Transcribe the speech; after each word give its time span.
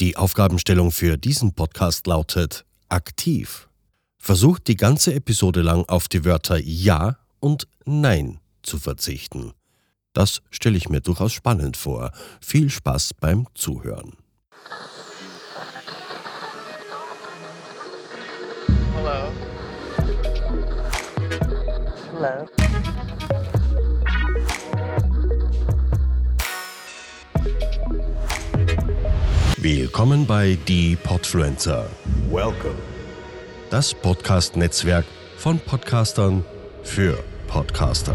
Die 0.00 0.16
Aufgabenstellung 0.16 0.90
für 0.90 1.16
diesen 1.16 1.54
Podcast 1.54 2.08
lautet 2.08 2.64
aktiv. 2.88 3.68
Versucht 4.18 4.66
die 4.66 4.74
ganze 4.74 5.14
Episode 5.14 5.62
lang 5.62 5.84
auf 5.88 6.08
die 6.08 6.24
Wörter 6.24 6.58
Ja 6.58 7.18
und 7.38 7.68
Nein 7.84 8.40
zu 8.62 8.78
verzichten. 8.78 9.52
Das 10.12 10.42
stelle 10.50 10.76
ich 10.76 10.88
mir 10.88 11.00
durchaus 11.00 11.32
spannend 11.32 11.76
vor. 11.76 12.10
Viel 12.40 12.70
Spaß 12.70 13.14
beim 13.20 13.46
Zuhören. 13.54 14.16
Hello. 18.96 19.32
Hello. 22.14 22.63
Willkommen 29.64 30.26
bei 30.26 30.58
Die 30.68 30.94
Podfluencer. 30.94 31.88
Welcome. 32.28 32.74
Das 33.70 33.94
Podcast-Netzwerk 33.94 35.06
von 35.38 35.58
Podcastern 35.58 36.44
für 36.82 37.24
Podcaster. 37.46 38.14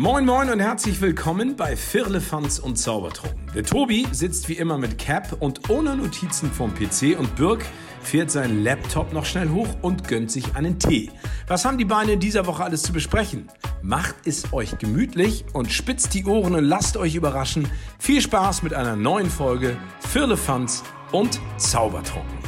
Moin 0.00 0.24
Moin 0.24 0.48
und 0.48 0.60
herzlich 0.60 1.00
willkommen 1.00 1.56
bei 1.56 1.74
Firlefanz 1.74 2.60
und 2.60 2.76
Zaubertrunken. 2.76 3.50
Der 3.52 3.64
Tobi 3.64 4.06
sitzt 4.12 4.48
wie 4.48 4.52
immer 4.52 4.78
mit 4.78 4.96
Cap 4.96 5.38
und 5.40 5.70
ohne 5.70 5.96
Notizen 5.96 6.52
vom 6.52 6.72
PC 6.72 7.18
und 7.18 7.34
Birk 7.34 7.66
fährt 8.00 8.30
seinen 8.30 8.62
Laptop 8.62 9.12
noch 9.12 9.24
schnell 9.24 9.48
hoch 9.48 9.66
und 9.82 10.06
gönnt 10.06 10.30
sich 10.30 10.54
einen 10.54 10.78
Tee. 10.78 11.10
Was 11.48 11.64
haben 11.64 11.78
die 11.78 11.84
Beine 11.84 12.12
in 12.12 12.20
dieser 12.20 12.46
Woche 12.46 12.62
alles 12.62 12.84
zu 12.84 12.92
besprechen? 12.92 13.48
Macht 13.82 14.14
es 14.24 14.52
euch 14.52 14.78
gemütlich 14.78 15.44
und 15.52 15.72
spitzt 15.72 16.14
die 16.14 16.24
Ohren 16.26 16.54
und 16.54 16.62
lasst 16.62 16.96
euch 16.96 17.16
überraschen. 17.16 17.68
Viel 17.98 18.20
Spaß 18.20 18.62
mit 18.62 18.74
einer 18.74 18.94
neuen 18.94 19.28
Folge 19.28 19.76
Firlefanz 19.98 20.84
und 21.10 21.40
Zaubertrunken. 21.56 22.38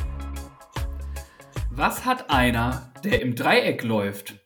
Was 1.70 2.04
hat 2.04 2.30
einer, 2.30 2.92
der 3.02 3.22
im 3.22 3.34
Dreieck 3.34 3.82
läuft? 3.82 4.36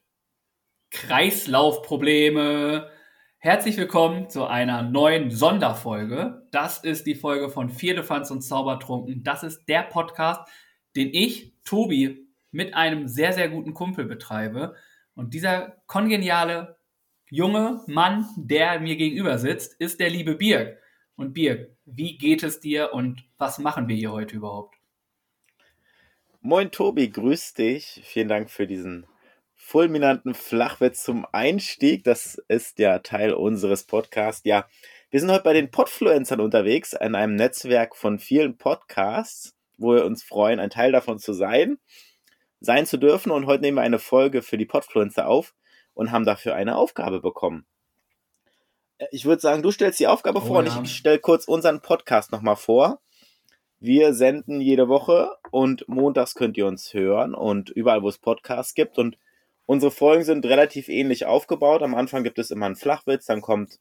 Kreislaufprobleme. 0.90 2.93
Herzlich 3.44 3.76
willkommen 3.76 4.30
zu 4.30 4.46
einer 4.46 4.82
neuen 4.82 5.30
Sonderfolge. 5.30 6.46
Das 6.50 6.78
ist 6.78 7.06
die 7.06 7.14
Folge 7.14 7.50
von 7.50 7.68
Vierlefanz 7.68 8.30
und 8.30 8.40
Zaubertrunken. 8.40 9.22
Das 9.22 9.42
ist 9.42 9.66
der 9.66 9.82
Podcast, 9.82 10.48
den 10.96 11.12
ich, 11.12 11.52
Tobi, 11.62 12.26
mit 12.52 12.72
einem 12.72 13.06
sehr, 13.06 13.34
sehr 13.34 13.50
guten 13.50 13.74
Kumpel 13.74 14.06
betreibe. 14.06 14.74
Und 15.14 15.34
dieser 15.34 15.76
kongeniale 15.86 16.78
junge 17.28 17.82
Mann, 17.86 18.26
der 18.38 18.80
mir 18.80 18.96
gegenüber 18.96 19.36
sitzt, 19.36 19.78
ist 19.78 20.00
der 20.00 20.08
liebe 20.08 20.36
Birg. 20.36 20.78
Und 21.14 21.34
Birg, 21.34 21.68
wie 21.84 22.16
geht 22.16 22.42
es 22.44 22.60
dir 22.60 22.94
und 22.94 23.26
was 23.36 23.58
machen 23.58 23.88
wir 23.88 23.96
hier 23.96 24.12
heute 24.12 24.36
überhaupt? 24.36 24.74
Moin 26.40 26.70
Tobi, 26.70 27.10
grüß 27.10 27.52
dich. 27.52 28.00
Vielen 28.04 28.28
Dank 28.28 28.48
für 28.48 28.66
diesen 28.66 29.04
fulminanten 29.64 30.34
Flachwitz 30.34 31.02
zum 31.02 31.26
Einstieg. 31.32 32.04
Das 32.04 32.36
ist 32.48 32.78
ja 32.78 32.98
Teil 32.98 33.32
unseres 33.32 33.84
Podcasts. 33.84 34.42
Ja, 34.44 34.68
wir 35.10 35.20
sind 35.20 35.32
heute 35.32 35.42
bei 35.42 35.54
den 35.54 35.70
Podfluencern 35.70 36.40
unterwegs, 36.40 36.92
in 36.92 37.14
einem 37.14 37.34
Netzwerk 37.34 37.96
von 37.96 38.18
vielen 38.18 38.58
Podcasts, 38.58 39.56
wo 39.78 39.94
wir 39.94 40.04
uns 40.04 40.22
freuen, 40.22 40.60
ein 40.60 40.68
Teil 40.68 40.92
davon 40.92 41.18
zu 41.18 41.32
sein, 41.32 41.78
sein 42.60 42.84
zu 42.84 42.98
dürfen. 42.98 43.32
Und 43.32 43.46
heute 43.46 43.62
nehmen 43.62 43.78
wir 43.78 43.82
eine 43.82 43.98
Folge 43.98 44.42
für 44.42 44.58
die 44.58 44.66
Podfluencer 44.66 45.26
auf 45.26 45.54
und 45.94 46.12
haben 46.12 46.26
dafür 46.26 46.54
eine 46.54 46.76
Aufgabe 46.76 47.20
bekommen. 47.20 47.64
Ich 49.12 49.24
würde 49.24 49.40
sagen, 49.40 49.62
du 49.62 49.70
stellst 49.70 49.98
die 49.98 50.08
Aufgabe 50.08 50.40
Oh 50.40 50.46
vor 50.46 50.62
ja. 50.62 50.76
und 50.76 50.84
ich 50.84 50.94
stelle 50.94 51.18
kurz 51.18 51.46
unseren 51.46 51.80
Podcast 51.80 52.32
nochmal 52.32 52.56
vor. 52.56 53.00
Wir 53.80 54.12
senden 54.12 54.60
jede 54.60 54.88
Woche 54.88 55.30
und 55.50 55.88
montags 55.88 56.34
könnt 56.34 56.58
ihr 56.58 56.66
uns 56.66 56.92
hören 56.92 57.34
und 57.34 57.70
überall, 57.70 58.02
wo 58.02 58.08
es 58.08 58.18
Podcasts 58.18 58.74
gibt. 58.74 58.98
Und 58.98 59.16
unsere 59.66 59.90
Folgen 59.92 60.24
sind 60.24 60.44
relativ 60.46 60.88
ähnlich 60.88 61.26
aufgebaut. 61.26 61.82
Am 61.82 61.94
Anfang 61.94 62.24
gibt 62.24 62.38
es 62.38 62.50
immer 62.50 62.66
einen 62.66 62.76
Flachwitz, 62.76 63.26
dann 63.26 63.40
kommt 63.40 63.78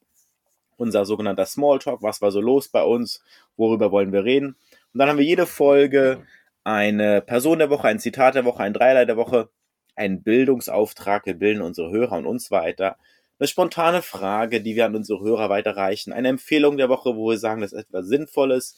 unser 0.76 1.04
sogenannter 1.04 1.46
Smalltalk, 1.46 2.02
was 2.02 2.20
war 2.20 2.32
so 2.32 2.40
los 2.40 2.68
bei 2.68 2.82
uns, 2.82 3.22
worüber 3.56 3.92
wollen 3.92 4.12
wir 4.12 4.24
reden. 4.24 4.56
Und 4.92 4.98
dann 4.98 5.08
haben 5.08 5.18
wir 5.18 5.24
jede 5.24 5.46
Folge 5.46 6.26
eine 6.64 7.20
Person 7.20 7.58
der 7.58 7.70
Woche, 7.70 7.88
ein 7.88 8.00
Zitat 8.00 8.34
der 8.34 8.44
Woche, 8.44 8.62
ein 8.62 8.72
Dreierlei 8.72 9.04
der 9.04 9.16
Woche, 9.16 9.50
einen 9.96 10.22
Bildungsauftrag, 10.22 11.26
wir 11.26 11.34
bilden 11.34 11.62
unsere 11.62 11.90
Hörer 11.90 12.18
und 12.18 12.26
uns 12.26 12.50
weiter. 12.50 12.96
Eine 13.38 13.48
spontane 13.48 14.02
Frage, 14.02 14.60
die 14.60 14.76
wir 14.76 14.86
an 14.86 14.96
unsere 14.96 15.20
Hörer 15.20 15.48
weiterreichen. 15.50 16.12
Eine 16.12 16.28
Empfehlung 16.28 16.76
der 16.76 16.88
Woche, 16.88 17.16
wo 17.16 17.30
wir 17.30 17.38
sagen, 17.38 17.60
das 17.60 17.72
ist 17.72 17.86
etwas 17.86 18.06
Sinnvolles. 18.06 18.76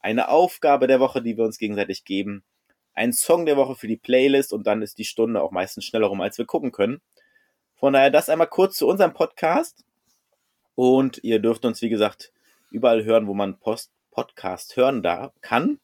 Eine 0.00 0.28
Aufgabe 0.28 0.86
der 0.86 1.00
Woche, 1.00 1.22
die 1.22 1.36
wir 1.36 1.44
uns 1.44 1.58
gegenseitig 1.58 2.04
geben. 2.04 2.42
Ein 2.98 3.12
Song 3.12 3.46
der 3.46 3.56
Woche 3.56 3.76
für 3.76 3.86
die 3.86 3.96
Playlist 3.96 4.52
und 4.52 4.66
dann 4.66 4.82
ist 4.82 4.98
die 4.98 5.04
Stunde 5.04 5.40
auch 5.40 5.52
meistens 5.52 5.84
schneller 5.84 6.08
rum, 6.08 6.20
als 6.20 6.36
wir 6.36 6.46
gucken 6.46 6.72
können. 6.72 7.00
Von 7.76 7.92
daher 7.92 8.10
das 8.10 8.28
einmal 8.28 8.48
kurz 8.48 8.76
zu 8.76 8.88
unserem 8.88 9.14
Podcast. 9.14 9.84
Und 10.74 11.22
ihr 11.22 11.38
dürft 11.38 11.64
uns, 11.64 11.80
wie 11.80 11.90
gesagt, 11.90 12.32
überall 12.72 13.04
hören, 13.04 13.28
wo 13.28 13.34
man 13.34 13.60
Post 13.60 13.92
Podcast 14.10 14.76
hören 14.76 15.04
da 15.04 15.32
kann. 15.42 15.78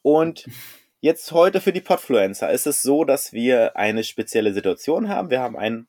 Und 0.00 0.48
jetzt 1.02 1.30
heute 1.32 1.60
für 1.60 1.74
die 1.74 1.82
Podfluencer 1.82 2.50
ist 2.50 2.66
es 2.66 2.80
so, 2.80 3.04
dass 3.04 3.34
wir 3.34 3.76
eine 3.76 4.02
spezielle 4.02 4.54
Situation 4.54 5.10
haben. 5.10 5.28
Wir 5.28 5.40
haben 5.40 5.58
einen, 5.58 5.88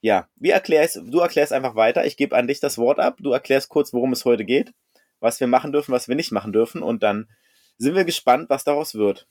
ja, 0.00 0.30
wie 0.36 0.48
erklärst, 0.48 0.98
du 1.04 1.20
erklärst 1.20 1.52
einfach 1.52 1.74
weiter. 1.74 2.06
Ich 2.06 2.16
gebe 2.16 2.34
an 2.34 2.46
dich 2.46 2.60
das 2.60 2.78
Wort 2.78 3.00
ab. 3.00 3.18
Du 3.20 3.32
erklärst 3.32 3.68
kurz, 3.68 3.92
worum 3.92 4.14
es 4.14 4.24
heute 4.24 4.46
geht, 4.46 4.72
was 5.20 5.40
wir 5.40 5.46
machen 5.46 5.72
dürfen, 5.72 5.92
was 5.92 6.08
wir 6.08 6.16
nicht 6.16 6.32
machen 6.32 6.54
dürfen. 6.54 6.82
Und 6.82 7.02
dann 7.02 7.28
sind 7.76 7.94
wir 7.94 8.06
gespannt, 8.06 8.48
was 8.48 8.64
daraus 8.64 8.94
wird. 8.94 9.26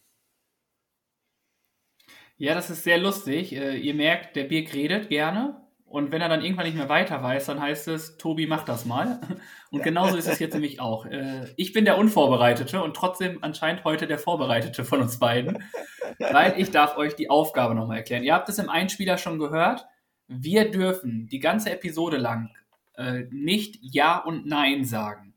Ja, 2.40 2.54
das 2.54 2.70
ist 2.70 2.84
sehr 2.84 3.00
lustig. 3.00 3.54
Äh, 3.56 3.78
ihr 3.78 3.96
merkt, 3.96 4.36
der 4.36 4.44
Birg 4.44 4.74
redet 4.74 5.10
gerne. 5.10 5.60
Und 5.86 6.12
wenn 6.12 6.22
er 6.22 6.30
dann 6.30 6.44
irgendwann 6.44 6.66
nicht 6.66 6.76
mehr 6.76 6.90
weiter 6.90 7.24
weiß, 7.24 7.46
dann 7.46 7.62
heißt 7.62 7.88
es, 7.88 8.18
Tobi, 8.18 8.46
mach 8.46 8.64
das 8.64 8.86
mal. 8.86 9.20
Und 9.72 9.84
genauso 9.84 10.18
ist 10.18 10.28
es 10.28 10.38
jetzt 10.38 10.54
nämlich 10.54 10.80
auch. 10.80 11.06
Äh, 11.08 11.48
ich 11.56 11.74
bin 11.74 11.86
der 11.86 11.98
Unvorbereitete 11.98 12.82
und 12.82 12.96
trotzdem 12.96 13.40
anscheinend 13.42 13.84
heute 13.84 14.08
der 14.08 14.20
Vorbereitete 14.20 14.86
von 14.86 15.02
uns 15.02 15.20
beiden, 15.20 15.64
weil 16.20 16.54
ich 16.58 16.72
darf 16.72 16.96
euch 16.98 17.16
die 17.16 17.30
Aufgabe 17.30 17.76
nochmal 17.76 17.98
erklären. 17.98 18.24
Ihr 18.24 18.34
habt 18.34 18.48
es 18.48 18.60
im 18.60 18.70
Einspieler 18.70 19.18
schon 19.18 19.40
gehört. 19.40 19.86
Wir 20.28 20.72
dürfen 20.72 21.28
die 21.28 21.40
ganze 21.40 21.72
Episode 21.72 22.18
lang 22.18 22.52
äh, 22.96 23.24
nicht 23.30 23.78
Ja 23.82 24.18
und 24.20 24.46
Nein 24.46 24.86
sagen. 24.86 25.34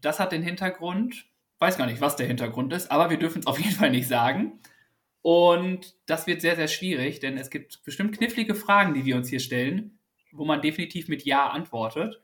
Das 0.00 0.20
hat 0.20 0.30
den 0.30 0.44
Hintergrund, 0.44 1.26
weiß 1.58 1.76
gar 1.76 1.86
nicht, 1.86 2.00
was 2.00 2.14
der 2.14 2.28
Hintergrund 2.28 2.72
ist, 2.72 2.92
aber 2.92 3.10
wir 3.10 3.18
dürfen 3.18 3.40
es 3.40 3.46
auf 3.48 3.58
jeden 3.58 3.74
Fall 3.74 3.90
nicht 3.90 4.06
sagen. 4.06 4.60
Und 5.28 5.94
das 6.06 6.26
wird 6.26 6.40
sehr, 6.40 6.56
sehr 6.56 6.68
schwierig, 6.68 7.20
denn 7.20 7.36
es 7.36 7.50
gibt 7.50 7.84
bestimmt 7.84 8.16
knifflige 8.16 8.54
Fragen, 8.54 8.94
die 8.94 9.04
wir 9.04 9.14
uns 9.14 9.28
hier 9.28 9.40
stellen, 9.40 9.98
wo 10.32 10.46
man 10.46 10.62
definitiv 10.62 11.08
mit 11.08 11.22
Ja 11.26 11.50
antwortet. 11.50 12.22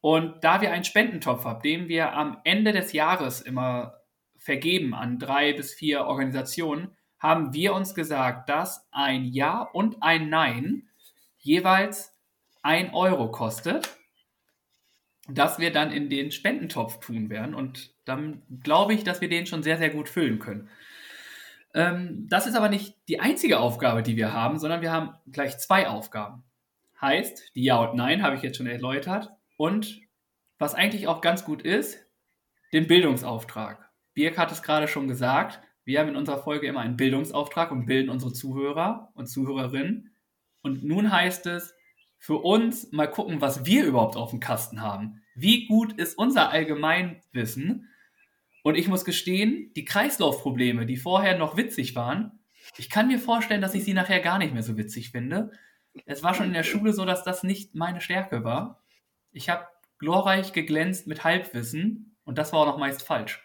Und 0.00 0.42
da 0.42 0.60
wir 0.60 0.72
einen 0.72 0.82
Spendentopf 0.82 1.44
haben, 1.44 1.62
den 1.62 1.86
wir 1.86 2.14
am 2.14 2.38
Ende 2.42 2.72
des 2.72 2.92
Jahres 2.94 3.42
immer 3.42 4.00
vergeben 4.38 4.92
an 4.92 5.20
drei 5.20 5.52
bis 5.52 5.72
vier 5.72 6.06
Organisationen, 6.06 6.96
haben 7.20 7.54
wir 7.54 7.74
uns 7.74 7.94
gesagt, 7.94 8.48
dass 8.48 8.88
ein 8.90 9.26
Ja 9.26 9.62
und 9.62 10.02
ein 10.02 10.28
Nein 10.28 10.88
jeweils 11.38 12.12
ein 12.60 12.92
Euro 12.92 13.30
kostet, 13.30 13.88
das 15.28 15.60
wir 15.60 15.70
dann 15.70 15.92
in 15.92 16.10
den 16.10 16.32
Spendentopf 16.32 16.98
tun 16.98 17.30
werden. 17.30 17.54
Und 17.54 17.94
dann 18.04 18.42
glaube 18.64 18.94
ich, 18.94 19.04
dass 19.04 19.20
wir 19.20 19.28
den 19.28 19.46
schon 19.46 19.62
sehr, 19.62 19.78
sehr 19.78 19.90
gut 19.90 20.08
füllen 20.08 20.40
können. 20.40 20.68
Ähm, 21.74 22.26
das 22.28 22.46
ist 22.46 22.56
aber 22.56 22.68
nicht 22.68 22.96
die 23.08 23.20
einzige 23.20 23.60
Aufgabe, 23.60 24.02
die 24.02 24.16
wir 24.16 24.32
haben, 24.32 24.58
sondern 24.58 24.82
wir 24.82 24.92
haben 24.92 25.14
gleich 25.30 25.58
zwei 25.58 25.88
Aufgaben. 25.88 26.44
Heißt, 27.00 27.54
die 27.54 27.64
Ja 27.64 27.82
und 27.82 27.96
Nein 27.96 28.22
habe 28.22 28.36
ich 28.36 28.42
jetzt 28.42 28.58
schon 28.58 28.66
erläutert. 28.66 29.30
Und 29.56 30.00
was 30.58 30.74
eigentlich 30.74 31.08
auch 31.08 31.20
ganz 31.20 31.44
gut 31.44 31.62
ist, 31.62 31.98
den 32.72 32.86
Bildungsauftrag. 32.86 33.90
Birk 34.14 34.38
hat 34.38 34.52
es 34.52 34.62
gerade 34.62 34.88
schon 34.88 35.08
gesagt, 35.08 35.60
wir 35.84 35.98
haben 35.98 36.10
in 36.10 36.16
unserer 36.16 36.42
Folge 36.42 36.66
immer 36.66 36.80
einen 36.80 36.96
Bildungsauftrag 36.96 37.72
und 37.72 37.86
bilden 37.86 38.10
unsere 38.10 38.32
Zuhörer 38.32 39.10
und 39.14 39.26
Zuhörerinnen. 39.26 40.14
Und 40.62 40.84
nun 40.84 41.10
heißt 41.10 41.46
es, 41.46 41.74
für 42.18 42.38
uns 42.38 42.92
mal 42.92 43.10
gucken, 43.10 43.40
was 43.40 43.64
wir 43.64 43.84
überhaupt 43.84 44.14
auf 44.14 44.30
dem 44.30 44.38
Kasten 44.38 44.80
haben. 44.80 45.22
Wie 45.34 45.66
gut 45.66 45.92
ist 45.94 46.16
unser 46.16 46.50
Allgemeinwissen? 46.50 47.88
Und 48.62 48.76
ich 48.76 48.88
muss 48.88 49.04
gestehen, 49.04 49.72
die 49.74 49.84
Kreislaufprobleme, 49.84 50.86
die 50.86 50.96
vorher 50.96 51.36
noch 51.36 51.56
witzig 51.56 51.94
waren, 51.96 52.38
ich 52.76 52.90
kann 52.90 53.08
mir 53.08 53.18
vorstellen, 53.18 53.60
dass 53.60 53.74
ich 53.74 53.84
sie 53.84 53.94
nachher 53.94 54.20
gar 54.20 54.38
nicht 54.38 54.54
mehr 54.54 54.62
so 54.62 54.76
witzig 54.76 55.10
finde. 55.10 55.50
Es 56.06 56.22
war 56.22 56.34
schon 56.34 56.46
in 56.46 56.52
der 56.52 56.62
Schule 56.62 56.92
so, 56.92 57.04
dass 57.04 57.24
das 57.24 57.42
nicht 57.42 57.74
meine 57.74 58.00
Stärke 58.00 58.44
war. 58.44 58.82
Ich 59.32 59.50
habe 59.50 59.66
glorreich 59.98 60.52
geglänzt 60.52 61.06
mit 61.06 61.24
Halbwissen 61.24 62.16
und 62.24 62.38
das 62.38 62.52
war 62.52 62.60
auch 62.60 62.66
noch 62.66 62.78
meist 62.78 63.02
falsch. 63.02 63.44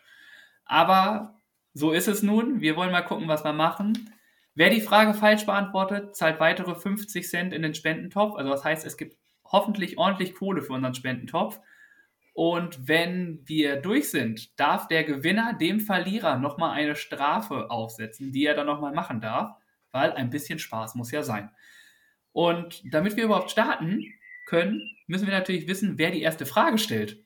Aber 0.65 1.39
so 1.73 1.91
ist 1.91 2.07
es 2.07 2.23
nun. 2.23 2.61
Wir 2.61 2.75
wollen 2.75 2.91
mal 2.91 3.01
gucken, 3.01 3.27
was 3.27 3.43
wir 3.43 3.53
machen. 3.53 4.11
Wer 4.55 4.69
die 4.69 4.81
Frage 4.81 5.13
falsch 5.13 5.45
beantwortet, 5.45 6.15
zahlt 6.15 6.39
weitere 6.39 6.75
50 6.75 7.27
Cent 7.27 7.53
in 7.53 7.61
den 7.61 7.75
Spendentopf. 7.75 8.35
Also 8.35 8.49
das 8.49 8.63
heißt, 8.63 8.85
es 8.85 8.97
gibt 8.97 9.17
hoffentlich 9.45 9.97
ordentlich 9.97 10.33
Kohle 10.33 10.61
für 10.61 10.73
unseren 10.73 10.95
Spendentopf. 10.95 11.59
Und 12.37 12.87
wenn 12.87 13.41
wir 13.47 13.77
durch 13.77 14.11
sind, 14.11 14.59
darf 14.59 14.87
der 14.87 15.03
Gewinner 15.03 15.55
dem 15.59 15.79
Verlierer 15.79 16.37
nochmal 16.37 16.77
eine 16.77 16.95
Strafe 16.95 17.71
aufsetzen, 17.71 18.31
die 18.31 18.45
er 18.45 18.53
dann 18.53 18.67
nochmal 18.67 18.93
machen 18.93 19.21
darf, 19.21 19.57
weil 19.91 20.11
ein 20.11 20.29
bisschen 20.29 20.59
Spaß 20.59 20.93
muss 20.93 21.09
ja 21.09 21.23
sein. 21.23 21.49
Und 22.33 22.83
damit 22.93 23.15
wir 23.17 23.23
überhaupt 23.23 23.49
starten 23.49 24.03
können, 24.45 24.87
müssen 25.07 25.25
wir 25.25 25.33
natürlich 25.33 25.67
wissen, 25.67 25.97
wer 25.97 26.11
die 26.11 26.21
erste 26.21 26.45
Frage 26.45 26.77
stellt. 26.77 27.25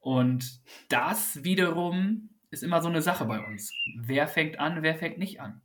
Und 0.00 0.62
das 0.88 1.44
wiederum 1.44 2.30
ist 2.48 2.62
immer 2.62 2.80
so 2.80 2.88
eine 2.88 3.02
Sache 3.02 3.26
bei 3.26 3.38
uns. 3.38 3.70
Wer 4.00 4.26
fängt 4.28 4.58
an, 4.58 4.82
wer 4.82 4.94
fängt 4.94 5.18
nicht 5.18 5.42
an? 5.42 5.60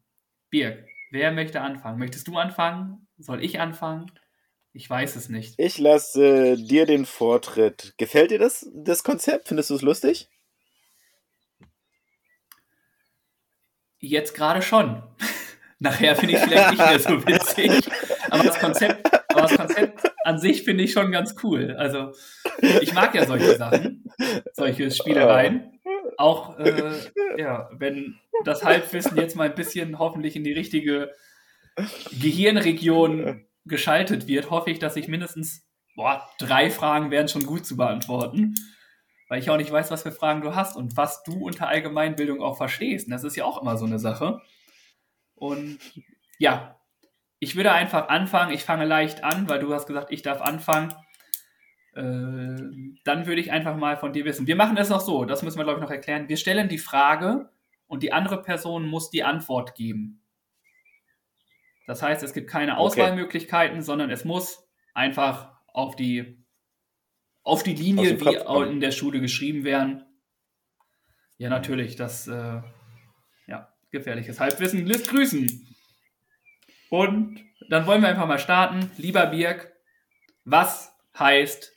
Birg, 0.49 0.85
wer 1.11 1.31
möchte 1.31 1.61
anfangen? 1.61 1.99
Möchtest 1.99 2.27
du 2.27 2.37
anfangen? 2.37 3.07
Soll 3.17 3.41
ich 3.45 3.61
anfangen? 3.61 4.11
Ich 4.77 4.87
weiß 4.87 5.15
es 5.15 5.27
nicht. 5.27 5.55
Ich 5.57 5.79
lasse 5.79 6.51
äh, 6.51 6.55
dir 6.55 6.85
den 6.85 7.07
Vortritt. 7.07 7.95
Gefällt 7.97 8.29
dir 8.29 8.37
das, 8.37 8.69
das 8.75 9.03
Konzept? 9.03 9.47
Findest 9.47 9.71
du 9.71 9.75
es 9.75 9.81
lustig? 9.81 10.29
Jetzt 13.97 14.35
gerade 14.35 14.61
schon. 14.61 15.01
Nachher 15.79 16.15
finde 16.15 16.35
ich 16.35 16.41
vielleicht 16.41 16.69
nicht 16.69 16.77
mehr 16.77 16.99
so 16.99 17.09
witzig. 17.27 17.89
Aber 18.29 18.43
das 18.43 18.59
Konzept, 18.59 19.11
aber 19.29 19.41
das 19.41 19.57
Konzept 19.57 20.11
an 20.23 20.37
sich 20.37 20.61
finde 20.61 20.83
ich 20.83 20.91
schon 20.91 21.11
ganz 21.11 21.33
cool. 21.41 21.75
Also 21.75 22.11
ich 22.61 22.93
mag 22.93 23.15
ja 23.15 23.25
solche 23.25 23.55
Sachen, 23.55 24.03
solche 24.53 24.91
Spielereien. 24.91 25.79
Auch 26.17 26.59
äh, 26.59 26.93
ja, 27.37 27.67
wenn 27.73 28.19
das 28.43 28.63
Halbwissen 28.63 29.17
jetzt 29.17 29.35
mal 29.35 29.49
ein 29.49 29.55
bisschen 29.55 29.97
hoffentlich 29.97 30.35
in 30.35 30.43
die 30.43 30.53
richtige 30.53 31.11
Gehirnregion 32.11 33.47
geschaltet 33.67 34.27
wird, 34.27 34.49
hoffe 34.49 34.71
ich, 34.71 34.79
dass 34.79 34.95
ich 34.95 35.07
mindestens 35.07 35.67
boah, 35.97 36.29
drei 36.37 36.69
Fragen 36.69 37.11
wären 37.11 37.27
schon 37.27 37.45
gut 37.45 37.65
zu 37.65 37.75
beantworten. 37.75 38.55
Weil 39.27 39.39
ich 39.39 39.49
auch 39.49 39.57
nicht 39.57 39.71
weiß, 39.71 39.91
was 39.91 40.03
für 40.03 40.13
Fragen 40.13 40.41
du 40.41 40.55
hast 40.55 40.77
und 40.77 40.95
was 40.95 41.23
du 41.23 41.45
unter 41.45 41.67
Allgemeinbildung 41.67 42.41
auch 42.41 42.55
verstehst. 42.55 43.07
Und 43.07 43.11
das 43.11 43.25
ist 43.25 43.35
ja 43.35 43.43
auch 43.43 43.61
immer 43.61 43.75
so 43.75 43.85
eine 43.85 43.99
Sache. 43.99 44.39
Und 45.35 45.79
ja, 46.37 46.79
ich 47.39 47.57
würde 47.57 47.73
einfach 47.73 48.07
anfangen. 48.07 48.53
Ich 48.53 48.63
fange 48.63 48.85
leicht 48.85 49.25
an, 49.25 49.49
weil 49.49 49.59
du 49.59 49.73
hast 49.73 49.85
gesagt, 49.85 50.11
ich 50.11 50.21
darf 50.21 50.41
anfangen. 50.41 50.93
Äh, 51.93 52.55
dann 53.03 53.25
würde 53.25 53.41
ich 53.41 53.51
einfach 53.51 53.75
mal 53.75 53.97
von 53.97 54.13
dir 54.13 54.23
wissen. 54.23 54.47
Wir 54.47 54.55
machen 54.55 54.77
es 54.77 54.89
noch 54.89 55.01
so, 55.01 55.25
das 55.25 55.43
müssen 55.43 55.57
wir, 55.57 55.65
glaube 55.65 55.79
ich, 55.79 55.83
noch 55.83 55.91
erklären. 55.91 56.29
Wir 56.29 56.37
stellen 56.37 56.69
die 56.69 56.77
Frage 56.77 57.49
und 57.87 58.03
die 58.03 58.13
andere 58.13 58.41
Person 58.41 58.85
muss 58.87 59.09
die 59.09 59.23
Antwort 59.23 59.75
geben. 59.75 60.21
Das 61.87 62.03
heißt, 62.03 62.21
es 62.21 62.33
gibt 62.33 62.49
keine 62.49 62.77
Auswahlmöglichkeiten, 62.77 63.81
sondern 63.81 64.11
es 64.11 64.25
muss 64.25 64.67
einfach 64.93 65.53
auf 65.67 65.95
die, 65.95 66.45
auf 67.43 67.63
die 67.63 67.73
Linie, 67.73 68.19
wie 68.19 68.35
kommen. 68.39 68.71
in 68.73 68.79
der 68.81 68.91
Schule 68.91 69.21
geschrieben 69.21 69.63
werden. 69.63 70.03
Ja, 71.37 71.49
natürlich, 71.49 71.95
das 71.95 72.27
äh, 72.27 72.61
ja, 73.47 73.73
gefährliches 73.89 74.39
Halbwissen 74.41 74.85
lässt 74.85 75.09
grüßen. 75.09 75.75
Und 76.89 77.39
dann 77.69 77.87
wollen 77.87 78.01
wir 78.01 78.09
einfach 78.09 78.27
mal 78.27 78.39
starten. 78.39 78.91
Lieber 78.97 79.27
Birg, 79.27 79.71
was 80.43 80.93
heißt 81.17 81.73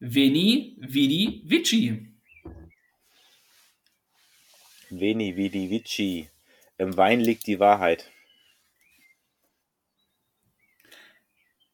Veni, 0.00 0.78
Vidi, 0.80 1.42
Vici? 1.44 2.08
Veni, 4.88 5.36
Vidi, 5.36 5.68
Vici. 5.68 6.30
Im 6.78 6.96
Wein 6.96 7.20
liegt 7.20 7.46
die 7.46 7.60
Wahrheit. 7.60 8.11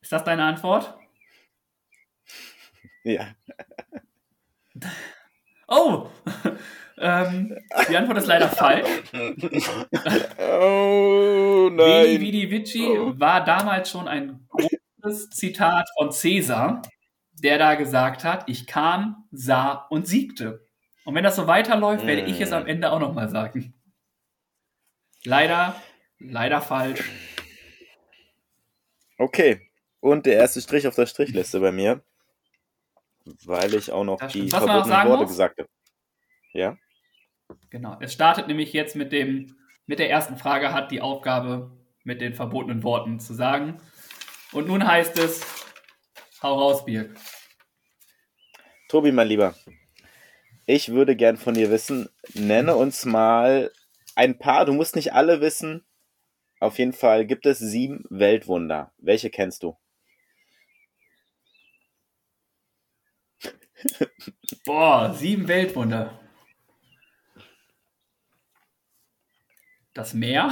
Ist 0.08 0.12
das 0.12 0.24
deine 0.24 0.44
Antwort? 0.44 0.94
Ja. 3.04 3.34
Oh! 5.66 6.08
ähm, 6.98 7.54
die 7.90 7.94
Antwort 7.94 8.16
ist 8.16 8.26
leider 8.26 8.48
falsch. 8.48 8.88
oh 10.38 11.68
nein. 11.70 12.04
Veni 12.06 12.20
Vidi 12.20 12.50
Vici 12.50 12.88
oh. 12.88 13.20
war 13.20 13.44
damals 13.44 13.90
schon 13.90 14.08
ein 14.08 14.48
großes 15.02 15.28
Zitat 15.28 15.86
von 15.98 16.08
Caesar, 16.08 16.80
der 17.34 17.58
da 17.58 17.74
gesagt 17.74 18.24
hat, 18.24 18.48
ich 18.48 18.66
kam, 18.66 19.28
sah 19.30 19.72
und 19.90 20.06
siegte. 20.06 20.64
Und 21.04 21.16
wenn 21.16 21.24
das 21.24 21.36
so 21.36 21.46
weiterläuft, 21.46 22.06
werde 22.06 22.22
ich 22.22 22.40
es 22.40 22.52
am 22.52 22.62
mm. 22.62 22.68
Ende 22.68 22.92
auch 22.92 23.00
nochmal 23.00 23.28
sagen. 23.28 23.74
Leider, 25.24 25.76
leider 26.18 26.62
falsch. 26.62 27.04
Okay. 29.18 29.67
Und 30.00 30.26
der 30.26 30.34
erste 30.34 30.60
Strich 30.60 30.86
auf 30.86 30.94
der 30.94 31.06
Strichliste 31.06 31.60
bei 31.60 31.72
mir, 31.72 32.02
weil 33.44 33.74
ich 33.74 33.90
auch 33.90 34.04
noch 34.04 34.18
die 34.28 34.48
verbotenen 34.48 35.08
Worte 35.08 35.22
muss? 35.22 35.30
gesagt 35.30 35.58
habe. 35.58 35.68
Ja? 36.52 36.76
Genau. 37.70 37.96
Es 38.00 38.12
startet 38.12 38.46
nämlich 38.46 38.72
jetzt 38.72 38.96
mit 38.96 39.12
dem, 39.12 39.56
mit 39.86 39.98
der 39.98 40.10
ersten 40.10 40.36
Frage, 40.36 40.72
hat 40.72 40.90
die 40.90 41.00
Aufgabe 41.00 41.70
mit 42.04 42.20
den 42.20 42.34
verbotenen 42.34 42.82
Worten 42.82 43.20
zu 43.20 43.34
sagen. 43.34 43.80
Und 44.52 44.68
nun 44.68 44.86
heißt 44.86 45.18
es, 45.18 45.42
hau 46.42 46.54
raus, 46.54 46.84
Birk. 46.84 47.16
Tobi, 48.88 49.12
mein 49.12 49.28
Lieber, 49.28 49.54
ich 50.64 50.90
würde 50.90 51.16
gern 51.16 51.36
von 51.36 51.54
dir 51.54 51.70
wissen, 51.70 52.08
nenne 52.34 52.76
uns 52.76 53.04
mal 53.04 53.70
ein 54.14 54.38
paar, 54.38 54.64
du 54.64 54.72
musst 54.72 54.96
nicht 54.96 55.12
alle 55.12 55.40
wissen, 55.40 55.84
auf 56.60 56.78
jeden 56.78 56.92
Fall 56.92 57.26
gibt 57.26 57.46
es 57.46 57.58
sieben 57.58 58.04
Weltwunder. 58.10 58.92
Welche 58.98 59.30
kennst 59.30 59.62
du? 59.62 59.76
Boah, 64.64 65.14
sieben 65.14 65.48
Weltwunder. 65.48 66.18
Das 69.94 70.14
Meer? 70.14 70.50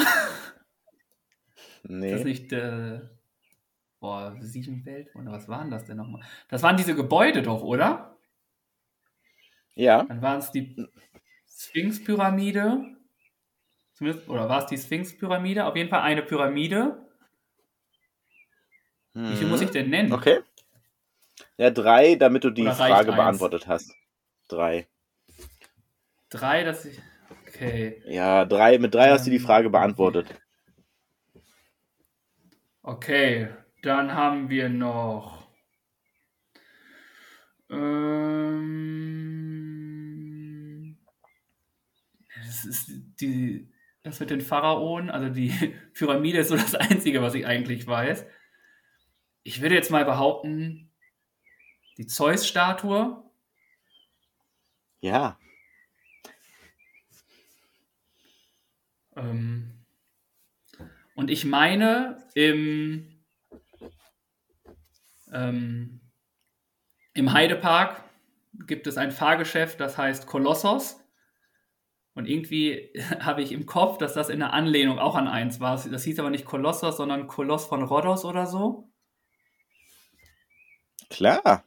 Nee. 1.84 2.10
Das 2.10 2.20
ist 2.20 2.26
nicht. 2.26 2.52
Äh, 2.52 3.00
boah, 4.00 4.36
sieben 4.40 4.84
Weltwunder. 4.84 5.32
Was 5.32 5.48
waren 5.48 5.70
das 5.70 5.86
denn 5.86 5.96
nochmal? 5.96 6.22
Das 6.48 6.62
waren 6.62 6.76
diese 6.76 6.94
Gebäude 6.94 7.42
doch, 7.42 7.62
oder? 7.62 8.16
Ja. 9.74 10.02
Dann 10.04 10.22
waren 10.22 10.38
es 10.38 10.50
die 10.50 10.88
Sphinx-Pyramide. 11.48 12.96
Oder 14.00 14.48
war 14.48 14.64
es 14.64 14.66
die 14.66 14.78
Sphinx-Pyramide? 14.78 15.64
Auf 15.64 15.76
jeden 15.76 15.90
Fall 15.90 16.02
eine 16.02 16.22
Pyramide. 16.22 17.06
Hm. 19.14 19.30
Wie 19.30 19.36
viel 19.36 19.48
muss 19.48 19.60
ich 19.60 19.70
denn 19.70 19.90
nennen? 19.90 20.12
Okay. 20.12 20.40
Ja, 21.58 21.70
drei, 21.70 22.16
damit 22.16 22.44
du 22.44 22.50
die 22.50 22.66
Frage 22.66 23.12
beantwortet 23.12 23.66
hast. 23.66 23.94
Drei. 24.48 24.86
Drei, 26.28 26.64
dass 26.64 26.84
ich. 26.84 27.00
Okay. 27.48 28.02
Ja, 28.06 28.44
drei, 28.44 28.78
mit 28.78 28.94
drei 28.94 29.06
ähm, 29.06 29.12
hast 29.14 29.26
du 29.26 29.30
die 29.30 29.38
Frage 29.38 29.70
beantwortet. 29.70 30.26
Okay, 32.82 33.48
dann 33.82 34.12
haben 34.12 34.50
wir 34.50 34.68
noch. 34.68 35.48
Ähm, 37.70 38.16
das 42.44 42.64
ist 42.64 42.90
die, 43.20 43.72
das 44.02 44.20
mit 44.20 44.30
den 44.30 44.40
Pharaonen, 44.40 45.10
also 45.10 45.30
die 45.30 45.50
Pyramide 45.94 46.38
ist 46.38 46.48
so 46.48 46.56
das 46.56 46.74
Einzige, 46.74 47.22
was 47.22 47.34
ich 47.34 47.46
eigentlich 47.46 47.86
weiß. 47.86 48.26
Ich 49.42 49.62
würde 49.62 49.74
jetzt 49.74 49.90
mal 49.90 50.04
behaupten, 50.04 50.85
die 51.98 52.06
Zeus-Statue. 52.06 53.22
Ja. 55.00 55.38
Ähm, 59.16 59.84
und 61.14 61.30
ich 61.30 61.44
meine, 61.44 62.22
im, 62.34 63.22
ähm, 65.32 66.00
im 67.14 67.32
Heidepark 67.32 68.04
gibt 68.66 68.86
es 68.86 68.98
ein 68.98 69.12
Fahrgeschäft, 69.12 69.80
das 69.80 69.96
heißt 69.96 70.26
Kolossos. 70.26 71.00
Und 72.14 72.26
irgendwie 72.26 72.92
habe 73.20 73.42
ich 73.42 73.52
im 73.52 73.66
Kopf, 73.66 73.98
dass 73.98 74.14
das 74.14 74.28
in 74.28 74.40
der 74.40 74.52
Anlehnung 74.52 74.98
auch 74.98 75.14
an 75.14 75.28
eins 75.28 75.60
war. 75.60 75.82
Das 75.82 76.04
hieß 76.04 76.18
aber 76.18 76.30
nicht 76.30 76.44
Kolossos, 76.44 76.96
sondern 76.96 77.26
Koloss 77.26 77.66
von 77.66 77.82
Rhodos 77.82 78.24
oder 78.24 78.46
so. 78.46 78.90
Klar. 81.08 81.64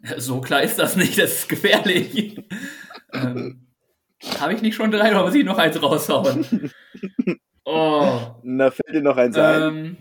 So 0.18 0.40
klar 0.40 0.62
ist 0.62 0.78
das 0.78 0.96
nicht, 0.96 1.18
das 1.18 1.32
ist 1.32 1.48
gefährlich. 1.48 2.40
ähm, 3.12 3.66
Habe 4.38 4.54
ich 4.54 4.62
nicht 4.62 4.74
schon 4.74 4.90
drei 4.90 5.10
oder 5.10 5.24
muss 5.24 5.34
ich 5.34 5.44
noch 5.44 5.58
eins 5.58 5.80
raushauen? 5.82 6.72
Oh. 7.70 8.40
Na, 8.44 8.70
fällt 8.70 8.94
dir 8.94 9.02
noch 9.02 9.18
eins 9.18 9.36
ähm, 9.36 9.42
ein? 9.42 9.96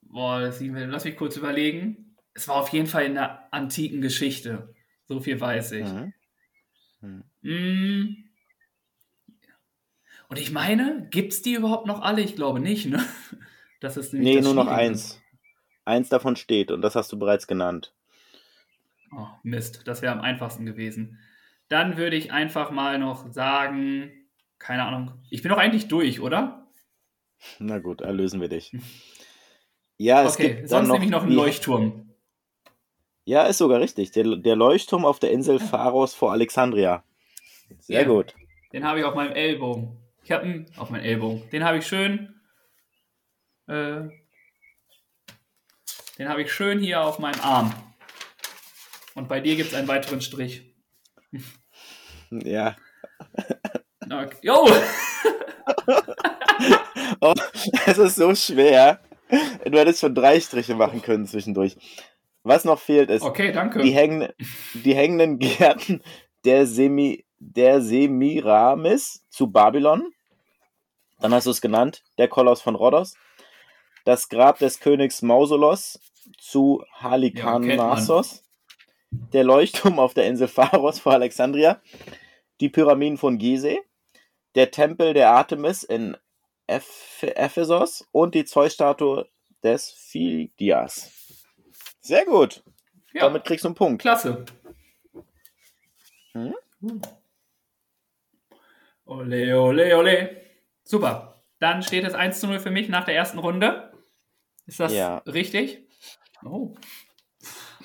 Boah, 0.00 0.40
das 0.40 0.62
lass 0.62 1.04
mich 1.04 1.14
kurz 1.14 1.36
überlegen. 1.36 2.16
es 2.32 2.48
war 2.48 2.56
auf 2.56 2.70
jeden 2.70 2.86
Fall 2.86 3.04
in 3.04 3.16
der 3.16 3.52
antiken 3.52 4.00
Geschichte. 4.00 4.74
So 5.04 5.20
viel 5.20 5.38
weiß 5.38 5.72
ich. 5.72 5.84
Mhm. 7.02 7.24
Mm. 7.42 8.16
Und 10.30 10.38
ich 10.38 10.52
meine, 10.52 11.06
gibt 11.10 11.34
es 11.34 11.42
die 11.42 11.52
überhaupt 11.52 11.86
noch 11.86 12.00
alle? 12.00 12.22
Ich 12.22 12.34
glaube 12.34 12.60
nicht, 12.60 12.86
ne? 12.86 13.04
Das 13.80 13.98
ist 13.98 14.14
nämlich 14.14 14.36
Nee, 14.36 14.40
nur 14.40 14.54
noch 14.54 14.68
eins. 14.68 15.20
Eins 15.86 16.08
davon 16.08 16.36
steht 16.36 16.70
und 16.70 16.82
das 16.82 16.94
hast 16.96 17.12
du 17.12 17.18
bereits 17.18 17.46
genannt. 17.46 17.94
Oh, 19.16 19.28
Mist, 19.44 19.86
das 19.86 20.02
wäre 20.02 20.12
am 20.12 20.20
einfachsten 20.20 20.66
gewesen. 20.66 21.18
Dann 21.68 21.96
würde 21.96 22.16
ich 22.16 22.32
einfach 22.32 22.70
mal 22.70 22.98
noch 22.98 23.32
sagen, 23.32 24.10
keine 24.58 24.84
Ahnung, 24.84 25.12
ich 25.30 25.42
bin 25.42 25.50
doch 25.50 25.58
eigentlich 25.58 25.88
durch, 25.88 26.20
oder? 26.20 26.66
Na 27.58 27.78
gut, 27.78 28.00
erlösen 28.00 28.40
wir 28.40 28.48
dich. 28.48 28.72
Ja, 29.96 30.24
es 30.24 30.34
okay, 30.34 30.56
gibt 30.56 30.68
sonst 30.68 30.88
noch, 30.88 30.94
nehme 30.94 31.04
ich 31.06 31.10
noch 31.10 31.22
einen 31.22 31.32
Leuchtturm. 31.32 32.10
Ja, 33.24 33.44
ist 33.44 33.58
sogar 33.58 33.80
richtig. 33.80 34.10
Der, 34.12 34.36
der 34.36 34.56
Leuchtturm 34.56 35.04
auf 35.04 35.18
der 35.18 35.30
Insel 35.32 35.58
Pharos 35.58 36.14
vor 36.14 36.32
Alexandria. 36.32 37.02
Sehr 37.80 38.02
Ja. 38.02 38.08
gut. 38.08 38.34
Den 38.72 38.84
habe 38.84 38.98
ich 38.98 39.04
auf 39.04 39.14
meinem 39.14 39.32
Ellbogen. 39.32 39.96
Ich 40.22 40.32
habe 40.32 40.46
ihn 40.46 40.66
auf 40.76 40.90
meinem 40.90 41.04
Ellbogen. 41.04 41.48
Den 41.50 41.64
habe 41.64 41.78
ich 41.78 41.86
schön. 41.86 42.34
Äh, 43.68 44.08
den 46.18 46.28
habe 46.28 46.42
ich 46.42 46.52
schön 46.52 46.80
hier 46.80 47.02
auf 47.02 47.18
meinem 47.18 47.40
Arm. 47.40 47.74
Und 49.14 49.28
bei 49.28 49.40
dir 49.40 49.56
gibt 49.56 49.70
es 49.70 49.74
einen 49.74 49.88
weiteren 49.88 50.20
Strich. 50.20 50.74
Ja. 52.30 52.76
Okay. 54.04 54.36
Jo! 54.42 54.68
Oh, 57.20 57.34
es 57.86 57.98
ist 57.98 58.16
so 58.16 58.34
schwer. 58.34 59.00
Du 59.64 59.78
hättest 59.78 60.00
schon 60.00 60.14
drei 60.14 60.40
Striche 60.40 60.74
machen 60.74 61.02
können 61.02 61.26
zwischendurch. 61.26 61.76
Was 62.42 62.64
noch 62.64 62.78
fehlt 62.78 63.10
ist, 63.10 63.22
Okay, 63.22 63.52
die, 63.82 63.90
hängen, 63.90 64.28
die 64.74 64.94
hängenden 64.94 65.38
Gärten 65.38 66.02
der, 66.44 66.66
Semi, 66.66 67.24
der 67.38 67.80
Semiramis 67.80 69.24
zu 69.28 69.50
Babylon. 69.50 70.12
Dann 71.18 71.34
hast 71.34 71.46
du 71.46 71.50
es 71.50 71.60
genannt, 71.60 72.02
der 72.18 72.28
Koloss 72.28 72.60
von 72.60 72.74
Rhodos. 72.76 73.14
Das 74.06 74.28
Grab 74.28 74.58
des 74.60 74.78
Königs 74.78 75.20
Mausolos 75.22 75.98
zu 76.38 76.84
Halikarnassos. 76.92 78.44
der 79.10 79.42
Leuchtturm 79.44 79.98
auf 79.98 80.14
der 80.14 80.26
Insel 80.26 80.46
Pharos 80.48 81.00
vor 81.00 81.12
Alexandria. 81.12 81.80
Die 82.60 82.68
Pyramiden 82.68 83.18
von 83.18 83.36
Gizeh. 83.38 83.80
Der 84.54 84.70
Tempel 84.70 85.12
der 85.12 85.30
Artemis 85.30 85.82
in 85.82 86.16
Eph 86.68 87.22
Ephesos. 87.22 88.06
Und 88.12 88.34
die 88.34 88.44
Zeusstatue 88.44 89.28
des 89.64 89.90
Phidias. 89.90 91.10
Sehr 92.00 92.24
gut. 92.24 92.62
ja, 93.12 93.22
Damit 93.22 93.44
kriegst 93.44 93.64
du 93.64 93.68
einen 93.68 93.74
Punkt. 93.74 94.02
klasse. 94.02 94.44
Hm? 96.32 96.54
Ole, 99.06 99.60
ole, 99.60 99.96
ole. 99.98 100.40
Super. 100.84 101.42
Dann 101.58 101.82
steht 101.82 102.04
es 102.04 102.14
1 102.14 102.38
zu 102.40 102.46
0 102.46 102.60
für 102.60 102.70
mich 102.70 102.88
nach 102.88 103.04
der 103.04 103.14
ersten 103.16 103.38
Runde. 103.38 103.85
Ist 104.66 104.80
das 104.80 104.92
Ja. 104.92 105.18
richtig? 105.26 105.84
Oh. 106.44 106.74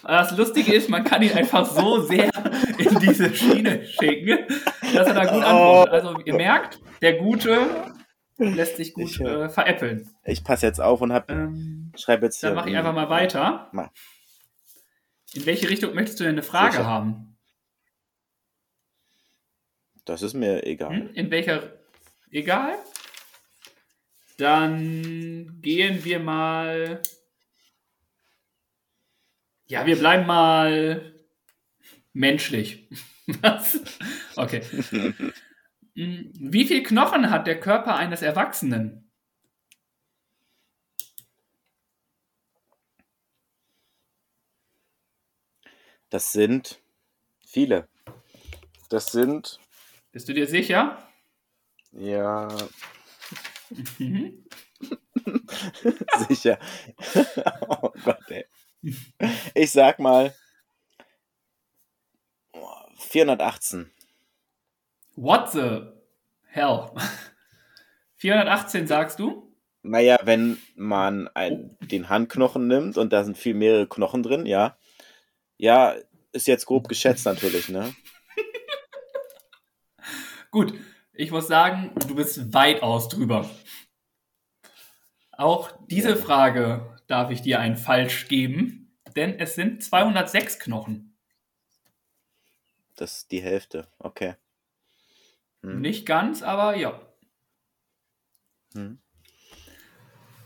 Das 0.03 0.35
Lustige 0.35 0.73
ist, 0.73 0.89
man 0.89 1.03
kann 1.03 1.21
ihn 1.21 1.31
einfach 1.33 1.63
so 1.65 2.01
sehr 2.01 2.31
in 2.79 2.99
diese 2.99 3.33
Schiene 3.35 3.85
schicken, 3.85 4.47
dass 4.95 5.07
er 5.07 5.13
da 5.13 5.25
gut 5.25 5.43
antwortet. 5.43 5.93
Also 5.93 6.19
ihr 6.25 6.33
merkt, 6.33 6.79
der 7.03 7.17
Gute 7.19 7.93
lässt 8.37 8.77
sich 8.77 8.93
gut 8.95 9.03
Ich, 9.11 9.19
äh, 9.21 9.43
äh, 9.45 9.49
veräppeln. 9.49 10.09
Ich 10.23 10.43
passe 10.43 10.65
jetzt 10.65 10.81
auf 10.81 11.01
und 11.01 11.13
hab, 11.13 11.29
Ähm, 11.29 11.91
schreibe 11.95 12.25
jetzt 12.25 12.39
hier. 12.39 12.49
dann 12.49 12.55
mache 12.55 12.69
ich 12.71 12.75
einfach 12.77 12.93
mal 12.95 13.09
weiter. 13.11 13.69
Mach. 13.73 13.89
In 15.33 15.45
welche 15.45 15.69
Richtung 15.69 15.93
möchtest 15.93 16.19
du 16.19 16.23
denn 16.23 16.33
eine 16.33 16.43
Frage 16.43 16.71
Sicher. 16.73 16.85
haben? 16.87 17.37
Das 20.05 20.23
ist 20.23 20.33
mir 20.33 20.65
egal. 20.65 20.95
Hm? 20.95 21.09
In 21.13 21.29
welcher? 21.31 21.73
Egal. 22.31 22.73
Dann 24.41 25.61
gehen 25.61 26.03
wir 26.03 26.17
mal. 26.19 26.99
Ja, 29.67 29.85
wir 29.85 29.99
bleiben 29.99 30.25
mal 30.25 31.13
menschlich. 32.13 32.89
Was? 33.41 33.79
Okay. 34.35 34.63
Wie 35.93 36.65
viel 36.65 36.81
Knochen 36.81 37.29
hat 37.29 37.45
der 37.45 37.59
Körper 37.59 37.95
eines 37.95 38.23
Erwachsenen? 38.23 39.11
Das 46.09 46.31
sind 46.31 46.81
viele. 47.45 47.87
Das 48.89 49.11
sind, 49.11 49.59
Bist 50.11 50.27
du 50.27 50.33
dir 50.33 50.47
sicher? 50.47 51.07
ja, 51.91 52.47
Mhm. 53.99 54.45
sicher. 56.27 56.59
oh 57.67 57.91
Gott, 58.03 58.29
ey. 58.29 58.45
Ich 59.53 59.71
sag 59.71 59.99
mal 59.99 60.33
418. 62.97 63.91
What 65.15 65.51
the 65.51 65.81
hell? 66.45 66.91
418 68.15 68.87
sagst 68.87 69.19
du? 69.19 69.51
Naja, 69.83 70.19
wenn 70.23 70.57
man 70.75 71.27
ein, 71.33 71.75
den 71.81 72.09
Handknochen 72.09 72.67
nimmt 72.67 72.97
und 72.97 73.11
da 73.11 73.23
sind 73.23 73.37
viel 73.37 73.55
mehrere 73.55 73.87
Knochen 73.87 74.23
drin, 74.23 74.45
ja. 74.45 74.77
Ja, 75.57 75.95
ist 76.31 76.47
jetzt 76.47 76.65
grob 76.65 76.87
geschätzt 76.87 77.25
natürlich, 77.25 77.69
ne? 77.69 77.93
Gut, 80.51 80.73
ich 81.13 81.31
muss 81.31 81.47
sagen, 81.47 81.91
du 82.07 82.15
bist 82.15 82.53
weitaus 82.53 83.09
drüber. 83.09 83.49
Auch 85.31 85.71
diese. 85.87 86.15
Frage 86.15 86.97
darf 87.07 87.31
ich 87.31 87.41
dir 87.41 87.59
ein 87.59 87.77
Falsch 87.77 88.27
geben, 88.27 88.95
denn 89.15 89.39
es 89.39 89.55
sind 89.55 89.83
206 89.83 90.59
Knochen. 90.59 91.17
Das 92.95 93.17
ist 93.17 93.31
die 93.31 93.41
Hälfte, 93.41 93.87
okay. 93.97 94.35
Hm. 95.63 95.81
Nicht 95.81 96.05
ganz, 96.05 96.43
aber 96.43 96.75
ja. 96.75 97.01
Hm. 98.73 98.99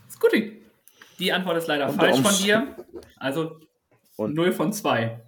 Ist 0.08 0.20
gut. 0.20 0.32
Die 1.18 1.32
Antwort 1.32 1.58
ist 1.58 1.66
leider 1.66 1.88
Unter 1.88 2.00
falsch 2.00 2.20
von 2.20 2.44
dir. 2.44 2.86
Also 3.16 3.60
Und- 4.16 4.34
0 4.34 4.52
von 4.52 4.72
2. 4.72 5.22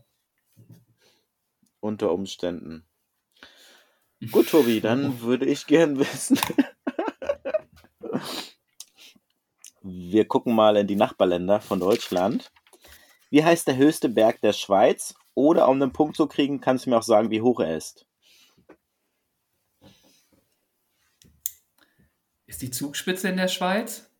Unter 1.81 2.13
Umständen. 2.13 2.88
Gut, 4.33 4.49
Tobi, 4.49 4.81
dann 4.81 5.21
würde 5.21 5.47
ich 5.47 5.67
gern 5.67 5.99
wissen. 5.99 6.41
Wir 9.83 10.27
gucken 10.27 10.55
mal 10.55 10.77
in 10.77 10.87
die 10.87 10.97
Nachbarländer 10.97 11.61
von 11.61 11.81
Deutschland. 11.81 12.53
Wie 13.31 13.45
heißt 13.45 13.69
der 13.69 13.77
höchste 13.77 14.09
Berg 14.09 14.41
der 14.41 14.53
Schweiz? 14.53 15.15
Oder 15.35 15.69
um 15.69 15.81
einen 15.81 15.93
Punkt 15.93 16.17
zu 16.17 16.27
kriegen, 16.27 16.61
kannst 16.61 16.87
du 16.87 16.91
mir 16.91 16.99
auch 16.99 17.03
sagen, 17.03 17.31
wie 17.31 17.43
hoch 17.43 17.61
er 17.61 17.77
ist. 17.77 18.07
Ist 22.47 22.63
die 22.63 22.71
Zugspitze 22.71 23.29
in 23.29 23.37
der 23.37 23.49
Schweiz? 23.49 24.11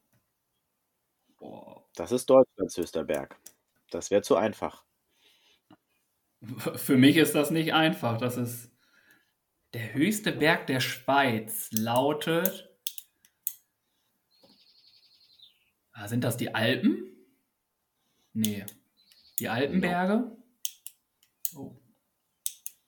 Boah. 1.39 1.85
Das 1.97 2.13
ist 2.13 2.31
Deutschlands 2.31 2.77
höchster 2.77 3.03
Berg. 3.03 3.41
Das 3.91 4.11
wäre 4.11 4.23
zu 4.23 4.37
einfach. 4.37 4.85
Für 6.77 6.97
mich 6.97 7.17
ist 7.17 7.35
das 7.35 7.51
nicht 7.51 7.75
einfach. 7.75 8.19
Das 8.19 8.37
ist 8.37 8.71
der 9.75 9.93
höchste 9.95 10.33
Berg 10.33 10.67
der 10.67 10.81
Schweiz 10.81 11.71
lautet. 11.73 12.69
Ah, 15.93 16.09
sind 16.09 16.25
das 16.25 16.37
die 16.37 16.55
Alpen? 16.55 17.05
Nee. 18.33 18.65
Die 19.39 19.49
Alpenberge? 19.49 20.37
Oh. 21.55 21.77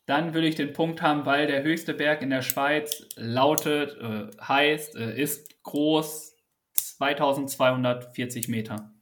Dann 0.07 0.35
will 0.35 0.45
ich 0.45 0.55
den 0.55 0.73
Punkt 0.73 1.03
haben, 1.03 1.27
weil 1.27 1.47
der 1.47 1.63
höchste 1.63 1.95
Berg 1.95 2.23
in 2.23 2.31
der 2.31 2.43
Schweiz 2.43 3.07
lautet, 3.17 3.97
äh, 3.99 4.37
heißt, 4.43 4.97
äh, 4.97 5.21
ist 5.21 5.63
groß 5.63 6.37
2240 6.75 8.49
Meter. 8.49 8.93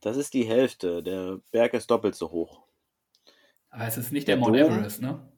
Das 0.00 0.16
ist 0.16 0.32
die 0.32 0.44
Hälfte. 0.44 1.02
Der 1.02 1.40
Berg 1.50 1.74
ist 1.74 1.90
doppelt 1.90 2.14
so 2.14 2.30
hoch. 2.30 2.62
Aber 3.68 3.86
es 3.86 3.98
ist 3.98 4.12
nicht 4.12 4.28
der, 4.28 4.36
Der 4.36 4.44
Mount 4.44 4.56
Dom? 4.56 4.72
Everest, 4.72 5.02
ne? 5.02 5.29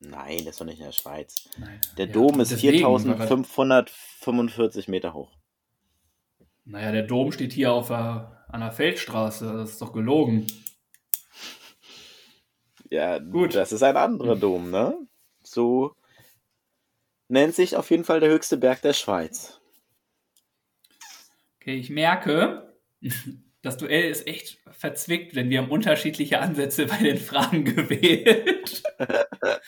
Nein, 0.00 0.38
das 0.38 0.46
ist 0.54 0.60
doch 0.60 0.64
nicht 0.66 0.78
in 0.78 0.86
der 0.86 0.92
Schweiz. 0.92 1.48
Nein. 1.58 1.78
Der 1.98 2.06
Ja, 2.06 2.12
Dom 2.12 2.40
ist 2.40 2.50
deswegen, 2.52 2.82
weil- 2.84 3.26
4545 3.26 4.88
Meter 4.88 5.12
hoch. 5.14 5.30
Naja, 6.64 6.90
der 6.92 7.02
Dom 7.02 7.32
steht 7.32 7.52
hier 7.52 7.72
auf 7.72 7.88
der, 7.88 8.44
an 8.48 8.60
der 8.60 8.72
Feldstraße. 8.72 9.52
Das 9.52 9.70
ist 9.72 9.82
doch 9.82 9.92
gelogen. 9.92 10.46
Ja, 12.90 13.18
Gut. 13.18 13.54
das 13.54 13.72
ist 13.72 13.82
ein 13.82 13.96
anderer 13.96 14.36
Dom, 14.36 14.70
ne? 14.70 14.96
So 15.42 15.94
nennt 17.28 17.54
sich 17.54 17.76
auf 17.76 17.90
jeden 17.90 18.04
Fall 18.04 18.20
der 18.20 18.30
höchste 18.30 18.56
Berg 18.56 18.82
der 18.82 18.92
Schweiz. 18.94 19.60
Okay, 21.60 21.74
ich 21.76 21.90
merke, 21.90 22.74
Das 23.62 23.76
Duell 23.76 24.08
ist 24.10 24.26
echt 24.26 24.58
verzwickt, 24.70 25.36
denn 25.36 25.50
wir 25.50 25.60
haben 25.60 25.70
unterschiedliche 25.70 26.40
Ansätze 26.40 26.86
bei 26.86 26.96
den 26.96 27.18
Fragen 27.18 27.64
gewählt. 27.76 28.82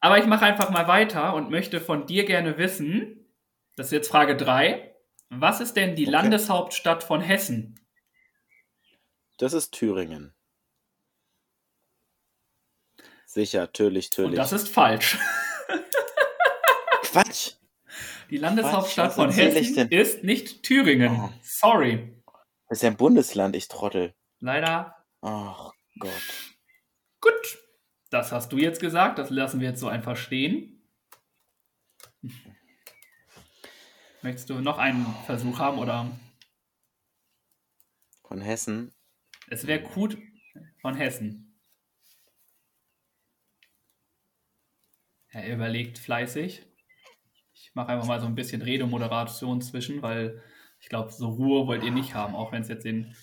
Aber 0.00 0.18
ich 0.18 0.26
mache 0.26 0.44
einfach 0.44 0.70
mal 0.70 0.88
weiter 0.88 1.34
und 1.34 1.50
möchte 1.50 1.80
von 1.80 2.06
dir 2.06 2.24
gerne 2.24 2.58
wissen, 2.58 3.30
das 3.76 3.86
ist 3.86 3.92
jetzt 3.92 4.10
Frage 4.10 4.36
3, 4.36 4.94
was 5.30 5.60
ist 5.60 5.74
denn 5.74 5.94
die 5.96 6.02
Okay. 6.04 6.10
Landeshauptstadt 6.12 7.04
von 7.04 7.20
Hessen? 7.20 7.78
Das 9.38 9.52
ist 9.52 9.72
Thüringen. 9.72 10.34
Sicher, 13.26 13.60
natürlich, 13.60 14.06
Und 14.10 14.18
natürlich. 14.18 14.36
das 14.38 14.52
ist 14.52 14.68
falsch. 14.68 15.18
Quatsch! 17.02 17.52
Die 18.30 18.36
Landeshauptstadt 18.38 19.08
was 19.08 19.14
von 19.14 19.30
Hessen 19.30 19.88
ist 19.90 20.24
nicht 20.24 20.62
Thüringen. 20.62 21.18
Oh. 21.20 21.30
Sorry. 21.42 22.22
Das 22.68 22.78
ist 22.78 22.82
ja 22.82 22.90
ein 22.90 22.96
Bundesland, 22.96 23.54
ich 23.56 23.68
Trottel. 23.68 24.14
Leider 24.40 24.96
Ach 25.22 25.70
Gott. 25.98 26.10
Gut. 27.22 27.58
Das 28.10 28.30
hast 28.30 28.52
du 28.52 28.58
jetzt 28.58 28.80
gesagt, 28.80 29.18
das 29.18 29.30
lassen 29.30 29.60
wir 29.60 29.70
jetzt 29.70 29.80
so 29.80 29.88
einfach 29.88 30.16
stehen. 30.18 30.86
Möchtest 34.20 34.50
du 34.50 34.60
noch 34.60 34.76
einen 34.78 35.06
Versuch 35.24 35.58
haben 35.58 35.78
oder 35.78 36.10
Von 38.24 38.40
Hessen. 38.42 38.92
es 39.48 39.66
wäre 39.66 39.82
gut 39.82 40.18
von 40.80 40.94
Hessen? 40.94 41.58
Er 45.28 45.50
überlegt 45.52 45.98
fleißig. 45.98 46.62
Ich 47.54 47.74
mache 47.74 47.88
einfach 47.88 48.06
mal 48.06 48.20
so 48.20 48.26
ein 48.26 48.34
bisschen 48.34 48.60
Redemoderation 48.60 49.62
zwischen, 49.62 50.02
weil 50.02 50.42
ich 50.80 50.88
glaube, 50.88 51.10
so 51.10 51.30
Ruhe 51.30 51.66
wollt 51.66 51.82
ihr 51.82 51.90
nicht 51.90 52.14
haben, 52.14 52.34
auch 52.34 52.52
wenn 52.52 52.62
es 52.62 52.68
jetzt 52.68 52.84
den 52.84 53.16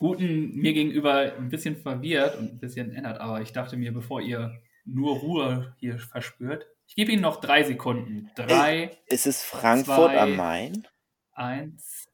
Guten 0.00 0.54
mir 0.56 0.72
gegenüber 0.72 1.34
ein 1.36 1.50
bisschen 1.50 1.76
verwirrt 1.76 2.38
und 2.38 2.54
ein 2.54 2.58
bisschen 2.58 2.90
ändert. 2.94 3.20
Aber 3.20 3.42
ich 3.42 3.52
dachte 3.52 3.76
mir, 3.76 3.92
bevor 3.92 4.22
ihr 4.22 4.58
nur 4.86 5.18
Ruhe 5.18 5.76
hier 5.78 5.98
verspürt, 5.98 6.66
ich 6.86 6.96
gebe 6.96 7.12
Ihnen 7.12 7.20
noch 7.20 7.36
drei 7.40 7.62
Sekunden. 7.64 8.30
Drei, 8.34 8.90
Ist 9.06 9.26
es 9.26 9.44
Frankfurt 9.44 10.10
Zwei. 10.12 10.18
am 10.20 10.36
Main? 10.36 10.88
eins, 11.34 12.08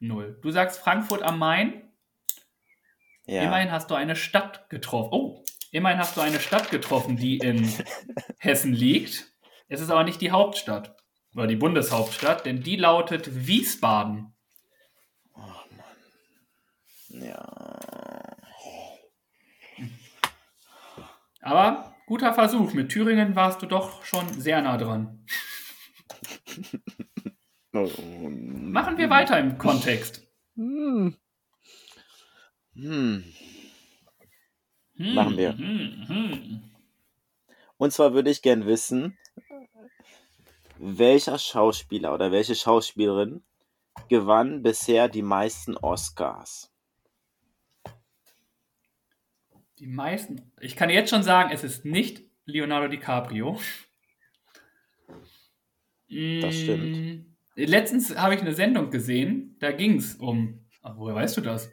null. 0.00 0.38
Du 0.42 0.50
sagst 0.50 0.78
Frankfurt 0.80 1.22
am 1.22 1.38
Main. 1.38 1.82
Ja. 3.26 3.42
Immerhin 3.42 3.72
hast 3.72 3.90
du 3.90 3.94
eine 3.94 4.16
Stadt 4.16 4.68
getroffen. 4.68 5.08
Oh, 5.12 5.44
immerhin 5.70 5.98
hast 5.98 6.18
du 6.18 6.20
eine 6.20 6.40
Stadt 6.40 6.70
getroffen, 6.70 7.16
die 7.16 7.38
in 7.38 7.66
Hessen 8.38 8.74
liegt. 8.74 9.32
Es 9.68 9.80
ist 9.80 9.90
aber 9.90 10.04
nicht 10.04 10.20
die 10.20 10.30
Hauptstadt 10.30 10.94
oder 11.34 11.46
die 11.46 11.56
Bundeshauptstadt, 11.56 12.44
denn 12.44 12.60
die 12.62 12.76
lautet 12.76 13.46
Wiesbaden. 13.46 14.33
Ja. 17.20 18.36
Aber 21.40 21.94
guter 22.06 22.32
Versuch. 22.34 22.72
Mit 22.72 22.90
Thüringen 22.90 23.36
warst 23.36 23.62
du 23.62 23.66
doch 23.66 24.04
schon 24.04 24.28
sehr 24.40 24.62
nah 24.62 24.76
dran. 24.76 25.24
Oh, 27.76 27.90
Machen 28.30 28.98
wir 28.98 29.10
weiter 29.10 29.36
im 29.36 29.58
Kontext. 29.58 30.22
Hm. 30.54 31.16
Hm. 32.74 33.24
Hm, 34.96 35.14
Machen 35.14 35.36
wir. 35.36 35.58
hm, 35.58 36.04
hm. 36.06 36.70
Und 37.76 37.92
zwar 37.92 38.14
würde 38.14 38.30
ich 38.30 38.42
gern 38.42 38.64
wissen, 38.66 39.18
welcher 40.78 41.36
Schauspieler 41.36 42.14
oder 42.14 42.30
welche 42.30 42.54
Schauspielerin 42.54 43.42
gewann 44.08 44.62
bisher 44.62 45.08
die 45.08 45.22
meisten 45.22 45.76
Oscars? 45.76 46.70
Die 49.84 49.90
meisten. 49.90 50.50
Ich 50.60 50.76
kann 50.76 50.88
jetzt 50.88 51.10
schon 51.10 51.22
sagen, 51.22 51.50
es 51.52 51.62
ist 51.62 51.84
nicht 51.84 52.22
Leonardo 52.46 52.88
DiCaprio. 52.88 53.60
Das 56.08 56.54
stimmt. 56.58 56.96
Mm, 56.96 57.34
Letztens 57.56 58.16
habe 58.16 58.34
ich 58.34 58.40
eine 58.40 58.54
Sendung 58.54 58.88
gesehen, 58.90 59.56
da 59.60 59.72
ging 59.72 59.96
es 59.98 60.14
um. 60.14 60.64
Ach, 60.80 60.96
woher 60.96 61.14
weißt 61.14 61.36
du 61.36 61.42
das? 61.42 61.70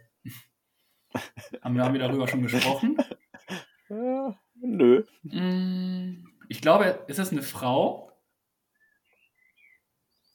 haben, 1.62 1.76
wir, 1.76 1.86
haben 1.86 1.94
wir 1.94 2.02
darüber 2.02 2.28
schon 2.28 2.42
gesprochen? 2.42 2.98
Ja, 3.88 4.38
nö. 4.56 5.06
Mm, 5.24 6.28
Ich 6.50 6.60
glaube, 6.60 7.06
ist 7.08 7.18
es 7.20 7.32
eine 7.32 7.44
Frau? 7.44 8.12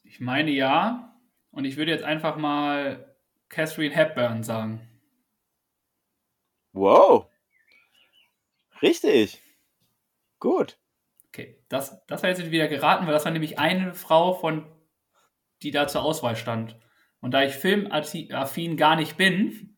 Ich 0.03 0.19
meine 0.19 0.51
ja. 0.51 1.15
Und 1.51 1.67
ich 1.67 1.77
würde 1.77 1.91
jetzt 1.91 2.05
einfach 2.05 2.39
mal 2.39 3.15
Catherine 3.51 3.95
Hepburn 3.95 4.43
sagen. 4.43 4.81
Wow. 6.73 7.29
Richtig. 8.83 9.41
Gut. 10.39 10.79
Okay, 11.29 11.59
das, 11.69 12.05
das 12.07 12.23
war 12.23 12.31
jetzt 12.31 12.51
wieder 12.51 12.69
geraten, 12.69 13.07
weil 13.07 13.13
das 13.13 13.25
war 13.25 13.33
nämlich 13.33 13.59
eine 13.59 13.95
Frau, 13.95 14.35
von, 14.35 14.67
die 15.63 15.71
da 15.71 15.87
zur 15.87 16.03
Auswahl 16.03 16.37
stand. 16.37 16.79
Und 17.21 17.33
da 17.33 17.43
ich 17.43 17.55
filmaffin 17.55 18.77
gar 18.77 18.97
nicht 18.97 19.17
bin, 19.17 19.77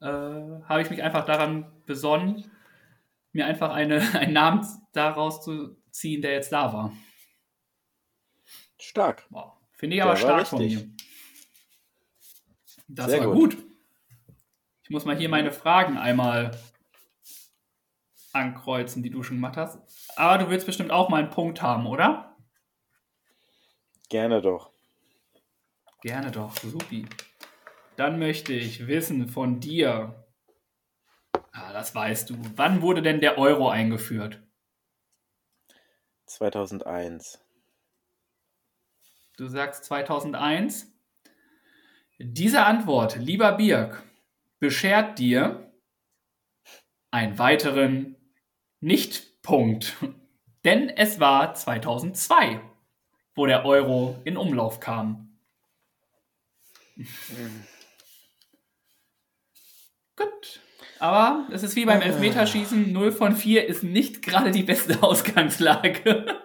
äh, 0.00 0.06
habe 0.06 0.82
ich 0.82 0.90
mich 0.90 1.02
einfach 1.02 1.24
daran 1.24 1.82
besonnen, 1.86 2.50
mir 3.32 3.46
einfach 3.46 3.72
eine, 3.72 4.00
einen 4.18 4.32
Namen 4.32 4.66
daraus 4.92 5.42
zu 5.42 5.76
ziehen, 5.90 6.22
der 6.22 6.32
jetzt 6.32 6.52
da 6.52 6.72
war. 6.72 6.92
Stark. 8.78 9.26
Wow. 9.30 9.52
Finde 9.72 9.96
ich 9.96 10.02
Der 10.02 10.06
aber 10.06 10.16
stark 10.16 10.46
von 10.46 10.58
mir. 10.58 10.88
Das 12.88 13.10
Sehr 13.10 13.20
war 13.20 13.32
gut. 13.32 13.56
gut. 13.56 13.66
Ich 14.86 14.90
muss 14.90 15.04
mal 15.04 15.16
hier 15.16 15.28
meine 15.28 15.50
Fragen 15.50 15.98
einmal 15.98 16.56
ankreuzen, 18.32 19.02
die 19.02 19.10
du 19.10 19.24
schon 19.24 19.38
gemacht 19.38 19.56
hast. 19.56 19.80
Aber 20.14 20.38
du 20.38 20.48
willst 20.48 20.64
bestimmt 20.64 20.92
auch 20.92 21.08
mal 21.08 21.24
einen 21.24 21.30
Punkt 21.30 21.60
haben, 21.60 21.88
oder? 21.88 22.36
Gerne 24.08 24.40
doch. 24.40 24.70
Gerne 26.02 26.30
doch, 26.30 26.56
supi. 26.58 27.04
Dann 27.96 28.20
möchte 28.20 28.52
ich 28.52 28.86
wissen 28.86 29.26
von 29.26 29.58
dir. 29.58 30.24
Ah, 31.50 31.72
das 31.72 31.92
weißt 31.92 32.30
du. 32.30 32.36
Wann 32.54 32.80
wurde 32.80 33.02
denn 33.02 33.20
der 33.20 33.38
Euro 33.38 33.68
eingeführt? 33.68 34.40
2001. 36.26 37.44
Du 39.36 39.48
sagst 39.48 39.84
2001. 39.86 40.92
Diese 42.20 42.64
Antwort, 42.64 43.16
lieber 43.16 43.50
Birk, 43.50 44.05
beschert 44.66 45.20
dir 45.20 45.72
einen 47.12 47.38
weiteren 47.38 48.16
Nicht-Punkt. 48.80 49.94
Denn 50.64 50.88
es 50.88 51.20
war 51.20 51.54
2002, 51.54 52.60
wo 53.36 53.46
der 53.46 53.64
Euro 53.64 54.20
in 54.24 54.36
Umlauf 54.36 54.80
kam. 54.80 55.38
Gut. 60.16 60.60
Aber 60.98 61.46
es 61.52 61.62
ist 61.62 61.76
wie 61.76 61.84
beim 61.84 62.00
Elfmeterschießen, 62.00 62.92
0 62.92 63.12
von 63.12 63.36
4 63.36 63.68
ist 63.68 63.84
nicht 63.84 64.20
gerade 64.20 64.50
die 64.50 64.64
beste 64.64 65.00
Ausgangslage. 65.04 66.42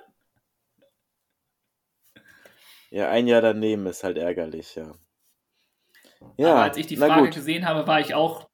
Ja, 2.91 3.09
ein 3.09 3.25
Jahr 3.25 3.41
daneben 3.41 3.87
ist 3.87 4.03
halt 4.03 4.19
ärgerlich, 4.19 4.75
ja. 4.75 4.93
Ja, 6.37 6.53
Aber 6.53 6.63
als 6.63 6.77
ich 6.77 6.87
die 6.87 6.97
Frage 6.97 7.29
gesehen 7.29 7.67
habe, 7.67 7.87
war 7.87 7.99
ich 7.99 8.13
auch 8.13 8.49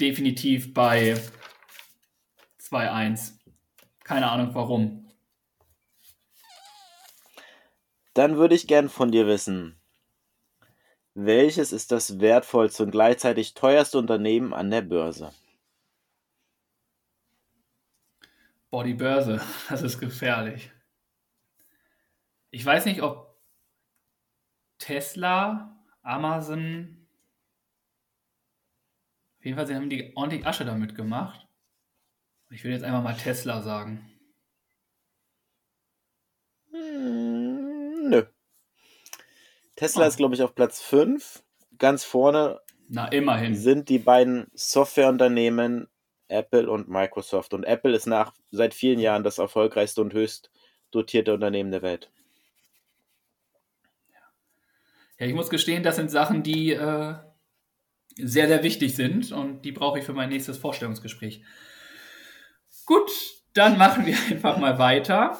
definitiv 0.00 0.72
bei 0.74 1.20
2-1. 2.60 3.34
Keine 4.04 4.30
Ahnung 4.30 4.54
warum. 4.54 5.10
Dann 8.14 8.36
würde 8.36 8.54
ich 8.54 8.66
gern 8.66 8.88
von 8.88 9.10
dir 9.10 9.26
wissen, 9.26 9.80
welches 11.14 11.72
ist 11.72 11.92
das 11.92 12.20
wertvollste 12.20 12.84
und 12.84 12.90
gleichzeitig 12.90 13.54
teuerste 13.54 13.98
Unternehmen 13.98 14.54
an 14.54 14.70
der 14.70 14.82
Börse? 14.82 15.32
Boah, 18.70 18.84
die 18.84 18.94
Börse, 18.94 19.40
das 19.68 19.82
ist 19.82 19.98
gefährlich. 19.98 20.70
Ich 22.50 22.64
weiß 22.64 22.86
nicht, 22.86 23.02
ob 23.02 23.38
Tesla, 24.78 25.81
Amazon, 26.02 27.06
auf 29.38 29.44
jeden 29.44 29.56
Fall 29.56 29.66
sie 29.66 29.74
haben 29.74 29.90
die 29.90 30.12
ordentlich 30.16 30.46
Asche 30.46 30.64
damit 30.64 30.94
gemacht. 30.94 31.46
Ich 32.50 32.62
würde 32.64 32.74
jetzt 32.74 32.84
einfach 32.84 33.02
mal 33.02 33.16
Tesla 33.16 33.62
sagen. 33.62 34.08
Hm, 36.70 38.08
nö. 38.10 38.22
Tesla 39.76 40.04
Ah. 40.04 40.08
ist, 40.08 40.16
glaube 40.16 40.34
ich, 40.34 40.42
auf 40.42 40.54
Platz 40.54 40.80
5. 40.82 41.42
Ganz 41.78 42.04
vorne 42.04 42.60
Na, 42.88 43.08
immerhin. 43.08 43.54
sind 43.56 43.88
die 43.88 43.98
beiden 43.98 44.50
Softwareunternehmen 44.54 45.88
Apple 46.28 46.70
und 46.70 46.88
Microsoft. 46.88 47.54
Und 47.54 47.64
Apple 47.64 47.94
ist 47.94 48.06
nach 48.06 48.32
seit 48.50 48.74
vielen 48.74 49.00
Jahren 49.00 49.24
das 49.24 49.38
erfolgreichste 49.38 50.00
und 50.00 50.12
höchst 50.12 50.50
dotierte 50.90 51.34
Unternehmen 51.34 51.70
der 51.70 51.82
Welt. 51.82 52.10
Ja, 55.22 55.28
ich 55.28 55.34
muss 55.34 55.50
gestehen, 55.50 55.84
das 55.84 55.94
sind 55.94 56.10
Sachen, 56.10 56.42
die 56.42 56.72
äh, 56.72 57.14
sehr, 58.16 58.48
sehr 58.48 58.64
wichtig 58.64 58.96
sind 58.96 59.30
und 59.30 59.62
die 59.62 59.70
brauche 59.70 60.00
ich 60.00 60.04
für 60.04 60.14
mein 60.14 60.30
nächstes 60.30 60.58
Vorstellungsgespräch. 60.58 61.44
Gut, 62.86 63.08
dann 63.54 63.78
machen 63.78 64.04
wir 64.04 64.16
einfach 64.30 64.56
mal 64.58 64.80
weiter. 64.80 65.38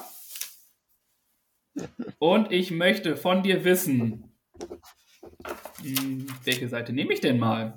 Und 2.17 2.53
ich 2.53 2.71
möchte 2.71 3.17
von 3.17 3.43
dir 3.43 3.65
wissen, 3.65 4.33
hm, 5.81 6.27
welche 6.45 6.69
Seite 6.69 6.93
nehme 6.93 7.11
ich 7.11 7.19
denn 7.19 7.37
mal? 7.37 7.75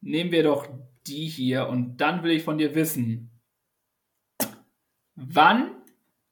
Nehmen 0.00 0.32
wir 0.32 0.44
doch 0.44 0.66
die 1.06 1.28
hier 1.28 1.68
und 1.68 1.98
dann 1.98 2.22
will 2.22 2.30
ich 2.30 2.42
von 2.42 2.56
dir 2.56 2.74
wissen, 2.74 3.38
wann 5.14 5.76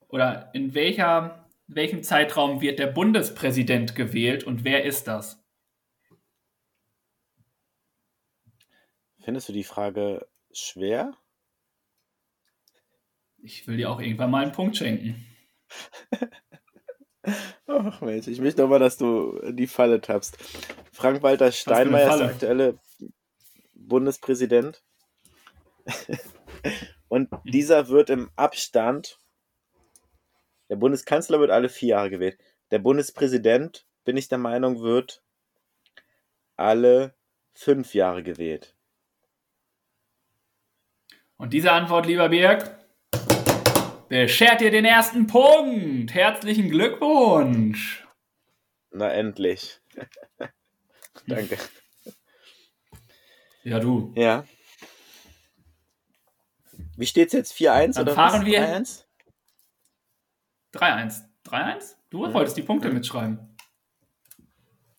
oder 0.08 0.54
in 0.54 0.72
welcher 0.72 1.41
welchem 1.66 2.02
Zeitraum 2.02 2.60
wird 2.60 2.78
der 2.78 2.88
Bundespräsident 2.88 3.94
gewählt 3.94 4.44
und 4.44 4.64
wer 4.64 4.84
ist 4.84 5.06
das? 5.06 5.42
Findest 9.20 9.48
du 9.48 9.52
die 9.52 9.64
Frage 9.64 10.26
schwer? 10.52 11.16
Ich 13.38 13.66
will 13.66 13.76
dir 13.76 13.90
auch 13.90 14.00
irgendwann 14.00 14.30
mal 14.30 14.42
einen 14.42 14.52
Punkt 14.52 14.76
schenken. 14.76 15.26
Ach 17.66 18.00
Mensch, 18.00 18.26
ich 18.26 18.40
möchte 18.40 18.62
doch 18.62 18.68
mal, 18.68 18.78
dass 18.78 18.96
du 18.96 19.40
die 19.52 19.66
Falle 19.66 20.00
tappst. 20.00 20.36
Frank-Walter 20.92 21.52
Steinmeier 21.52 22.12
ist 22.12 22.18
der 22.18 22.28
aktuelle 22.28 22.78
Bundespräsident. 23.74 24.82
Und 27.08 27.28
dieser 27.44 27.88
wird 27.88 28.10
im 28.10 28.30
Abstand 28.36 29.18
der 30.72 30.76
Bundeskanzler 30.76 31.38
wird 31.38 31.50
alle 31.50 31.68
vier 31.68 31.90
Jahre 31.90 32.08
gewählt. 32.08 32.38
Der 32.70 32.78
Bundespräsident, 32.78 33.84
bin 34.04 34.16
ich 34.16 34.28
der 34.30 34.38
Meinung, 34.38 34.80
wird 34.80 35.22
alle 36.56 37.14
fünf 37.52 37.92
Jahre 37.92 38.22
gewählt. 38.22 38.74
Und 41.36 41.52
diese 41.52 41.72
Antwort, 41.72 42.06
lieber 42.06 42.30
Birg, 42.30 42.74
beschert 44.08 44.62
dir 44.62 44.70
den 44.70 44.86
ersten 44.86 45.26
Punkt. 45.26 46.14
Herzlichen 46.14 46.70
Glückwunsch. 46.70 48.06
Na 48.92 49.10
endlich. 49.12 49.78
Danke. 51.26 51.58
Ja, 53.62 53.78
du. 53.78 54.10
Ja. 54.16 54.46
Wie 56.96 57.06
steht's 57.06 57.34
jetzt? 57.34 57.52
4-1 57.52 57.92
Dann 57.96 58.04
oder 58.04 58.14
fahren 58.14 58.40
was? 58.40 58.46
wir- 58.46 58.60
3-1? 58.66 59.04
3-1. 60.72 61.22
3-1? 61.44 61.96
Du 62.10 62.26
Mhm. 62.26 62.34
wolltest 62.34 62.56
die 62.56 62.62
Punkte 62.62 62.88
Mhm. 62.88 62.94
mitschreiben. 62.94 63.56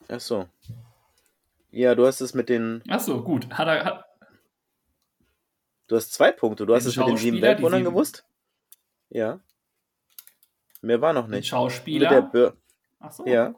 Ach 0.09 0.19
so. 0.19 0.47
Ja, 1.71 1.95
du 1.95 2.05
hast 2.05 2.21
es 2.21 2.33
mit 2.33 2.49
den. 2.49 2.83
Ach 2.89 2.99
so, 2.99 3.23
gut. 3.23 3.49
Hat 3.51 3.67
er, 3.67 3.83
hat, 3.86 4.05
Du 5.88 5.97
hast 5.97 6.13
zwei 6.13 6.31
Punkte. 6.31 6.65
Du 6.65 6.73
hast 6.73 6.86
es 6.86 6.95
mit 6.95 7.07
den 7.07 7.17
sieben 7.17 7.36
Schauspieler, 7.38 7.47
Weltwundern 7.49 7.83
gewusst? 7.83 8.25
Ja. 9.09 9.39
Mehr 10.81 11.01
war 11.01 11.13
noch 11.13 11.25
den 11.25 11.31
nicht. 11.31 11.38
Mit 11.38 11.43
der 11.45 11.49
Schauspieler. 11.49 12.21
Bör 12.23 12.57
Ach 12.99 13.12
so. 13.12 13.25
ja. 13.27 13.53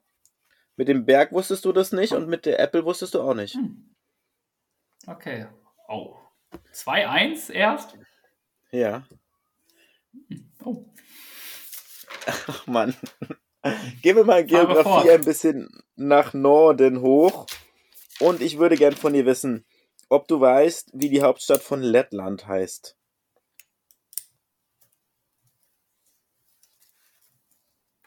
Mit 0.76 0.88
dem 0.88 1.06
Berg 1.06 1.32
wusstest 1.32 1.64
du 1.66 1.72
das 1.72 1.92
nicht 1.92 2.14
und 2.14 2.28
mit 2.28 2.46
der 2.46 2.60
Apple 2.60 2.84
wusstest 2.84 3.14
du 3.14 3.22
auch 3.22 3.36
nicht. 3.36 3.54
Hm. 3.56 3.96
Okay. 5.08 5.48
Oh. 5.88 6.16
2-1 6.74 7.50
erst? 7.52 7.98
Ja. 8.72 9.04
Oh. 10.64 10.86
Ach 12.26 12.68
Mann. 12.68 12.96
Gehen 14.02 14.16
wir 14.16 14.26
mal 14.26 14.46
Geografie 14.46 15.10
ein 15.12 15.22
bisschen 15.22 15.70
nach 15.96 16.34
Norden 16.34 17.02
hoch. 17.02 17.48
Und 18.20 18.42
ich 18.42 18.60
würde 18.60 18.76
gern 18.76 18.96
von 18.96 19.14
dir 19.14 19.26
wissen, 19.26 19.66
ob 20.10 20.28
du 20.28 20.40
weißt, 20.40 20.92
wie 20.94 21.10
die 21.10 21.22
Hauptstadt 21.22 21.62
von 21.62 21.82
Lettland 21.82 22.48
heißt. 22.48 22.96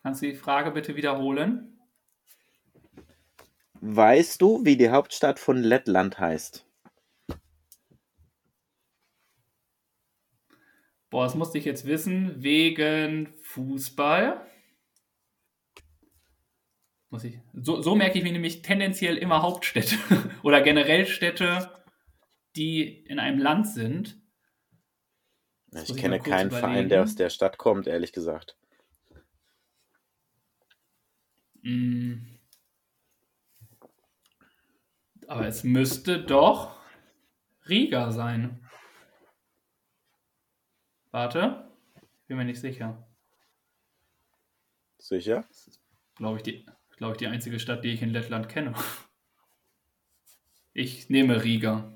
Kannst 0.03 0.23
du 0.23 0.27
die 0.27 0.37
Frage 0.37 0.71
bitte 0.71 0.97
wiederholen? 0.97 1.79
Weißt 3.81 4.41
du, 4.41 4.65
wie 4.65 4.77
die 4.77 4.91
Hauptstadt 4.91 5.39
von 5.39 5.59
Lettland 5.59 6.19
heißt? 6.19 6.68
Boah, 11.11 11.25
das 11.25 11.35
musste 11.35 11.59
ich 11.59 11.65
jetzt 11.65 11.87
wissen, 11.87 12.43
wegen 12.43 13.33
Fußball. 13.43 14.47
Muss 17.11 17.25
ich. 17.25 17.39
So, 17.55 17.81
so 17.81 17.95
merke 17.95 18.19
ich 18.19 18.25
mir 18.25 18.33
nämlich 18.33 18.61
tendenziell 18.61 19.17
immer 19.17 19.41
Hauptstädte 19.41 19.97
oder 20.43 20.61
generell 20.61 21.07
Städte, 21.07 21.71
die 22.57 23.05
in 23.07 23.19
einem 23.19 23.39
Land 23.39 23.69
sind. 23.69 24.21
Das 25.71 25.89
Ich 25.89 25.97
kenne 25.97 26.21
keinen 26.21 26.51
Verein, 26.51 26.71
überlegen. 26.71 26.89
der 26.91 27.03
aus 27.03 27.15
der 27.15 27.31
Stadt 27.31 27.57
kommt, 27.57 27.87
ehrlich 27.87 28.13
gesagt. 28.13 28.57
Mm. 31.63 32.39
Aber 35.27 35.47
es 35.47 35.65
müsste 35.65 36.23
doch 36.23 36.79
Riga 37.69 38.13
sein. 38.13 38.68
Warte, 41.21 41.69
bin 42.29 42.37
mir 42.37 42.45
nicht 42.45 42.61
sicher. 42.61 43.05
Sicher? 44.99 45.45
Glaube 46.15 46.37
ich, 46.37 46.45
die, 46.45 46.65
glaube 46.97 47.15
ich, 47.15 47.19
die 47.19 47.27
einzige 47.27 47.59
Stadt, 47.59 47.83
die 47.83 47.93
ich 47.93 48.03
in 48.03 48.11
Lettland 48.11 48.49
kenne. 48.49 48.73
Ich 50.75 51.11
nehme 51.11 51.43
Riga. 51.43 51.93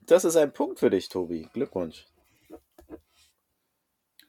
Das 0.00 0.24
ist 0.24 0.34
ein 0.34 0.52
Punkt 0.52 0.80
für 0.80 0.90
dich, 0.90 1.08
Tobi. 1.08 1.48
Glückwunsch. 1.52 2.08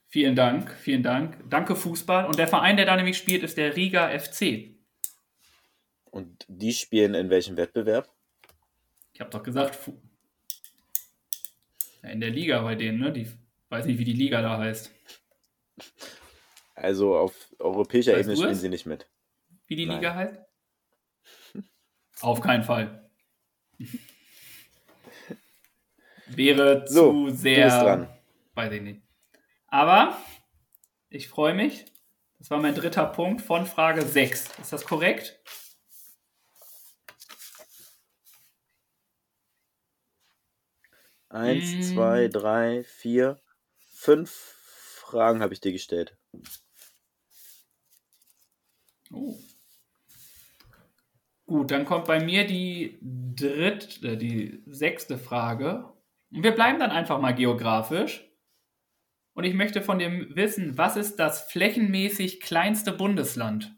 Vielen 0.05 0.35
Dank, 0.35 0.71
vielen 0.71 1.01
Dank. 1.01 1.49
Danke 1.49 1.75
Fußball. 1.75 2.27
Und 2.27 2.37
der 2.37 2.47
Verein, 2.47 2.77
der 2.77 2.85
da 2.85 2.95
nämlich 2.95 3.17
spielt, 3.17 3.41
ist 3.41 3.57
der 3.57 3.75
Riga 3.75 4.11
FC. 4.19 4.75
Und 6.11 6.45
die 6.47 6.73
spielen 6.73 7.15
in 7.15 7.31
welchem 7.31 7.57
Wettbewerb? 7.57 8.13
Ich 9.13 9.21
habe 9.21 9.29
doch 9.29 9.43
gesagt, 9.43 9.77
in 12.01 12.19
der 12.19 12.29
Liga 12.31 12.61
bei 12.61 12.75
denen, 12.75 12.99
ne? 12.99 13.11
Die 13.13 13.31
weiß 13.69 13.85
nicht, 13.85 13.97
wie 13.99 14.03
die 14.03 14.13
Liga 14.13 14.41
da 14.41 14.57
heißt. 14.57 14.91
Also 16.75 17.15
auf 17.17 17.33
europäischer 17.59 18.13
Weißt 18.13 18.21
Ebene 18.21 18.35
du 18.35 18.41
spielen 18.41 18.55
sie 18.55 18.69
nicht 18.69 18.85
mit. 18.85 19.07
Wie 19.67 19.75
die 19.75 19.85
Nein. 19.85 19.97
Liga 19.97 20.15
heißt? 20.15 20.39
Auf 22.21 22.41
keinen 22.41 22.63
Fall. 22.63 23.09
Wäre 26.27 26.87
So, 26.87 27.11
zu 27.11 27.25
du 27.27 27.29
sehr. 27.31 27.65
bist 27.65 27.77
dran. 27.77 28.07
Weiß 28.55 28.71
ich 28.73 28.81
nicht. 28.81 29.01
Aber 29.67 30.17
ich 31.09 31.27
freue 31.27 31.53
mich. 31.53 31.85
Das 32.39 32.49
war 32.49 32.59
mein 32.59 32.75
dritter 32.75 33.05
Punkt 33.05 33.41
von 33.41 33.65
Frage 33.65 34.01
6. 34.01 34.59
Ist 34.59 34.73
das 34.73 34.85
korrekt? 34.85 35.39
Eins, 41.33 41.73
Mm. 41.73 41.81
zwei, 41.81 42.27
drei, 42.27 42.83
vier, 42.83 43.41
fünf 43.95 44.29
Fragen 44.29 45.41
habe 45.41 45.53
ich 45.53 45.61
dir 45.61 45.71
gestellt. 45.71 46.15
Oh. 49.11 49.35
Gut, 51.47 51.71
dann 51.71 51.85
kommt 51.85 52.05
bei 52.05 52.23
mir 52.23 52.45
die 52.45 52.99
dritte, 53.01 54.07
äh, 54.09 54.15
die 54.17 54.61
sechste 54.67 55.17
Frage. 55.17 55.91
Und 56.31 56.43
wir 56.43 56.51
bleiben 56.51 56.79
dann 56.79 56.91
einfach 56.91 57.19
mal 57.19 57.33
geografisch. 57.33 58.29
Und 59.33 59.43
ich 59.43 59.55
möchte 59.55 59.81
von 59.81 59.97
dem 59.97 60.35
wissen, 60.35 60.77
was 60.77 60.95
ist 60.97 61.15
das 61.15 61.51
flächenmäßig 61.51 62.41
kleinste 62.41 62.91
Bundesland? 62.91 63.75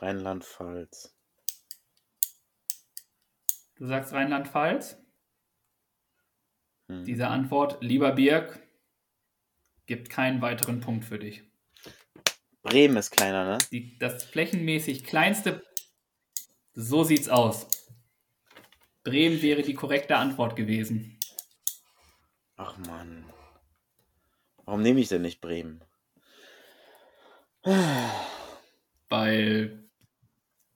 Rheinland-Pfalz. 0.00 1.17
Du 3.78 3.86
sagst 3.86 4.12
Rheinland-Pfalz? 4.12 4.98
Hm. 6.88 7.04
Diese 7.04 7.28
Antwort, 7.28 7.78
lieber 7.80 8.12
Birg, 8.12 8.60
gibt 9.86 10.10
keinen 10.10 10.42
weiteren 10.42 10.80
Punkt 10.80 11.04
für 11.04 11.18
dich. 11.18 11.44
Bremen 12.62 12.96
ist 12.96 13.12
kleiner, 13.12 13.44
ne? 13.44 13.58
Die, 13.70 13.96
das 13.98 14.24
flächenmäßig 14.24 15.04
kleinste, 15.04 15.62
so 16.74 17.04
sieht's 17.04 17.28
aus. 17.28 17.68
Bremen 19.04 19.40
wäre 19.40 19.62
die 19.62 19.74
korrekte 19.74 20.16
Antwort 20.16 20.56
gewesen. 20.56 21.18
Ach 22.56 22.76
Mann. 22.78 23.24
Warum 24.64 24.82
nehme 24.82 25.00
ich 25.00 25.08
denn 25.08 25.22
nicht 25.22 25.40
Bremen? 25.40 25.82
weil 29.08 29.88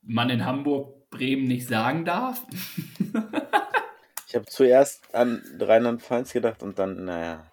man 0.02 0.30
in 0.30 0.44
Hamburg 0.44 1.01
Bremen 1.12 1.46
nicht 1.46 1.68
sagen 1.68 2.04
darf. 2.04 2.44
Ich 4.28 4.36
habe 4.36 4.46
zuerst 4.46 5.14
an 5.14 5.42
Rheinland-Pfalz 5.60 6.32
gedacht 6.32 6.62
und 6.62 6.78
dann, 6.78 7.04
naja. 7.04 7.52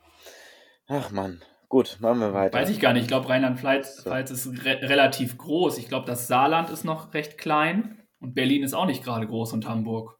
Ach 0.87 1.11
man, 1.11 1.43
gut, 1.67 1.97
machen 1.99 2.19
wir 2.19 2.33
weiter. 2.33 2.57
Weiß 2.57 2.69
ich 2.69 2.79
gar 2.79 2.93
nicht. 2.93 3.01
Ich 3.01 3.07
glaube, 3.09 3.27
Rheinland-Pfalz 3.27 4.03
Pfalz 4.03 4.31
ist 4.31 4.47
re 4.63 4.79
relativ 4.83 5.37
groß. 5.37 5.77
Ich 5.77 5.89
glaube, 5.89 6.05
das 6.05 6.29
Saarland 6.29 6.69
ist 6.69 6.85
noch 6.85 7.13
recht 7.13 7.37
klein 7.37 8.01
und 8.21 8.33
Berlin 8.33 8.63
ist 8.63 8.73
auch 8.73 8.85
nicht 8.85 9.03
gerade 9.03 9.27
groß 9.27 9.51
und 9.51 9.67
Hamburg. 9.67 10.17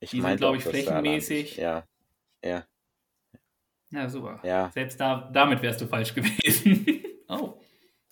Ich 0.00 0.12
Die 0.12 0.22
sind, 0.22 0.38
glaube 0.38 0.56
ich, 0.56 0.62
flächenmäßig. 0.64 1.56
Saarland. 1.56 1.86
Ja, 2.42 2.50
ja, 2.50 2.64
Ja, 3.90 4.08
super. 4.08 4.40
ja. 4.44 4.70
Selbst 4.72 4.98
da, 4.98 5.28
damit 5.30 5.60
wärst 5.60 5.82
du 5.82 5.86
falsch 5.86 6.14
gewesen. 6.14 7.02
oh. 7.28 7.60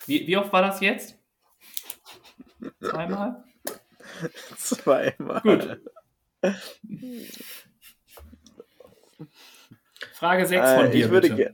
Wie, 0.05 0.27
wie 0.27 0.37
oft 0.37 0.53
war 0.53 0.61
das 0.61 0.81
jetzt? 0.81 1.17
Zweimal? 2.81 3.43
Zweimal. 4.57 5.41
Gut. 5.41 5.81
Frage 10.13 10.45
6 10.45 10.61
Äh, 10.69 10.75
von 10.81 10.91
dir, 10.91 11.05
ich 11.05 11.11
würde 11.11 11.29
bitte. 11.29 11.53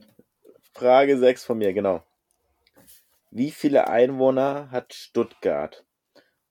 Frage 0.74 1.18
6 1.18 1.44
von 1.44 1.58
mir, 1.58 1.72
genau. 1.72 2.04
Wie 3.30 3.50
viele 3.50 3.88
Einwohner 3.88 4.70
hat 4.70 4.94
Stuttgart? 4.94 5.84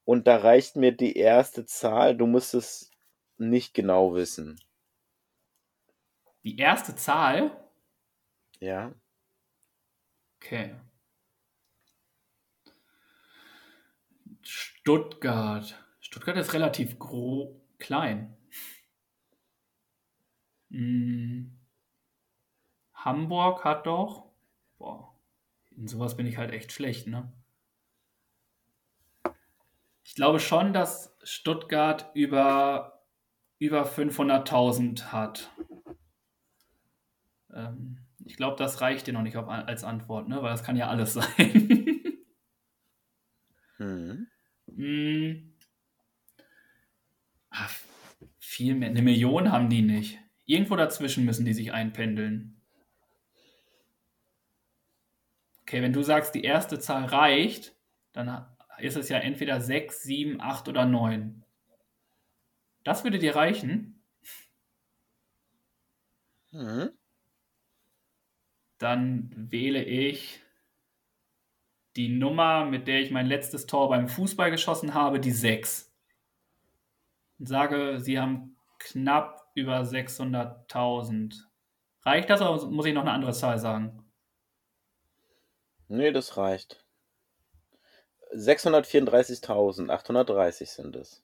Und 0.05 0.27
da 0.27 0.37
reicht 0.37 0.75
mir 0.75 0.91
die 0.91 1.15
erste 1.17 1.65
Zahl, 1.65 2.15
du 2.17 2.25
musst 2.25 2.53
es 2.53 2.89
nicht 3.37 3.73
genau 3.73 4.15
wissen. 4.15 4.59
Die 6.43 6.57
erste 6.57 6.95
Zahl? 6.95 7.51
Ja? 8.59 8.93
Okay. 10.41 10.75
Stuttgart. 14.81 15.77
Stuttgart 15.99 16.37
ist 16.37 16.53
relativ 16.53 16.97
klein. 17.79 18.37
Hm. 20.71 21.59
Hamburg 22.93 23.65
hat 23.65 23.85
doch. 23.85 24.31
Boah, 24.77 25.13
in 25.75 25.87
sowas 25.87 26.15
bin 26.15 26.25
ich 26.25 26.37
halt 26.37 26.51
echt 26.51 26.71
schlecht, 26.71 27.07
ne? 27.07 27.31
Ich 30.03 30.15
glaube 30.15 30.39
schon, 30.39 30.71
dass 30.71 31.15
Stuttgart 31.23 32.09
über, 32.13 33.03
über 33.59 33.85
500.000 33.85 35.11
hat. 35.11 35.51
Ähm, 37.53 37.99
ich 38.25 38.37
glaube, 38.37 38.55
das 38.55 38.79
reicht 38.79 39.07
dir 39.07 39.13
noch 39.13 39.23
nicht 39.23 39.37
auf, 39.37 39.49
als 39.49 39.83
Antwort, 39.83 40.29
ne? 40.29 40.41
Weil 40.41 40.51
das 40.51 40.63
kann 40.63 40.77
ja 40.77 40.87
alles 40.87 41.13
sein. 41.15 42.25
Hm. 43.77 44.28
Hm. 44.79 45.51
Ach, 47.49 47.75
viel 48.39 48.75
mehr. 48.75 48.89
Eine 48.89 49.01
Million 49.01 49.51
haben 49.51 49.69
die 49.69 49.81
nicht. 49.81 50.19
Irgendwo 50.45 50.77
dazwischen 50.77 51.25
müssen 51.25 51.45
die 51.45 51.53
sich 51.53 51.73
einpendeln. 51.73 52.61
Okay, 55.63 55.81
wenn 55.81 55.91
du 55.91 56.01
sagst, 56.01 56.33
die 56.33 56.43
erste 56.43 56.79
Zahl 56.79 57.05
reicht, 57.05 57.75
dann 58.13 58.45
ist 58.77 58.95
es 58.95 59.09
ja 59.09 59.17
entweder 59.17 59.59
6, 59.59 60.01
7, 60.03 60.39
8 60.39 60.69
oder 60.69 60.85
9. 60.85 61.43
Das 62.85 63.03
würde 63.03 63.19
dir 63.19 63.35
reichen. 63.35 64.01
Hm. 66.53 66.89
Dann 68.77 69.29
wähle 69.51 69.83
ich 69.83 70.39
die 71.95 72.09
Nummer, 72.09 72.65
mit 72.65 72.87
der 72.87 72.99
ich 72.99 73.11
mein 73.11 73.27
letztes 73.27 73.65
Tor 73.65 73.89
beim 73.89 74.07
Fußball 74.07 74.51
geschossen 74.51 74.93
habe, 74.93 75.19
die 75.19 75.31
6. 75.31 75.91
Und 77.39 77.47
sage, 77.47 77.99
sie 77.99 78.19
haben 78.19 78.55
knapp 78.77 79.49
über 79.55 79.81
600.000. 79.81 81.41
Reicht 82.03 82.29
das 82.29 82.41
oder 82.41 82.63
muss 82.67 82.85
ich 82.85 82.93
noch 82.93 83.01
eine 83.01 83.11
andere 83.11 83.33
Zahl 83.33 83.57
sagen? 83.59 84.05
Nee, 85.87 86.11
das 86.11 86.37
reicht. 86.37 86.85
634.830 88.35 90.65
sind 90.67 90.95
es. 90.95 91.23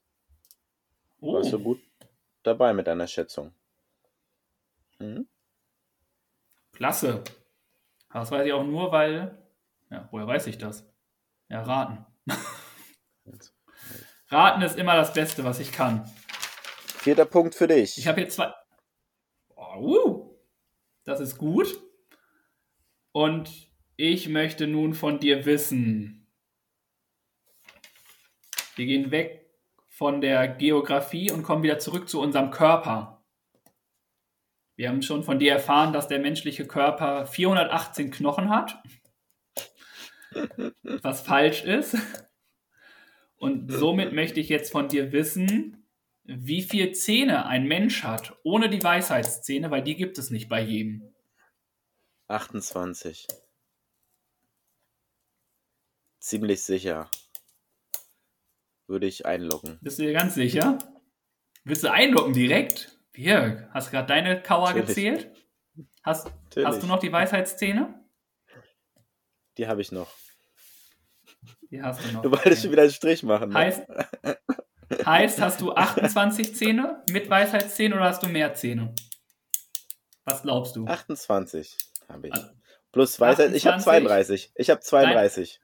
Oh, 1.21 1.35
Warst 1.35 1.53
du 1.53 1.59
gut 1.59 1.79
dabei 2.43 2.73
mit 2.73 2.87
deiner 2.87 3.07
Schätzung? 3.07 3.53
Hm? 4.97 5.27
klasse. 6.75 7.23
Das 8.11 8.31
weiß 8.31 8.45
ich 8.45 8.53
auch 8.53 8.63
nur, 8.63 8.91
weil. 8.91 9.37
Ja, 9.95 10.09
woher 10.11 10.27
weiß 10.27 10.47
ich 10.47 10.57
das? 10.57 10.85
Ja, 11.47 11.61
raten. 11.61 12.05
raten 14.27 14.61
ist 14.61 14.77
immer 14.77 14.93
das 14.93 15.13
Beste, 15.13 15.45
was 15.45 15.61
ich 15.61 15.71
kann. 15.71 16.03
Vierter 16.97 17.23
Punkt 17.23 17.55
für 17.55 17.67
dich. 17.67 17.97
Ich 17.97 18.05
habe 18.05 18.19
hier 18.19 18.29
zwei. 18.29 18.53
Oh, 19.55 19.77
uh, 19.79 20.35
das 21.05 21.21
ist 21.21 21.37
gut. 21.37 21.81
Und 23.13 23.49
ich 23.95 24.27
möchte 24.27 24.67
nun 24.67 24.95
von 24.95 25.21
dir 25.21 25.45
wissen. 25.45 26.27
Wir 28.75 28.87
gehen 28.87 29.11
weg 29.11 29.49
von 29.87 30.19
der 30.19 30.49
Geografie 30.49 31.31
und 31.31 31.43
kommen 31.43 31.63
wieder 31.63 31.79
zurück 31.79 32.09
zu 32.09 32.19
unserem 32.19 32.51
Körper. 32.51 33.23
Wir 34.75 34.89
haben 34.89 35.01
schon 35.01 35.23
von 35.23 35.39
dir 35.39 35.53
erfahren, 35.53 35.93
dass 35.93 36.09
der 36.09 36.19
menschliche 36.19 36.67
Körper 36.67 37.25
418 37.25 38.11
Knochen 38.11 38.49
hat, 38.49 38.83
was 40.83 41.21
falsch 41.21 41.63
ist. 41.63 41.97
Und 43.37 43.71
somit 43.71 44.13
möchte 44.13 44.39
ich 44.39 44.49
jetzt 44.49 44.71
von 44.71 44.87
dir 44.87 45.11
wissen, 45.11 45.85
wie 46.23 46.61
viel 46.61 46.93
Zähne 46.93 47.45
ein 47.45 47.67
Mensch 47.67 48.03
hat, 48.03 48.35
ohne 48.43 48.69
die 48.69 48.83
Weisheitszähne, 48.83 49.69
weil 49.71 49.83
die 49.83 49.95
gibt 49.95 50.17
es 50.17 50.31
nicht 50.31 50.49
bei 50.49 50.61
jedem. 50.61 51.13
28. 52.27 53.27
Ziemlich 56.19 56.63
sicher. 56.63 57.09
Würde 58.87 59.05
ich 59.05 59.25
einloggen. 59.25 59.77
Bist 59.81 59.99
du 59.99 60.03
dir 60.03 60.13
ganz 60.13 60.35
sicher? 60.35 60.79
Willst 61.63 61.83
du 61.83 61.91
einloggen 61.91 62.33
direkt? 62.33 62.97
Birg, 63.11 63.69
hast 63.73 63.87
du 63.87 63.91
gerade 63.91 64.07
deine 64.07 64.41
Kauer 64.41 64.73
Natürlich. 64.73 64.87
gezählt? 64.87 65.31
Hast, 66.03 66.25
Natürlich. 66.25 66.67
hast 66.67 66.83
du 66.83 66.87
noch 66.87 66.99
die 66.99 67.11
Weisheitszähne? 67.11 68.03
Die 69.57 69.67
habe 69.67 69.81
ich 69.81 69.91
noch. 69.91 70.11
Die 71.71 71.81
hast 71.81 72.03
du 72.03 72.11
noch. 72.11 72.21
Du 72.21 72.31
wolltest 72.31 72.61
schon 72.61 72.71
wieder 72.71 72.83
einen 72.83 72.91
Strich 72.91 73.23
machen. 73.23 73.49
Ne? 73.49 73.55
Heißt, 73.55 73.83
heißt, 75.05 75.41
hast 75.41 75.61
du 75.61 75.73
28 75.73 76.55
Zähne 76.55 77.03
mit 77.09 77.29
Weisheitszähnen 77.29 77.97
oder 77.97 78.07
hast 78.09 78.23
du 78.23 78.27
mehr 78.27 78.53
Zähne? 78.53 78.93
Was 80.25 80.41
glaubst 80.43 80.75
du? 80.75 80.85
28 80.85 81.77
habe 82.09 82.27
ich. 82.27 82.33
Also, 82.33 82.47
Plus 82.91 83.19
Weisheit. 83.19 83.53
Ich 83.53 83.65
habe 83.65 83.75
28. 83.77 83.83
32. 83.83 84.51
Ich 84.55 84.69
habe 84.69 84.79
32. 84.81 85.59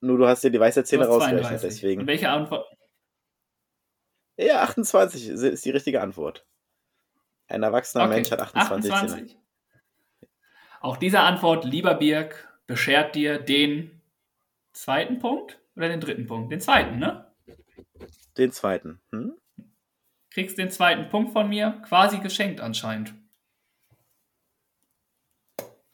Nur 0.00 0.18
du 0.18 0.26
hast 0.26 0.42
dir 0.44 0.50
die 0.50 0.60
Weisheitszähne 0.60 1.06
rausgerechnet, 1.06 1.42
32. 1.60 1.64
Und 1.64 1.82
deswegen. 1.82 2.06
welche 2.06 2.28
Antwort? 2.28 2.66
Ja, 4.36 4.62
28 4.62 5.28
ist- 5.28 5.64
die 5.64 5.70
richtige 5.70 6.00
Antwort. 6.00 6.44
Ein 7.46 7.62
erwachsener 7.62 8.04
Okay, 8.04 8.14
Mensch 8.14 8.30
hat 8.30 8.40
28, 8.40 8.90
Zähne. 8.90 9.02
28. 9.04 9.38
Auch 10.80 10.96
diese 10.96 11.20
Antwort, 11.20 11.64
lieber 11.64 11.94
Birg, 11.94 12.48
beschert 12.66 13.14
dir 13.14 13.38
den 13.38 13.93
zweiten 14.74 15.18
Punkt 15.18 15.60
oder 15.76 15.88
den 15.88 16.00
dritten 16.00 16.26
Punkt? 16.26 16.52
Den 16.52 16.60
zweiten, 16.60 16.98
ne? 16.98 17.32
Den 18.36 18.52
zweiten. 18.52 19.00
Hm? 19.10 19.34
Kriegst 20.30 20.58
den 20.58 20.70
zweiten 20.70 21.08
Punkt 21.08 21.32
von 21.32 21.48
mir, 21.48 21.80
quasi 21.86 22.18
geschenkt 22.18 22.60
anscheinend. 22.60 23.14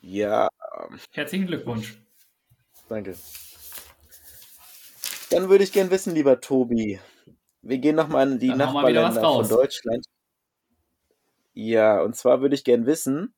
Ja, 0.01 0.49
Herzlichen 1.13 1.47
Glückwunsch. 1.47 1.99
danke. 2.89 3.15
Dann 5.31 5.49
würde 5.49 5.63
ich 5.63 5.73
gern 5.73 5.91
wissen, 5.91 6.15
lieber 6.15 6.41
Tobi. 6.41 6.99
Wir 7.63 7.79
gehen 7.79 7.97
nochmal 7.97 8.33
in 8.33 8.39
die 8.39 8.49
Dann 8.49 8.59
Nachbarländer 8.59 9.13
von. 9.13 9.49
Deutschland. 9.49 10.05
Ja, 11.53 12.01
und 12.01 12.17
zwar 12.17 12.41
würde 12.41 12.55
ich 12.55 12.65
gern 12.65 12.87
wissen, 12.87 13.35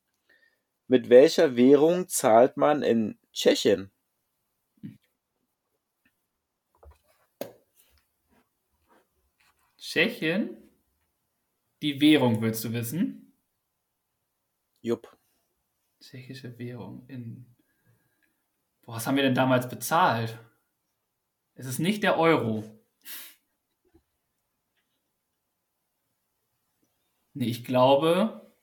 mit 0.87 1.09
welcher 1.09 1.55
Währung 1.55 2.07
zahlt 2.07 2.57
man 2.57 2.81
in 2.81 3.19
Tschechien? 3.33 3.91
Tschechien, 9.83 10.55
die 11.81 11.99
Währung 11.99 12.41
willst 12.41 12.63
du 12.63 12.71
wissen? 12.71 13.33
Jupp. 14.79 15.17
Tschechische 15.99 16.57
Währung 16.57 17.05
in. 17.09 17.53
Boah, 18.83 18.95
was 18.95 19.05
haben 19.05 19.17
wir 19.17 19.23
denn 19.23 19.35
damals 19.35 19.67
bezahlt? 19.67 20.39
Es 21.55 21.65
ist 21.65 21.79
nicht 21.79 22.01
der 22.01 22.17
Euro. 22.17 22.63
Nee, 27.33 27.47
ich 27.47 27.65
glaube, 27.65 28.55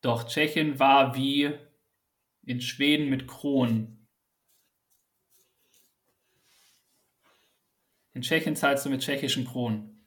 doch 0.00 0.24
Tschechien 0.26 0.80
war 0.80 1.14
wie 1.14 1.56
in 2.42 2.60
Schweden 2.60 3.08
mit 3.08 3.28
Kronen. 3.28 4.03
In 8.14 8.22
Tschechien 8.22 8.54
zahlst 8.54 8.86
du 8.86 8.90
mit 8.90 9.02
tschechischen 9.02 9.44
Kronen. 9.44 10.06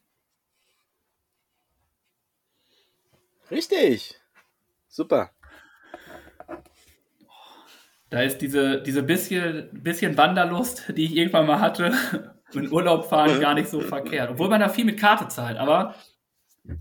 Richtig. 3.52 4.16
Super. 4.88 5.32
Da 8.10 8.22
ist 8.22 8.38
diese, 8.38 8.82
diese 8.82 9.04
bisschen, 9.04 9.70
bisschen 9.84 10.18
Wanderlust, 10.18 10.94
die 10.96 11.06
ich 11.06 11.16
irgendwann 11.16 11.46
mal 11.46 11.60
hatte, 11.60 11.94
in 12.54 12.72
Urlaub 12.72 13.06
fahren 13.06 13.42
gar 13.42 13.54
nicht 13.54 13.68
so 13.68 13.82
verkehrt. 13.82 14.32
Obwohl 14.32 14.48
man 14.48 14.62
da 14.62 14.70
viel 14.70 14.86
mit 14.86 14.98
Karte 14.98 15.28
zahlt. 15.28 15.58
Aber 15.58 15.96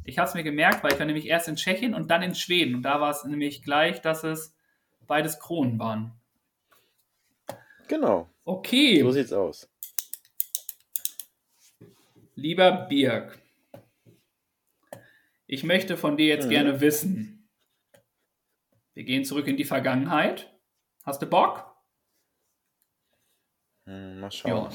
ich 0.04 0.18
habe 0.18 0.28
es 0.28 0.34
mir 0.34 0.44
gemerkt, 0.44 0.84
weil 0.84 0.92
ich 0.92 0.98
war 0.98 1.06
nämlich 1.06 1.26
erst 1.26 1.48
in 1.48 1.56
Tschechien 1.56 1.94
und 1.94 2.10
dann 2.10 2.22
in 2.22 2.36
Schweden. 2.36 2.76
Und 2.76 2.82
da 2.82 3.00
war 3.00 3.10
es 3.10 3.24
nämlich 3.24 3.62
gleich, 3.62 4.00
dass 4.00 4.22
es 4.22 4.54
beides 5.08 5.40
Kronen 5.40 5.78
waren. 5.80 6.12
Genau. 7.88 8.28
Okay. 8.44 9.02
So 9.02 9.10
sieht's 9.10 9.32
aus. 9.32 9.68
Lieber 12.36 12.70
Birg, 12.88 13.38
ich 15.46 15.64
möchte 15.64 15.96
von 15.96 16.18
dir 16.18 16.26
jetzt 16.26 16.46
Mhm. 16.46 16.50
gerne 16.50 16.80
wissen. 16.82 17.48
Wir 18.92 19.04
gehen 19.04 19.24
zurück 19.24 19.46
in 19.46 19.56
die 19.56 19.64
Vergangenheit. 19.64 20.52
Hast 21.04 21.22
du 21.22 21.26
Bock? 21.26 21.74
Hm, 23.86 24.20
mal 24.20 24.30
schauen. 24.30 24.70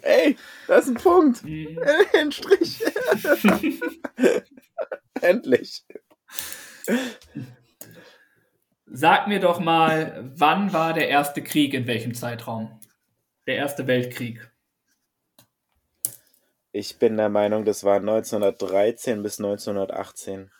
Ey, 0.00 0.36
da 0.68 0.76
ist 0.78 0.88
ein 0.88 0.94
Punkt. 0.94 1.44
Mhm. 1.44 1.78
Ein 2.14 2.32
Strich. 2.32 2.82
Endlich. 5.20 5.84
Sag 8.86 9.28
mir 9.28 9.40
doch 9.40 9.60
mal, 9.60 10.30
wann 10.34 10.72
war 10.72 10.94
der 10.94 11.08
erste 11.08 11.42
Krieg 11.42 11.74
in 11.74 11.86
welchem 11.86 12.14
Zeitraum? 12.14 12.80
Der 13.46 13.56
erste 13.56 13.86
Weltkrieg. 13.86 14.50
Ich 16.76 16.98
bin 16.98 17.16
der 17.16 17.28
Meinung, 17.28 17.64
das 17.64 17.84
war 17.84 17.98
1913 17.98 19.22
bis 19.22 19.38
1918. 19.38 20.50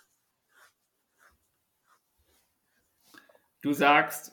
Du 3.62 3.72
sagst, 3.72 4.31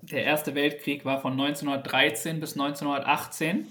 der 0.00 0.24
erste 0.24 0.54
Weltkrieg 0.54 1.04
war 1.04 1.20
von 1.20 1.32
1913 1.32 2.40
bis 2.40 2.54
1918. 2.54 3.70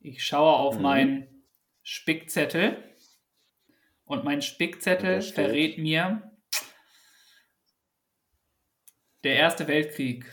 Ich 0.00 0.22
schaue 0.22 0.56
auf 0.56 0.76
Mhm. 0.76 0.82
meinen 0.82 1.44
Spickzettel 1.82 2.94
und 4.04 4.22
mein 4.22 4.42
Spickzettel 4.42 5.22
verrät 5.22 5.78
mir, 5.78 6.30
der 9.24 9.36
erste 9.36 9.66
Weltkrieg 9.66 10.26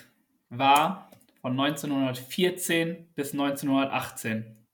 war 0.50 1.07
von 1.48 1.58
1914 1.58 3.08
bis 3.16 3.32
1918. 3.32 4.68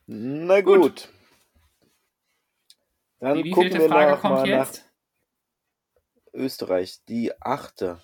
Na 0.06 0.62
gut. 0.62 1.08
Dann 3.20 3.40
Die 3.40 3.52
gucken 3.52 3.72
wir 3.72 3.88
Frage 3.88 4.20
kommt 4.20 4.34
mal 4.34 4.40
nach 4.40 4.46
jetzt? 4.46 4.84
Österreich. 6.32 7.04
Die 7.08 7.40
achte. 7.40 8.02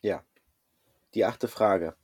Ja. 0.00 0.24
Die 1.14 1.24
achte 1.24 1.46
Frage. 1.46 1.94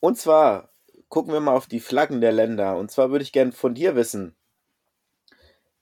Und 0.00 0.18
zwar 0.18 0.72
gucken 1.08 1.32
wir 1.32 1.38
mal 1.38 1.54
auf 1.54 1.68
die 1.68 1.78
Flaggen 1.78 2.20
der 2.20 2.32
Länder. 2.32 2.76
Und 2.76 2.90
zwar 2.90 3.12
würde 3.12 3.22
ich 3.22 3.30
gerne 3.30 3.52
von 3.52 3.72
dir 3.72 3.94
wissen, 3.94 4.34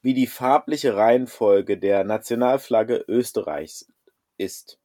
wie 0.02 0.12
die 0.12 0.26
farbliche 0.26 0.94
Reihenfolge 0.94 1.78
der 1.78 2.04
Nationalflagge 2.04 3.02
Österreichs 3.08 3.90
ist. 4.36 4.78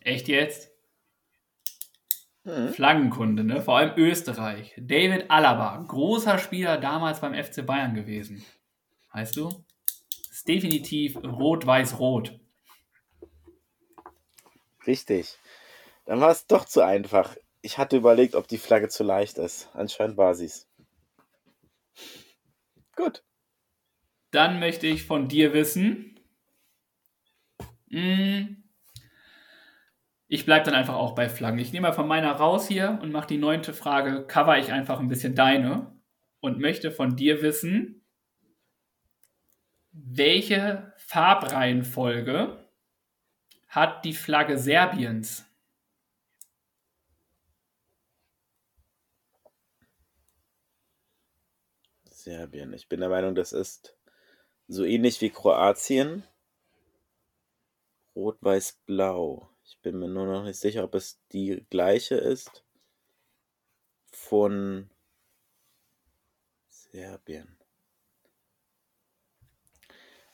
Echt 0.00 0.28
jetzt? 0.28 0.70
Hm. 2.44 2.72
Flaggenkunde, 2.72 3.44
ne? 3.44 3.60
Vor 3.60 3.76
allem 3.76 3.98
Österreich. 3.98 4.74
David 4.78 5.30
Alaba, 5.30 5.84
großer 5.86 6.38
Spieler 6.38 6.78
damals 6.78 7.20
beim 7.20 7.34
FC 7.34 7.64
Bayern 7.66 7.94
gewesen. 7.94 8.44
Weißt 9.12 9.36
du? 9.36 9.64
Ist 10.30 10.48
definitiv 10.48 11.16
rot-weiß-rot. 11.16 12.38
Richtig. 14.86 15.38
Dann 16.06 16.20
war 16.20 16.30
es 16.30 16.46
doch 16.46 16.64
zu 16.64 16.80
einfach. 16.80 17.36
Ich 17.60 17.76
hatte 17.76 17.96
überlegt, 17.96 18.34
ob 18.34 18.48
die 18.48 18.56
Flagge 18.56 18.88
zu 18.88 19.04
leicht 19.04 19.36
ist. 19.36 19.68
Anscheinend 19.74 20.16
war 20.16 20.34
sie's. 20.34 20.66
Gut. 22.96 23.22
Dann 24.30 24.58
möchte 24.58 24.86
ich 24.86 25.04
von 25.04 25.28
dir 25.28 25.52
wissen. 25.52 26.18
Hm, 27.90 28.67
ich 30.28 30.44
bleibe 30.44 30.66
dann 30.66 30.74
einfach 30.74 30.94
auch 30.94 31.14
bei 31.14 31.28
Flaggen. 31.28 31.58
Ich 31.58 31.72
nehme 31.72 31.88
mal 31.88 31.94
von 31.94 32.06
meiner 32.06 32.32
raus 32.32 32.68
hier 32.68 32.98
und 33.02 33.12
mache 33.12 33.26
die 33.26 33.38
neunte 33.38 33.72
Frage, 33.72 34.26
cover 34.26 34.58
ich 34.58 34.72
einfach 34.72 35.00
ein 35.00 35.08
bisschen 35.08 35.34
deine 35.34 35.98
und 36.40 36.60
möchte 36.60 36.90
von 36.92 37.16
dir 37.16 37.42
wissen, 37.42 38.04
welche 39.90 40.92
Farbreihenfolge 40.98 42.68
hat 43.68 44.04
die 44.04 44.12
Flagge 44.12 44.58
Serbiens? 44.58 45.46
Serbien. 52.10 52.74
Ich 52.74 52.88
bin 52.88 53.00
der 53.00 53.08
Meinung, 53.08 53.34
das 53.34 53.52
ist 53.52 53.96
so 54.68 54.84
ähnlich 54.84 55.22
wie 55.22 55.30
Kroatien. 55.30 56.24
Rot, 58.14 58.36
Weiß, 58.42 58.82
Blau. 58.84 59.48
Ich 59.68 59.78
bin 59.82 59.98
mir 59.98 60.08
nur 60.08 60.24
noch 60.24 60.44
nicht 60.44 60.58
sicher, 60.58 60.82
ob 60.82 60.94
es 60.94 61.20
die 61.30 61.66
gleiche 61.68 62.14
ist 62.14 62.64
von 64.10 64.88
Serbien. 66.68 67.54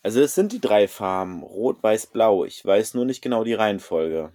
Also 0.02 0.20
es 0.20 0.36
sind 0.36 0.52
die 0.52 0.60
drei 0.60 0.86
Farben. 0.86 1.42
Rot, 1.42 1.82
Weiß, 1.82 2.06
Blau. 2.06 2.44
Ich 2.44 2.64
weiß 2.64 2.94
nur 2.94 3.06
nicht 3.06 3.22
genau 3.22 3.42
die 3.42 3.54
Reihenfolge. 3.54 4.32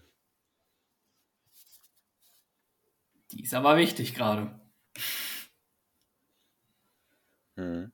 Die 3.31 3.43
ist 3.43 3.53
aber 3.53 3.77
wichtig 3.77 4.13
gerade. 4.15 4.59
Hm. 7.55 7.93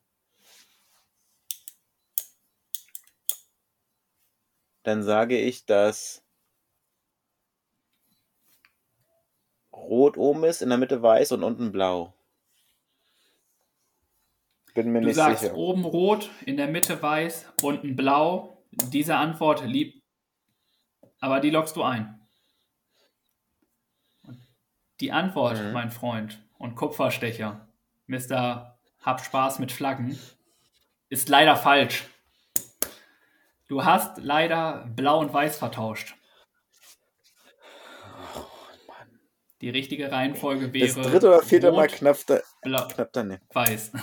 Dann 4.82 5.04
sage 5.04 5.40
ich, 5.40 5.66
dass 5.66 6.25
Rot 9.76 10.18
oben 10.18 10.44
ist, 10.46 10.62
in 10.62 10.70
der 10.70 10.78
Mitte 10.78 11.02
weiß 11.02 11.32
und 11.34 11.44
unten 11.44 11.72
blau. 11.72 12.14
Bin 14.74 14.92
mir 14.92 15.02
Du 15.02 15.08
nicht 15.08 15.16
sagst 15.16 15.42
sicher. 15.44 15.56
oben 15.56 15.86
rot, 15.86 16.30
in 16.46 16.58
der 16.58 16.68
Mitte 16.68 17.02
weiß, 17.02 17.46
unten 17.62 17.96
blau. 17.96 18.64
Diese 18.72 19.16
Antwort 19.16 19.64
lieb, 19.66 20.02
aber 21.22 21.40
die 21.40 21.50
lockst 21.50 21.76
du 21.78 21.84
ein. 21.84 22.20
Die 25.00 25.12
Antwort, 25.12 25.58
Mhm. 25.62 25.72
mein 25.72 25.92
Freund 25.92 26.42
und 26.58 26.76
Kupferstecher, 26.76 27.68
Mr. 28.08 28.78
Hab 29.02 29.22
Spaß 29.24 29.60
mit 29.60 29.72
Flaggen, 29.72 30.18
ist 31.10 31.30
leider 31.30 31.56
falsch. 31.56 32.06
Du 33.68 33.84
hast 33.86 34.18
leider 34.18 34.86
blau 34.96 35.20
und 35.20 35.34
weiß 35.34 35.58
vertauscht. 35.58 36.16
Die 39.66 39.72
richtige 39.72 40.12
Reihenfolge 40.12 40.72
wäre 40.74 40.86
Das 40.94 41.08
dritte 41.08 41.28
oder 41.28 41.42
vierte 41.42 41.72
Mal 41.72 41.88
rot, 41.88 41.94
knapp, 41.94 42.18
da, 42.28 42.40
blau, 42.62 42.88
knapp 42.88 43.10
daneben. 43.14 43.42
weiß. 43.52 43.94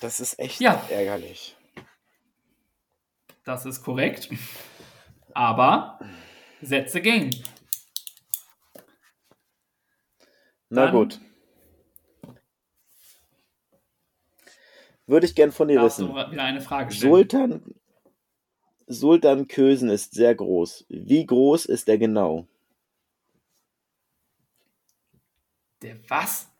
Das 0.00 0.18
ist 0.18 0.36
echt 0.40 0.60
Ja. 0.60 0.84
ärgerlich. 0.90 1.56
Das 3.44 3.66
ist 3.66 3.84
korrekt. 3.84 4.30
Aber 5.32 6.00
Sätze 6.60 7.00
gehen. 7.02 7.30
Na 10.70 10.86
Dann 10.86 10.94
gut. 10.94 11.20
Würde 15.06 15.26
ich 15.26 15.36
gern 15.36 15.52
von 15.52 15.68
dir 15.68 15.80
wissen. 15.82 16.08
wieder 16.08 16.42
eine 16.42 16.60
Frage 16.60 16.90
stellen? 16.92 17.12
Sultan, 17.12 17.74
Sultan 18.92 19.48
Kösen 19.48 19.88
ist 19.88 20.12
sehr 20.14 20.34
groß. 20.34 20.84
Wie 20.88 21.24
groß 21.24 21.64
ist 21.66 21.88
er 21.88 21.96
genau? 21.96 22.46
Der 25.80 25.96
was? 26.08 26.50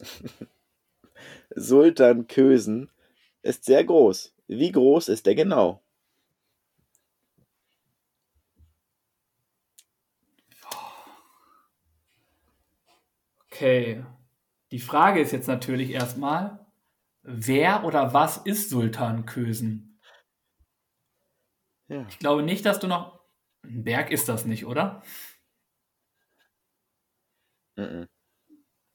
Sultan 1.54 2.26
Kösen 2.26 2.90
ist 3.42 3.64
sehr 3.64 3.84
groß. 3.84 4.34
Wie 4.46 4.72
groß 4.72 5.08
ist 5.08 5.26
er 5.26 5.34
genau? 5.34 5.82
Okay. 13.46 14.04
Die 14.70 14.80
Frage 14.80 15.20
ist 15.20 15.32
jetzt 15.32 15.46
natürlich 15.48 15.90
erstmal, 15.90 16.66
wer 17.22 17.84
oder 17.84 18.14
was 18.14 18.38
ist 18.38 18.70
Sultan 18.70 19.26
Kösen? 19.26 19.93
Ja. 21.88 22.06
Ich 22.08 22.18
glaube 22.18 22.42
nicht, 22.42 22.64
dass 22.64 22.80
du 22.80 22.86
noch. 22.86 23.20
Ein 23.62 23.84
Berg 23.84 24.10
ist 24.10 24.28
das 24.28 24.44
nicht, 24.44 24.66
oder? 24.66 25.02
Mhm. 27.76 28.08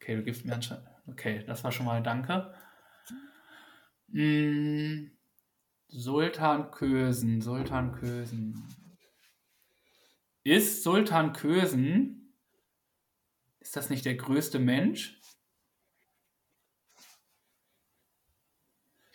Okay, 0.02 0.16
du 0.16 0.24
gibst 0.24 0.46
mir 0.46 0.54
anscheinend. 0.54 0.88
Okay, 1.08 1.44
das 1.46 1.64
war 1.64 1.72
schon 1.72 1.86
mal 1.86 2.02
Danke. 2.04 2.54
Mm, 4.08 5.12
Sultan 5.88 6.72
Kösen, 6.72 7.42
Sultan 7.42 7.92
Kösen. 7.92 8.64
Ist 10.44 10.84
Sultan 10.84 11.34
Kösen. 11.34 12.36
Ist 13.60 13.76
das 13.76 13.90
nicht 13.90 14.06
der 14.06 14.16
größte 14.16 14.60
Mensch? 14.60 15.19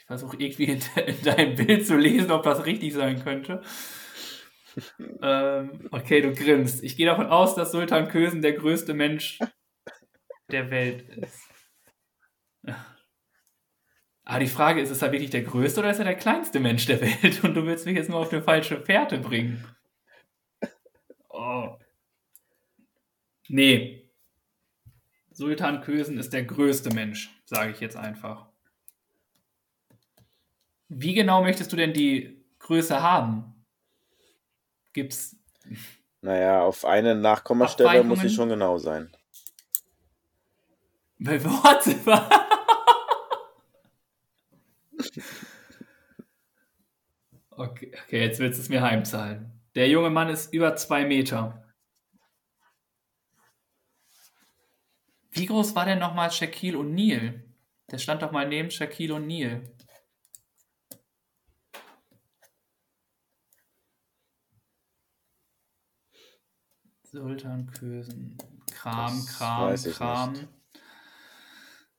Ich 0.05 0.07
versuche 0.07 0.37
irgendwie 0.37 0.65
in, 0.65 0.83
in 1.07 1.23
deinem 1.23 1.55
Bild 1.67 1.87
zu 1.87 1.97
lesen, 1.97 2.31
ob 2.31 2.43
das 2.43 2.67
richtig 2.67 2.93
sein 2.93 3.25
könnte. 3.25 3.63
ähm, 5.23 5.89
okay, 5.93 6.21
du 6.21 6.35
grinst. 6.35 6.85
Ich 6.85 6.97
gehe 6.97 7.07
davon 7.07 7.29
aus, 7.29 7.55
dass 7.55 7.73
Sultan 7.73 8.09
Kösen 8.09 8.43
der 8.43 8.53
größte 8.53 8.93
Mensch 8.93 9.39
der 10.51 10.71
Welt 10.71 11.09
ist. 11.09 11.49
Aber 14.25 14.41
die 14.41 14.47
Frage 14.47 14.83
ist, 14.83 14.91
ist 14.91 15.01
er 15.01 15.11
wirklich 15.11 15.31
der 15.31 15.43
größte 15.43 15.81
oder 15.81 15.91
ist 15.91 16.01
er 16.01 16.05
der 16.05 16.17
kleinste 16.17 16.61
Mensch 16.61 16.85
der 16.85 17.01
Welt? 17.01 17.43
Und 17.43 17.55
du 17.55 17.65
willst 17.65 17.87
mich 17.87 17.97
jetzt 17.97 18.11
nur 18.11 18.19
auf 18.19 18.31
eine 18.31 18.43
falsche 18.43 18.83
Fährte 18.83 19.17
bringen. 19.17 19.65
Oh. 21.31 21.79
Nee. 23.49 24.11
Sultan 25.31 25.81
Kösen 25.81 26.19
ist 26.19 26.35
der 26.35 26.45
größte 26.45 26.93
Mensch, 26.93 27.31
sage 27.47 27.73
ich 27.73 27.81
jetzt 27.81 27.97
einfach. 27.97 28.54
Wie 30.97 31.15
genau 31.15 31.43
möchtest 31.43 31.73
du 31.73 31.77
denn 31.77 31.93
die 31.93 32.45
Größe 32.61 33.03
haben? 33.03 33.65
Gibt's. 34.93 35.37
Naja, 36.21 36.63
auf 36.63 36.85
eine 36.85 37.17
Nachkommastelle 37.17 38.05
muss 38.05 38.21
sie 38.21 38.31
schon 38.31 38.49
genau 38.49 38.79
sein. 38.79 39.11
Bei 41.19 41.43
Worte 41.45 41.97
okay, 47.51 47.93
okay, 48.05 48.21
jetzt 48.21 48.39
willst 48.39 48.59
du 48.59 48.63
es 48.63 48.69
mir 48.69 48.83
heimzahlen. 48.83 49.61
Der 49.75 49.89
junge 49.89 50.11
Mann 50.11 50.29
ist 50.29 50.55
über 50.55 50.77
zwei 50.77 51.05
Meter. 51.05 51.65
Wie 55.33 55.47
groß 55.47 55.75
war 55.75 55.87
denn 55.87 55.99
nochmal 55.99 56.31
Shaquille 56.31 56.79
O'Neal? 56.79 57.43
Der 57.91 57.99
stand 57.99 58.23
doch 58.23 58.31
mal 58.31 58.49
neben 58.49 58.71
Shaquille 58.71 59.15
O'Neal. 59.15 59.63
Sultan 67.15 67.71
Kösen. 67.71 68.37
Kram, 68.73 69.25
Das 69.25 69.37
Kram, 69.37 69.77
Kram. 69.93 70.33
nicht. 70.33 70.49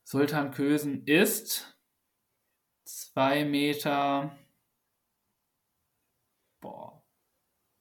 Sultan 0.03 0.51
Kösen 0.51 1.05
ist 1.07 1.80
zwei 2.84 3.45
Meter. 3.45 4.38
Boah. 6.59 7.01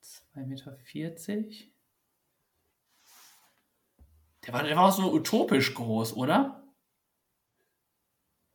zwei 0.01 0.47
Meter. 0.47 0.77
vierzig? 0.85 1.75
Der 4.47 4.55
war, 4.55 4.63
der 4.63 4.77
war 4.77 4.85
auch 4.91 4.93
so 4.97 5.13
utopisch 5.13 5.75
groß, 5.75 6.15
oder? 6.15 6.63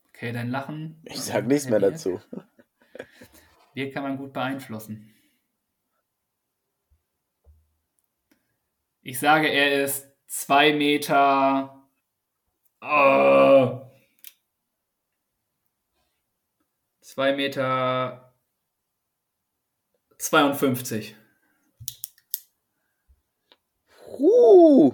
Okay, 0.07 0.31
dein 0.31 0.51
Lachen. 0.51 1.01
Ich 1.03 1.19
sag 1.19 1.47
nichts 1.47 1.67
mehr 1.67 1.79
dazu. 1.79 2.21
Wir 3.73 3.91
kann 3.91 4.03
man 4.03 4.17
gut 4.17 4.31
beeinflussen. 4.31 5.13
Ich 9.09 9.19
sage, 9.19 9.47
er 9.47 9.85
ist 9.85 10.07
zwei 10.27 10.71
Meter. 10.71 11.83
Äh, 12.79 13.71
zwei 17.01 17.35
Meter. 17.35 18.35
52. 20.19 21.15
Uh, 24.19 24.93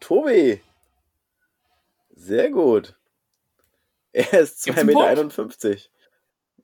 Tobi. 0.00 0.62
Sehr 2.16 2.50
gut. 2.50 2.96
Er 4.12 4.40
ist 4.40 4.64
Gibt's 4.64 4.80
2,51 4.80 4.80
einen 4.80 4.86
Meter. 4.86 4.98
Punkt? 5.00 5.18
51. 5.18 5.90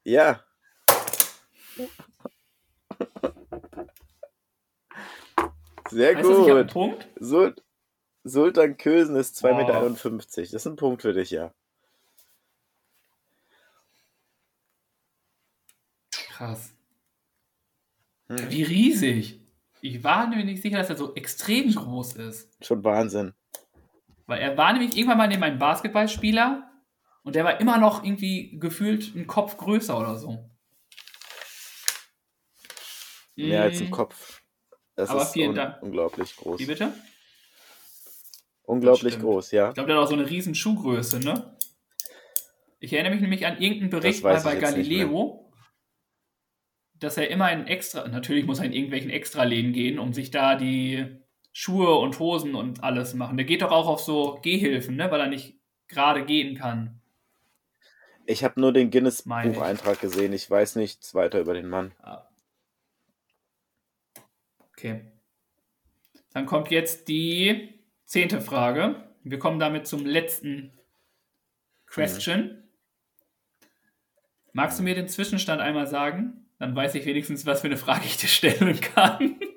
Ja. 0.03 0.43
Sehr 5.91 6.17
einen 6.17 6.23
gut. 6.23 6.73
Punkt? 6.73 7.09
Sul 7.19 7.55
Sultan 8.25 8.77
Kösen 8.77 9.17
ist 9.17 9.43
2,51 9.43 10.07
Oh. 10.07 10.11
Meter. 10.11 10.43
Das 10.43 10.53
ist 10.53 10.67
ein 10.67 10.77
Punkt 10.77 11.03
für 11.03 11.13
dich, 11.13 11.31
ja. 11.31 11.53
Krass. 16.11 16.73
Hm. 18.29 18.51
Wie 18.51 18.63
riesig. 18.63 19.41
Ich 19.81 20.03
war 20.05 20.27
mir 20.27 20.45
nicht 20.45 20.63
sicher, 20.63 20.79
dass 20.79 20.91
er 20.91 20.97
so 20.97 21.15
extrem 21.15 21.73
groß 21.75 22.15
ist. 22.17 22.53
Schon 22.65 22.83
Wahnsinn. 22.85 23.35
Weil 24.27 24.41
er 24.41 24.57
war 24.57 24.73
nämlich 24.73 24.97
irgendwann 24.97 25.19
mal 25.19 25.29
neben 25.29 25.43
einem 25.43 25.59
Basketballspieler 25.59 26.71
und 27.23 27.35
der 27.35 27.45
war 27.45 27.61
immer 27.61 27.79
noch 27.79 28.05
irgendwie 28.05 28.59
gefühlt 28.59 29.15
einen 29.15 29.27
Kopf 29.27 29.57
größer 29.57 29.99
oder 29.99 30.17
so. 30.19 30.51
Mehr 33.37 33.63
als 33.63 33.81
ein 33.81 33.89
Mm, 33.89 33.93
Kopf. 33.93 34.43
Das 34.99 35.11
Aber 35.11 35.23
ist 35.23 35.33
vielen 35.33 35.51
un 35.51 35.55
Dank. 35.55 35.81
unglaublich 35.81 36.37
groß. 36.37 36.59
Wie 36.59 36.67
bitte? 36.67 36.93
Unglaublich 38.65 39.21
groß, 39.21 39.53
ja. 39.53 39.69
Ich 39.69 39.75
glaube, 39.75 39.87
der 39.87 39.97
hat 39.97 40.05
auch 40.05 40.09
so 40.09 40.17
eine 40.17 40.29
riesen 40.29 40.57
Schuhgröße, 40.57 41.21
ne? 41.21 41.57
Ich 42.81 42.93
erinnere 42.93 43.13
mich 43.13 43.21
nämlich 43.21 43.47
an 43.47 43.61
irgendeinen 43.61 43.91
Bericht 43.91 44.25
mal 44.25 44.41
bei 44.43 44.57
Galileo, 44.57 45.53
dass 46.95 47.17
er 47.17 47.31
immer 47.31 47.53
in 47.53 47.69
extra, 47.69 48.09
natürlich 48.09 48.45
muss 48.45 48.59
er 48.59 48.65
in 48.65 48.73
irgendwelchen 48.73 49.11
Extraläden 49.11 49.73
gehen, 49.73 50.01
um 50.01 50.13
sich 50.13 50.33
da 50.33 50.57
die 50.57 51.07
Schuhe 51.53 51.95
und 51.95 52.19
Hosen 52.19 52.57
und 52.57 52.83
alles 52.83 53.15
machen. 53.15 53.37
Der 53.37 53.47
geht 53.47 53.63
doch 53.63 53.71
auch 53.71 53.87
auf 53.87 54.01
so 54.01 54.41
Gehhilfen, 54.43 54.97
ne? 54.97 55.13
Weil 55.13 55.21
er 55.21 55.29
nicht 55.29 55.61
gerade 55.87 56.25
gehen 56.25 56.57
kann. 56.57 57.01
Ich 58.27 58.43
habe 58.43 58.61
nur 58.61 58.73
den. 58.73 58.91
Guinness-Bucheintrag 58.91 60.01
gesehen. 60.01 60.33
Ich 60.33 60.51
weiß 60.51 60.75
nichts 60.75 61.15
weiter 61.15 61.39
über 61.39 61.55
den 61.55 61.69
Mann. 61.69 61.93
Ah. 62.03 62.28
Okay. 64.79 65.01
Dann 66.33 66.47
kommt 66.47 66.71
jetzt 66.71 67.09
die 67.09 67.81
zehnte 68.05 68.41
Frage. 68.41 69.09
Wir 69.25 69.41
kommen 69.41 69.59
damit 69.59 69.89
zum 69.89 70.07
letzten 70.07 70.73
Question. 71.87 72.63
Magst 74.53 74.79
du 74.79 74.85
mir 74.85 74.95
den 74.95 75.09
Zwischenstand 75.09 75.61
einmal 75.61 75.89
sagen? 75.89 76.47
Dann 76.61 76.77
weiß 76.77 76.95
ich 76.95 77.07
wenigstens, 77.07 77.45
was 77.45 77.63
für 77.63 77.67
eine 77.67 77.77
Frage 77.77 78.05
ich 78.05 78.19
dir 78.19 78.29
stellen 78.29 78.81
kann. 78.81 79.41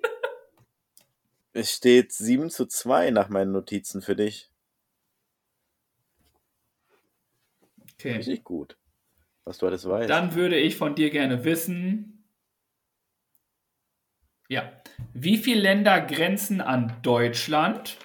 Es 1.53 1.74
steht 1.74 2.13
7 2.13 2.49
zu 2.49 2.65
2 2.65 3.11
nach 3.11 3.28
meinen 3.28 3.51
Notizen 3.51 4.01
für 4.01 4.15
dich. 4.15 4.49
Okay. 7.95 8.13
Richtig 8.13 8.45
gut. 8.45 8.78
Was 9.43 9.57
du 9.57 9.67
alles 9.67 9.86
weißt. 9.86 10.09
Dann 10.09 10.34
würde 10.34 10.57
ich 10.57 10.78
von 10.78 10.95
dir 10.95 11.09
gerne 11.09 11.43
wissen. 11.43 12.20
Ja. 14.52 14.70
Wie 15.14 15.38
viele 15.38 15.62
Länder 15.62 16.02
grenzen 16.02 16.60
an 16.60 17.02
Deutschland? 17.04 17.97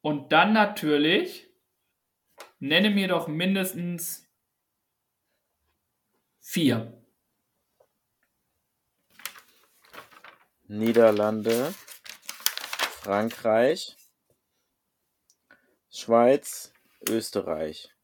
Und 0.00 0.32
dann 0.32 0.52
natürlich, 0.52 1.48
nenne 2.58 2.90
mir 2.90 3.06
doch 3.06 3.28
mindestens 3.28 4.28
vier. 6.40 7.00
Niederlande, 10.64 11.72
Frankreich, 13.00 13.96
Schweiz, 15.88 16.72
Österreich, 17.08 17.94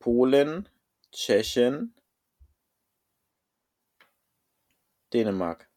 Polen, 0.00 0.68
Tschechien, 1.12 1.94
Dänemark. 5.12 5.68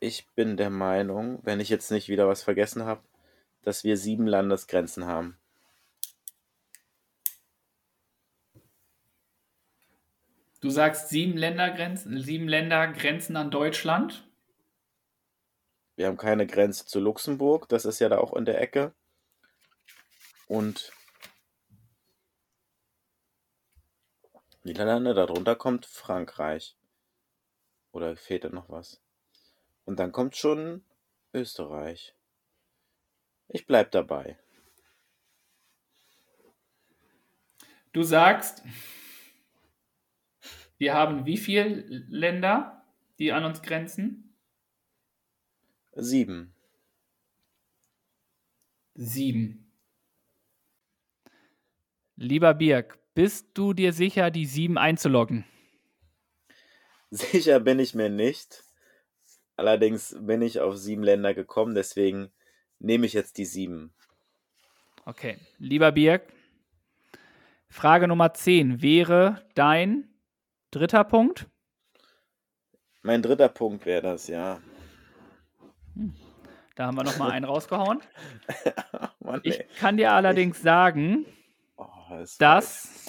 Ich 0.00 0.26
bin 0.34 0.56
der 0.56 0.70
Meinung, 0.70 1.40
wenn 1.42 1.60
ich 1.60 1.68
jetzt 1.68 1.90
nicht 1.90 2.08
wieder 2.08 2.28
was 2.28 2.42
vergessen 2.42 2.84
habe, 2.84 3.02
dass 3.62 3.84
wir 3.84 3.96
sieben 3.96 4.26
Landesgrenzen 4.26 5.06
haben. 5.06 5.36
Du 10.60 10.70
sagst 10.70 11.08
sieben 11.08 11.36
Ländergrenzen, 11.36 12.20
sieben 12.20 12.48
Ländergrenzen 12.48 13.36
an 13.36 13.50
Deutschland. 13.50 14.28
Wir 15.94 16.06
haben 16.06 16.16
keine 16.16 16.46
Grenze 16.46 16.86
zu 16.86 17.00
Luxemburg, 17.00 17.68
das 17.68 17.84
ist 17.84 17.98
ja 17.98 18.08
da 18.08 18.18
auch 18.18 18.34
in 18.34 18.44
der 18.44 18.60
Ecke. 18.60 18.92
Und 20.46 20.92
Niederlande, 24.62 25.14
darunter 25.14 25.56
kommt 25.56 25.86
Frankreich. 25.86 26.76
Oder 27.92 28.16
fehlt 28.16 28.44
da 28.44 28.50
noch 28.50 28.68
was? 28.68 29.00
Und 29.84 29.98
dann 29.98 30.12
kommt 30.12 30.36
schon 30.36 30.84
Österreich. 31.32 32.14
Ich 33.48 33.66
bleib 33.66 33.90
dabei. 33.92 34.38
Du 37.92 38.02
sagst, 38.02 38.62
wir 40.76 40.94
haben 40.94 41.24
wie 41.26 41.38
viele 41.38 41.80
Länder, 42.08 42.84
die 43.18 43.32
an 43.32 43.44
uns 43.44 43.62
grenzen? 43.62 44.34
Sieben. 45.94 46.54
Sieben. 48.94 49.72
Lieber 52.16 52.52
Birg, 52.54 52.98
bist 53.18 53.48
du 53.54 53.72
dir 53.72 53.92
sicher, 53.92 54.30
die 54.30 54.46
sieben 54.46 54.78
einzuloggen? 54.78 55.44
Sicher 57.10 57.58
bin 57.58 57.80
ich 57.80 57.92
mir 57.92 58.08
nicht. 58.08 58.62
Allerdings 59.56 60.14
bin 60.20 60.40
ich 60.40 60.60
auf 60.60 60.76
sieben 60.76 61.02
Länder 61.02 61.34
gekommen, 61.34 61.74
deswegen 61.74 62.30
nehme 62.78 63.06
ich 63.06 63.14
jetzt 63.14 63.36
die 63.38 63.44
sieben. 63.44 63.92
Okay, 65.04 65.36
lieber 65.58 65.90
Birg, 65.90 66.32
Frage 67.68 68.06
Nummer 68.06 68.34
10 68.34 68.82
wäre 68.82 69.44
dein 69.56 70.08
dritter 70.70 71.02
Punkt? 71.02 71.48
Mein 73.02 73.20
dritter 73.20 73.48
Punkt 73.48 73.84
wäre 73.84 74.02
das, 74.02 74.28
ja. 74.28 74.60
Da 76.76 76.86
haben 76.86 76.96
wir 76.96 77.02
nochmal 77.02 77.32
einen 77.32 77.44
rausgehauen. 77.52 78.00
Mann, 79.18 79.40
Ich 79.42 79.58
kann 79.80 79.96
dir 79.96 80.12
allerdings 80.12 80.62
sagen, 80.62 81.26
Oh, 81.78 81.86
das 82.10 82.38
dass 82.38 83.07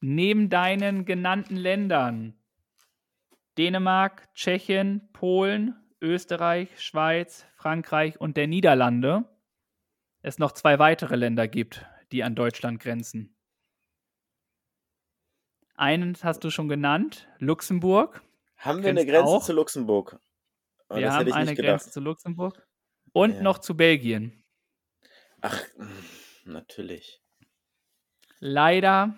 neben 0.00 0.48
deinen 0.50 1.04
genannten 1.04 1.56
Ländern 1.56 2.34
Dänemark, 3.56 4.32
Tschechien, 4.34 5.08
Polen, 5.12 5.74
Österreich, 6.00 6.80
Schweiz, 6.80 7.44
Frankreich 7.56 8.20
und 8.20 8.36
der 8.36 8.46
Niederlande 8.46 9.24
es 10.22 10.38
noch 10.38 10.52
zwei 10.52 10.78
weitere 10.78 11.16
Länder 11.16 11.48
gibt, 11.48 11.84
die 12.12 12.22
an 12.22 12.34
Deutschland 12.36 12.80
grenzen. 12.80 13.36
Einen 15.74 16.16
hast 16.22 16.42
du 16.44 16.50
schon 16.50 16.68
genannt, 16.68 17.28
Luxemburg. 17.38 18.22
Haben 18.56 18.82
wir 18.82 18.90
eine 18.90 19.06
Grenze 19.06 19.24
auch. 19.32 19.44
zu 19.44 19.52
Luxemburg? 19.52 20.20
Oh, 20.88 20.96
Wir 20.96 21.06
das 21.06 21.14
haben 21.14 21.32
eine. 21.32 21.54
Grenze 21.54 21.90
zu 21.90 22.00
Luxemburg. 22.00 22.66
Und 23.12 23.34
Ja. 23.34 23.42
noch 23.42 23.58
zu 23.58 23.76
Belgien. 23.76 24.44
Ach, 25.40 25.62
natürlich. 26.44 27.22
Leider 28.40 29.16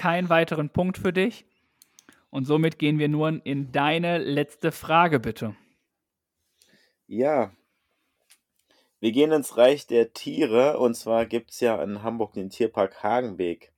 keinen 0.00 0.30
weiteren 0.30 0.70
Punkt 0.70 0.96
für 0.96 1.12
dich. 1.12 1.44
Und 2.30 2.46
somit 2.46 2.78
gehen 2.78 2.98
wir 2.98 3.08
nur 3.08 3.44
in 3.44 3.70
deine 3.70 4.16
letzte 4.16 4.72
Frage, 4.72 5.20
bitte. 5.20 5.54
Ja. 7.06 7.52
Wir 8.98 9.12
gehen 9.12 9.30
ins 9.30 9.58
Reich 9.58 9.86
der 9.86 10.14
Tiere 10.14 10.78
und 10.78 10.94
zwar 10.94 11.26
gibt 11.26 11.50
es 11.50 11.60
ja 11.60 11.82
in 11.82 12.02
Hamburg 12.02 12.32
den 12.32 12.48
Tierpark 12.48 13.02
Hagenbeek. 13.02 13.72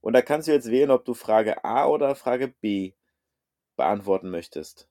Und 0.00 0.12
da 0.12 0.22
kannst 0.22 0.46
du 0.46 0.52
jetzt 0.52 0.70
wählen, 0.70 0.90
ob 0.90 1.04
du 1.04 1.14
Frage 1.14 1.64
A 1.64 1.86
oder 1.86 2.14
Frage 2.14 2.48
B 2.48 2.92
beantworten 3.74 4.30
möchtest. 4.30 4.88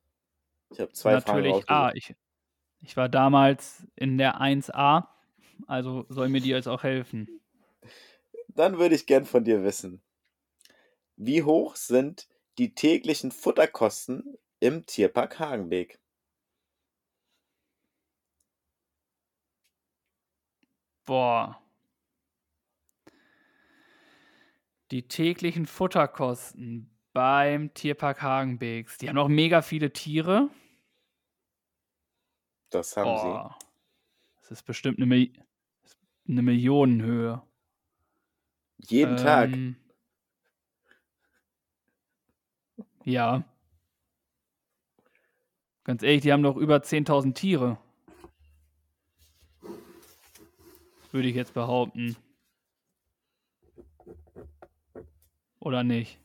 Ich 0.72 0.80
habe 0.82 0.92
zwei 0.92 1.22
Fragen 1.22 1.44
Natürlich 1.44 1.70
A. 1.70 1.94
Ich, 1.94 2.16
ich 2.82 2.98
war 2.98 3.08
damals 3.08 3.88
in 3.96 4.18
der 4.18 4.42
1a, 4.42 5.08
also 5.68 6.06
soll 6.10 6.28
mir 6.28 6.42
die 6.42 6.50
jetzt 6.50 6.68
auch 6.68 6.84
helfen. 6.84 7.40
Dann 8.50 8.78
würde 8.78 8.96
ich 8.96 9.06
gern 9.06 9.24
von 9.24 9.46
dir 9.46 9.64
wissen, 9.64 10.02
wie 11.16 11.44
hoch 11.44 11.76
sind 11.76 12.28
die 12.58 12.76
täglichen 12.76 13.32
Futterkosten 13.32 14.38
im 14.60 14.86
Tierpark 14.86 15.40
Hagenbeek? 15.40 16.00
Boah. 21.06 21.62
Die 24.92 25.08
täglichen 25.08 25.66
Futterkosten 25.66 26.90
beim 27.14 27.74
Tierpark 27.74 28.22
Hagenbeeks. 28.22 28.98
Die 28.98 29.10
haben 29.10 29.16
noch 29.16 29.28
mega 29.28 29.62
viele 29.62 29.92
Tiere. 29.92 30.50
Das 32.70 32.96
haben 32.98 33.18
sie. 33.18 33.24
Boah. 33.24 33.58
Das 34.42 34.52
ist 34.52 34.64
bestimmt 34.64 34.98
eine, 34.98 35.06
Mil 35.06 35.34
eine 36.28 36.42
Millionenhöhe. 36.42 37.42
Jeden 38.78 39.18
Tag. 39.18 39.52
Ähm, 39.52 39.78
Ja. 43.06 43.44
Ganz 45.84 46.04
ehrlich, 46.04 46.22
die 46.22 46.32
haben 46.32 46.44
doch 46.44 46.56
über 46.56 46.78
10.000 46.78 47.34
Tiere. 47.34 47.78
Würde 51.12 51.28
ich 51.28 51.36
jetzt 51.36 51.54
behaupten. 51.54 52.16
Oder 55.60 55.84
nicht? 55.84 56.18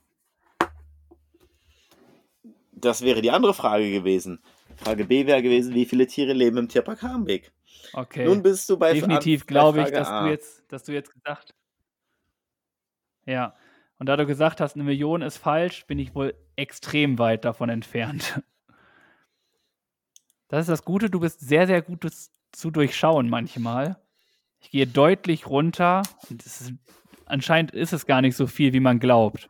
Das 2.72 3.02
wäre 3.02 3.20
die 3.20 3.30
andere 3.30 3.54
Frage 3.54 3.90
gewesen. 3.90 4.40
Frage 4.76 5.04
B 5.04 5.26
wäre 5.26 5.42
gewesen, 5.42 5.74
wie 5.74 5.84
viele 5.84 6.06
Tiere 6.06 6.32
leben 6.32 6.56
im 6.58 6.68
Tierpark 6.68 7.02
Hagenbeek? 7.02 7.52
Okay. 7.92 8.24
Nun 8.24 8.42
bist 8.42 8.68
du 8.70 8.78
bei 8.78 8.94
Definitiv 8.94 9.46
glaube 9.46 9.82
ich, 9.82 9.90
dass 9.90 10.08
A. 10.08 10.22
du 10.22 10.30
jetzt, 10.30 10.64
dass 10.72 10.84
du 10.84 10.92
jetzt 10.92 11.12
gesagt. 11.12 11.54
Ja. 13.26 13.54
Und 13.98 14.06
da 14.06 14.16
du 14.16 14.26
gesagt 14.26 14.60
hast, 14.60 14.74
eine 14.74 14.84
Million 14.84 15.22
ist 15.22 15.38
falsch, 15.38 15.86
bin 15.86 15.98
ich 15.98 16.14
wohl 16.14 16.34
extrem 16.56 17.18
weit 17.18 17.44
davon 17.44 17.68
entfernt. 17.68 18.40
Das 20.48 20.60
ist 20.60 20.70
das 20.70 20.84
Gute, 20.84 21.10
du 21.10 21.20
bist 21.20 21.40
sehr, 21.40 21.66
sehr 21.66 21.82
gut 21.82 22.06
zu 22.52 22.70
durchschauen 22.70 23.28
manchmal. 23.28 24.00
Ich 24.60 24.70
gehe 24.70 24.86
deutlich 24.86 25.46
runter 25.46 26.02
und 26.30 26.46
ist, 26.46 26.72
anscheinend 27.26 27.72
ist 27.72 27.92
es 27.92 28.06
gar 28.06 28.22
nicht 28.22 28.34
so 28.34 28.46
viel, 28.46 28.72
wie 28.72 28.80
man 28.80 28.98
glaubt. 28.98 29.48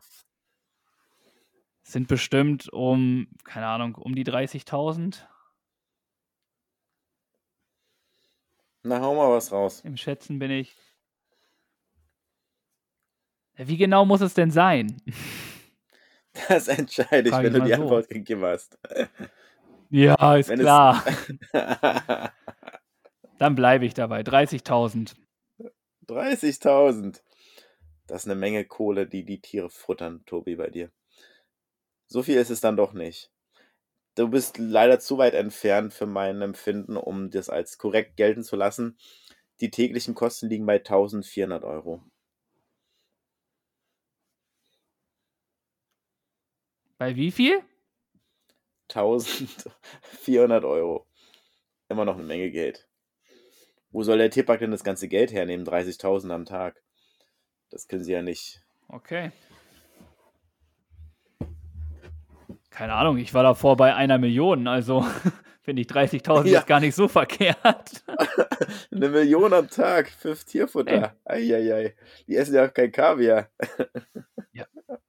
Es 1.83 1.93
sind 1.93 2.07
bestimmt 2.07 2.67
um, 2.73 3.27
keine 3.45 3.67
Ahnung, 3.67 3.95
um 3.95 4.13
die 4.13 4.25
30.000 4.25 5.25
Na, 8.83 9.01
hau 9.01 9.13
mal 9.13 9.29
was 9.29 9.51
raus. 9.51 9.81
Im 9.81 9.97
Schätzen 9.97 10.39
bin 10.39 10.51
ich. 10.51 10.75
Wie 13.61 13.77
genau 13.77 14.05
muss 14.05 14.21
es 14.21 14.33
denn 14.33 14.51
sein? 14.51 14.97
Das 16.47 16.67
entscheide 16.67 17.27
ich, 17.27 17.33
Frag 17.33 17.43
wenn 17.43 17.55
ich 17.55 17.59
du 17.59 17.65
die 17.65 17.73
so. 17.73 17.81
Antwort 17.81 18.07
gegeben 18.07 18.43
hast. 18.45 18.77
Ja, 19.89 20.35
ist 20.37 20.47
Wenn 20.47 20.59
klar. 20.59 21.03
Dann 23.39 23.55
bleibe 23.55 23.85
ich 23.85 23.95
dabei. 23.95 24.21
30.000. 24.21 25.15
30.000. 26.07 27.21
Das 28.05 28.21
ist 28.21 28.27
eine 28.27 28.39
Menge 28.39 28.63
Kohle, 28.63 29.07
die 29.07 29.25
die 29.25 29.41
Tiere 29.41 29.69
futtern, 29.71 30.23
Tobi, 30.27 30.55
bei 30.55 30.69
dir. 30.69 30.91
So 32.07 32.21
viel 32.23 32.37
ist 32.37 32.51
es 32.51 32.61
dann 32.61 32.77
doch 32.77 32.93
nicht. 32.93 33.31
Du 34.15 34.29
bist 34.29 34.59
leider 34.59 34.99
zu 34.99 35.17
weit 35.17 35.33
entfernt 35.33 35.93
für 35.93 36.05
mein 36.05 36.41
Empfinden, 36.41 36.95
um 36.95 37.31
das 37.31 37.49
als 37.49 37.77
korrekt 37.79 38.17
gelten 38.17 38.43
zu 38.43 38.55
lassen. 38.55 38.97
Die 39.61 39.71
täglichen 39.71 40.13
Kosten 40.13 40.47
liegen 40.47 40.65
bei 40.67 40.77
1400 40.77 41.63
Euro. 41.63 42.03
Bei 46.99 47.15
wie 47.15 47.31
viel? 47.31 47.61
1400 48.89 50.65
Euro. 50.65 51.07
Immer 51.87 52.05
noch 52.05 52.15
eine 52.15 52.23
Menge 52.23 52.51
Geld. 52.51 52.87
Wo 53.91 54.03
soll 54.03 54.17
der 54.19 54.29
Tierpark 54.29 54.59
denn 54.59 54.71
das 54.71 54.83
ganze 54.83 55.07
Geld 55.07 55.31
hernehmen? 55.31 55.65
30.000 55.65 56.29
am 56.31 56.45
Tag. 56.45 56.83
Das 57.69 57.87
können 57.87 58.03
sie 58.03 58.11
ja 58.11 58.21
nicht. 58.21 58.61
Okay. 58.89 59.31
Keine 62.69 62.93
Ahnung, 62.93 63.17
ich 63.17 63.33
war 63.33 63.43
davor 63.43 63.77
bei 63.77 63.95
einer 63.95 64.17
Million, 64.17 64.67
also 64.67 65.05
finde 65.61 65.81
ich 65.81 65.87
30.000 65.87 66.47
Ja. 66.47 66.59
ist 66.59 66.67
gar 66.67 66.79
nicht 66.81 66.95
so 66.95 67.07
verkehrt. 67.07 68.03
Eine 68.91 69.09
Million 69.09 69.53
am 69.53 69.69
Tag 69.69 70.09
für 70.09 70.35
Tierfutter. 70.35 71.15
Eieiei. 71.25 71.95
Die 72.27 72.35
essen 72.35 72.55
ja 72.55 72.65
auch 72.67 72.73
kein 72.73 72.91
Kaviar. 72.91 73.49
Ja, 74.53 74.65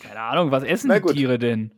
keine 0.00 0.20
Ahnung, 0.20 0.50
was 0.50 0.64
essen 0.64 0.90
die. 0.90 1.12
Tiere 1.12 1.38
denn? 1.38 1.72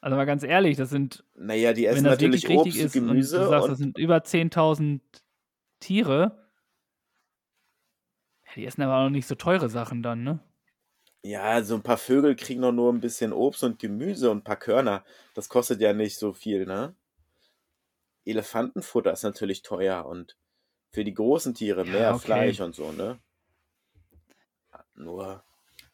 Also 0.00 0.16
mal 0.16 0.26
ganz 0.26 0.42
ehrlich, 0.42 0.76
das 0.76 0.90
sind, 0.90 1.24
Naja, 1.34 1.72
die 1.72 1.86
essen 1.86 2.04
natürlich 2.04 2.48
Obst, 2.48 2.66
richtig 2.66 2.84
ist 2.84 2.92
Gemüse 2.92 3.38
und 3.38 3.44
du 3.44 3.50
sagst, 3.50 3.64
und, 3.64 3.70
das 3.70 3.78
sind 3.78 3.98
über 3.98 4.18
10.000 4.18 5.00
Tiere. 5.80 6.48
Ja, 8.46 8.52
die 8.56 8.66
essen 8.66 8.82
aber 8.82 8.98
auch 8.98 9.04
noch 9.04 9.10
nicht 9.10 9.26
so 9.26 9.34
teure 9.34 9.68
Sachen 9.68 10.02
dann, 10.02 10.22
ne? 10.22 10.40
ja, 11.26 11.62
so 11.62 11.74
ein 11.74 11.82
paar 11.82 11.98
Vögel 11.98 12.36
kriegen 12.36 12.62
doch 12.62 12.72
nur 12.72 12.92
ein 12.92 13.00
bisschen 13.00 13.32
Obst 13.32 13.64
und 13.64 13.78
Gemüse 13.78 14.30
und 14.30 14.38
ein 14.38 14.44
paar 14.44 14.56
Körner. 14.56 15.04
Das 15.34 15.48
kostet 15.48 15.80
ja 15.80 15.92
nicht 15.92 16.18
so 16.18 16.32
viel, 16.32 16.66
ne? 16.66 16.94
Elefantenfutter 18.24 19.12
ist 19.12 19.24
natürlich 19.24 19.62
teuer 19.62 20.06
und 20.06 20.36
für 20.92 21.04
die 21.04 21.14
großen 21.14 21.54
Tiere 21.54 21.84
Ja, 21.84 21.92
mehr 21.92 22.14
okay. 22.14 22.24
Fleisch 22.24 22.60
und 22.60 22.74
so, 22.74 22.92
ne? 22.92 23.18
Nur 24.94 25.42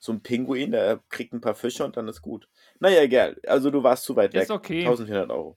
so 0.02 0.10
ein 0.10 0.20
Pinguin, 0.20 0.72
der 0.72 1.00
kriegt 1.10 1.32
ein 1.32 1.40
paar 1.40 1.54
Fische 1.54 1.84
und 1.84 1.96
dann 1.96 2.08
ist 2.08 2.22
gut. 2.22 2.48
Naja, 2.80 3.02
egal. 3.02 3.40
Also 3.46 3.70
du 3.70 3.84
warst 3.84 4.02
zu 4.02 4.16
weit 4.16 4.34
weg. 4.34 4.42
Ist 4.42 4.50
okay. 4.50 4.80
1400 4.80 5.30
Euro. 5.30 5.56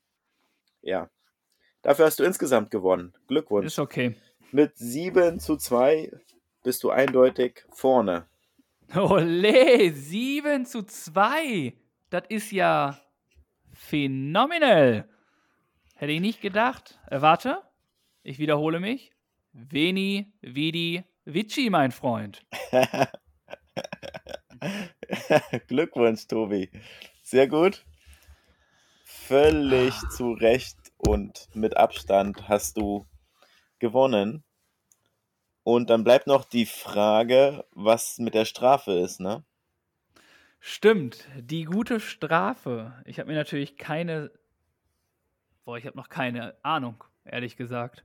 Ja. 0.84 1.10
Dafür 1.82 2.06
hast 2.06 2.20
du 2.20 2.24
insgesamt 2.24 2.70
gewonnen. 2.70 3.16
Glückwunsch. 3.28 3.66
Ist 3.66 3.80
okay. 3.80 4.16
Mit 4.52 4.78
7 4.78 5.40
zu 5.40 5.58
2 5.58 6.12
bist 6.62 6.84
du 6.84 6.92
eindeutig 6.92 7.66
vorne. 7.72 8.28
Ole, 8.96 9.92
7 9.92 10.68
zu 10.68 10.84
2. 10.84 11.74
Das 12.12 12.26
ist 12.30 12.52
ja 12.52 13.00
phänomenal. 13.74 15.10
Hätte 15.96 16.12
ich 16.12 16.22
nicht 16.22 16.42
gedacht. 16.42 17.00
Äh, 17.10 17.20
warte, 17.22 17.64
ich 18.22 18.38
wiederhole 18.38 18.80
mich. 18.80 19.12
Veni, 19.54 20.34
Vidi, 20.42 21.04
Vici, 21.24 21.72
mein 21.72 21.92
Freund. 21.92 22.46
Glückwunsch, 25.68 26.28
Tobi. 26.28 26.70
Sehr 27.24 27.48
gut. 27.48 27.86
Völlig 29.04 29.94
zu 30.10 30.34
Recht 30.34 30.78
und 30.98 31.48
mit 31.54 31.78
Abstand 31.78 32.48
hast 32.48 32.78
du 32.78 33.06
gewonnen. 33.80 34.44
Und 35.64 35.90
dann 35.90 36.04
bleibt 36.04 36.28
noch 36.28 36.46
die 36.46 36.66
Frage, 36.68 37.66
was 37.72 38.20
mit 38.20 38.36
der 38.36 38.46
Strafe 38.46 38.92
ist, 38.94 39.20
ne? 39.20 39.44
Stimmt, 40.60 41.28
die 41.40 41.64
gute 41.64 42.00
Strafe. 42.00 42.94
Ich 43.06 43.20
habe 43.20 43.30
mir 43.30 43.36
natürlich 43.36 43.78
keine. 43.78 44.32
Boah, 45.64 45.78
ich 45.78 45.86
habe 45.86 45.98
noch 45.98 46.10
keine 46.10 46.56
Ahnung, 46.64 47.04
ehrlich 47.24 47.58
gesagt. 47.58 48.04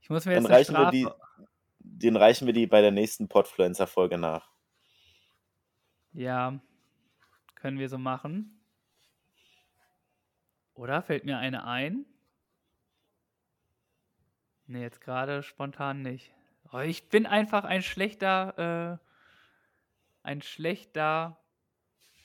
Ich 0.00 0.10
muss 0.10 0.24
mir 0.26 0.34
Dann 0.34 0.44
jetzt 0.44 0.50
eine 0.50 0.58
reichen 0.58 0.74
wir 0.76 0.90
die, 0.90 1.02
Strafe. 1.02 1.48
den 1.78 2.16
reichen 2.16 2.46
wir 2.46 2.54
die 2.54 2.66
bei 2.66 2.80
der 2.80 2.90
nächsten 2.90 3.28
Podfluencer-Folge 3.28 4.18
nach. 4.18 4.51
Ja, 6.12 6.58
können 7.54 7.78
wir 7.78 7.88
so 7.88 7.98
machen. 7.98 8.58
Oder 10.74 11.02
fällt 11.02 11.24
mir 11.24 11.38
eine 11.38 11.64
ein? 11.64 12.04
Nee, 14.66 14.82
jetzt 14.82 15.00
gerade 15.00 15.42
spontan 15.42 16.02
nicht. 16.02 16.32
Oh, 16.72 16.78
ich 16.78 17.08
bin 17.08 17.26
einfach 17.26 17.64
ein 17.64 17.82
schlechter, 17.82 18.98
äh, 19.02 19.06
ein 20.22 20.40
schlechter, 20.40 21.38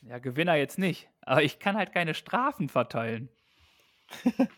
ja, 0.02 0.20
Gewinner 0.20 0.56
jetzt 0.56 0.78
nicht. 0.78 1.10
Aber 1.22 1.44
ich 1.44 1.60
kann 1.60 1.76
halt 1.76 1.92
keine 1.92 2.14
Strafen 2.14 2.70
verteilen. 2.70 3.30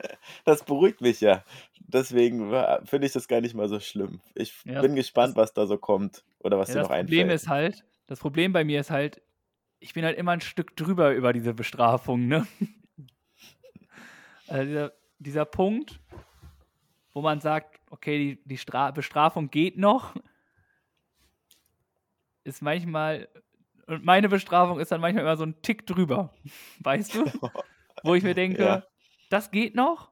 Das 0.46 0.64
beruhigt 0.64 1.02
mich 1.02 1.22
ja. 1.22 1.44
Deswegen 1.80 2.52
war- 2.52 2.86
finde 2.86 3.08
ich 3.08 3.14
das 3.14 3.28
gar 3.28 3.42
nicht 3.42 3.56
mal 3.56 3.68
so 3.68 3.80
schlimm. 3.80 4.22
Ich 4.36 4.54
Ja, 4.66 4.82
bin 4.82 4.96
gespannt, 4.96 5.36
was 5.36 5.54
da 5.54 5.66
so 5.66 5.78
kommt 5.78 6.24
oder 6.40 6.58
was 6.60 6.70
Ja, 6.70 6.76
dir 6.76 6.80
das 6.80 6.90
noch 6.90 6.96
Problem 6.96 7.28
einfällt. 7.28 7.34
ist 7.36 7.48
halt, 7.48 7.86
das 8.10 8.20
Problem 8.20 8.54
bei 8.54 8.64
mir 8.64 8.80
ist 8.80 8.90
halt, 8.90 9.22
ich 9.80 9.94
bin 9.94 10.04
halt 10.04 10.18
immer 10.18 10.32
ein 10.32 10.42
Stück 10.42 10.76
drüber 10.76 11.14
über 11.14 11.32
diese 11.32 11.54
Bestrafung, 11.54 12.28
ne? 12.28 12.48
Also 14.48 14.66
dieser, 14.66 14.94
dieser 15.20 15.46
Punkt, 15.46 16.00
wo 17.14 17.22
man 17.22 17.40
sagt, 17.40 17.80
okay, 17.92 18.18
die, 18.18 18.44
die 18.46 18.58
Stra 18.58 18.90
Bestrafung 18.90 19.52
geht 19.52 19.78
noch, 19.78 20.16
ist 22.44 22.64
manchmal, 22.64 23.30
und 23.86 24.04
meine 24.04 24.28
Bestrafung 24.28 24.80
ist 24.80 24.92
dann 24.92 25.02
manchmal 25.02 25.24
immer 25.24 25.38
so 25.38 25.44
ein 25.46 25.62
Tick 25.62 25.86
drüber, 25.86 26.34
weißt 26.80 27.14
du? 27.14 27.26
Wo 28.04 28.16
ich 28.16 28.24
mir 28.24 28.34
denke, 28.34 28.64
Ja. 28.64 28.84
das 29.30 29.52
geht 29.52 29.76
noch, 29.76 30.12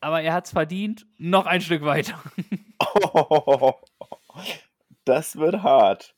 aber 0.00 0.20
er 0.20 0.34
hat 0.34 0.44
es 0.44 0.52
verdient, 0.52 1.06
noch 1.16 1.46
ein 1.46 1.62
Stück 1.62 1.82
weiter. 1.86 2.22
Das 5.04 5.36
wird 5.36 5.62
hart. 5.62 6.14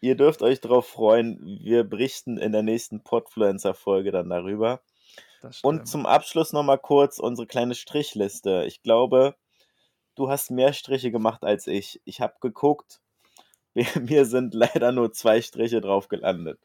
Ihr 0.00 0.16
dürft 0.16 0.42
euch 0.42 0.60
darauf 0.60 0.86
freuen. 0.86 1.40
Wir 1.62 1.84
berichten 1.84 2.36
in 2.36 2.52
der 2.52 2.62
nächsten 2.62 3.02
Podfluencer-Folge 3.02 4.10
dann 4.10 4.28
darüber. 4.28 4.82
Und 5.62 5.86
zum 5.86 6.06
Abschluss 6.06 6.52
nochmal 6.52 6.78
kurz 6.78 7.18
unsere 7.18 7.46
kleine 7.46 7.74
Strichliste. 7.74 8.64
Ich 8.66 8.82
glaube, 8.82 9.36
du 10.14 10.28
hast 10.28 10.50
mehr 10.50 10.72
Striche 10.72 11.10
gemacht 11.10 11.44
als 11.44 11.66
ich. 11.66 12.00
Ich 12.04 12.20
habe 12.20 12.34
geguckt. 12.40 13.00
Mir 13.74 13.86
mir 14.00 14.24
sind 14.24 14.54
leider 14.54 14.92
nur 14.92 15.12
zwei 15.12 15.42
Striche 15.42 15.80
drauf 15.80 16.06
gelandet. 16.08 16.60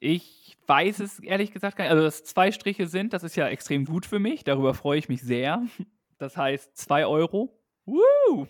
Ich 0.00 0.56
weiß 0.66 0.98
es 1.00 1.20
ehrlich 1.20 1.52
gesagt 1.52 1.76
gar 1.76 1.84
nicht. 1.84 1.92
Also, 1.92 2.02
dass 2.02 2.24
zwei 2.24 2.50
Striche 2.50 2.88
sind, 2.88 3.12
das 3.12 3.22
ist 3.22 3.36
ja 3.36 3.46
extrem 3.48 3.84
gut 3.84 4.06
für 4.06 4.18
mich. 4.18 4.42
Darüber 4.42 4.74
freue 4.74 4.98
ich 4.98 5.08
mich 5.08 5.22
sehr. 5.22 5.62
Das 6.18 6.36
heißt, 6.36 6.76
zwei 6.76 7.06
Euro. 7.06 7.56
Woo! 7.84 8.48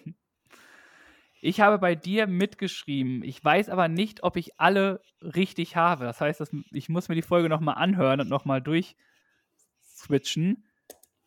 Ich 1.43 1.61
habe 1.61 1.79
bei 1.79 1.95
dir 1.95 2.27
mitgeschrieben. 2.27 3.23
Ich 3.23 3.43
weiß 3.43 3.71
aber 3.71 3.89
nicht, 3.89 4.23
ob 4.23 4.37
ich 4.37 4.61
alle 4.61 5.01
richtig 5.23 5.77
habe. 5.77 6.05
Das 6.05 6.21
heißt, 6.21 6.43
ich 6.73 6.91
muss 6.91 7.09
mir 7.09 7.15
die 7.15 7.23
Folge 7.23 7.49
nochmal 7.49 7.77
anhören 7.77 8.21
und 8.21 8.29
nochmal 8.29 8.61
durchswitchen. 8.61 10.67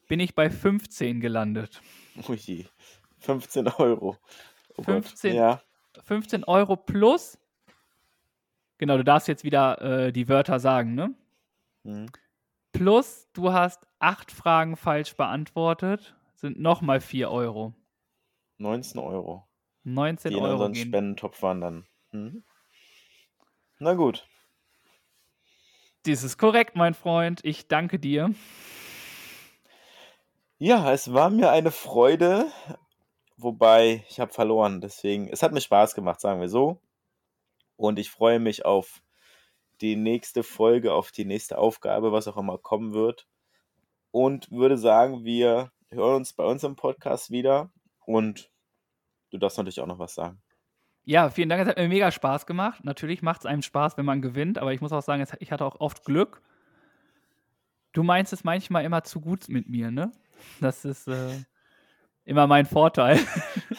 Bin 0.07 0.19
ich 0.19 0.35
bei 0.35 0.51
15 0.51 1.19
gelandet. 1.19 1.81
Ui, 2.27 2.67
15 3.19 3.67
Euro. 3.69 4.17
Oh 4.77 4.83
Gott. 4.83 5.05
15. 5.05 5.35
Ja, 5.35 5.61
15 6.03 6.43
Euro 6.43 6.75
plus. 6.75 7.39
Genau, 8.77 8.97
du 8.97 9.03
darfst 9.03 9.27
jetzt 9.27 9.43
wieder 9.43 9.81
äh, 9.81 10.11
die 10.11 10.27
Wörter 10.27 10.59
sagen, 10.59 10.93
ne? 10.93 11.15
hm. 11.83 12.07
Plus, 12.71 13.29
du 13.33 13.53
hast 13.53 13.85
acht 13.99 14.31
Fragen 14.31 14.75
falsch 14.75 15.15
beantwortet, 15.15 16.15
sind 16.35 16.59
nochmal 16.59 17.01
4 17.01 17.29
Euro. 17.29 17.73
19 18.57 18.99
Euro. 18.99 19.47
19 19.83 20.31
die 20.31 20.37
in 20.37 20.43
unseren 20.43 20.73
gehen. 20.73 20.87
Spendentopf 20.87 21.41
wandern. 21.41 21.85
Hm. 22.11 22.43
Na 23.79 23.93
gut. 23.93 24.27
Dies 26.05 26.23
ist 26.23 26.37
korrekt, 26.37 26.75
mein 26.75 26.93
Freund. 26.93 27.39
Ich 27.43 27.67
danke 27.67 27.99
dir. 27.99 28.33
Ja, 30.57 30.93
es 30.93 31.13
war 31.13 31.29
mir 31.29 31.51
eine 31.51 31.71
Freude, 31.71 32.47
wobei 33.37 34.05
ich 34.09 34.19
habe 34.19 34.31
verloren. 34.31 34.79
Deswegen, 34.79 35.27
es 35.27 35.43
hat 35.43 35.51
mir 35.51 35.61
Spaß 35.61 35.95
gemacht, 35.95 36.21
sagen 36.21 36.39
wir 36.39 36.49
so. 36.49 36.79
Und 37.75 37.99
ich 37.99 38.09
freue 38.09 38.39
mich 38.39 38.65
auf 38.65 39.01
die 39.81 39.95
nächste 39.95 40.43
Folge, 40.43 40.93
auf 40.93 41.11
die 41.11 41.25
nächste 41.25 41.57
Aufgabe, 41.57 42.11
was 42.11 42.27
auch 42.27 42.37
immer 42.37 42.57
kommen 42.57 42.93
wird. 42.93 43.27
Und 44.11 44.51
würde 44.51 44.77
sagen, 44.77 45.25
wir 45.25 45.71
hören 45.89 46.15
uns 46.15 46.33
bei 46.33 46.45
uns 46.45 46.63
im 46.63 46.75
Podcast 46.75 47.31
wieder. 47.31 47.71
Und 48.05 48.52
du 49.33 49.39
darfst 49.39 49.57
natürlich 49.57 49.81
auch 49.81 49.87
noch 49.87 49.99
was 49.99 50.13
sagen. 50.13 50.39
Ja, 51.05 51.29
vielen 51.29 51.49
Dank. 51.49 51.61
Es 51.61 51.67
hat 51.67 51.77
mir 51.77 51.89
mega 51.89 52.11
Spaß 52.11 52.45
gemacht. 52.45 52.85
Natürlich 52.85 53.21
macht 53.21 53.41
es 53.41 53.45
einem 53.45 53.61
Spaß, 53.61 53.97
wenn 53.97 54.05
man 54.05 54.21
gewinnt, 54.21 54.57
aber 54.57 54.73
ich 54.73 54.79
muss 54.79 54.93
auch 54.93 55.01
sagen, 55.01 55.25
ich 55.39 55.51
hatte 55.51 55.65
auch 55.65 55.79
oft 55.79 56.05
Glück. 56.05 56.41
Du 57.91 58.03
meinst 58.03 58.31
es 58.31 58.43
manchmal 58.43 58.85
immer 58.85 59.03
zu 59.03 59.19
gut 59.19 59.49
mit 59.49 59.67
mir, 59.67 59.91
ne? 59.91 60.11
Das 60.61 60.85
ist 60.85 61.07
äh, 61.07 61.43
immer 62.23 62.47
mein 62.47 62.65
Vorteil. 62.65 63.19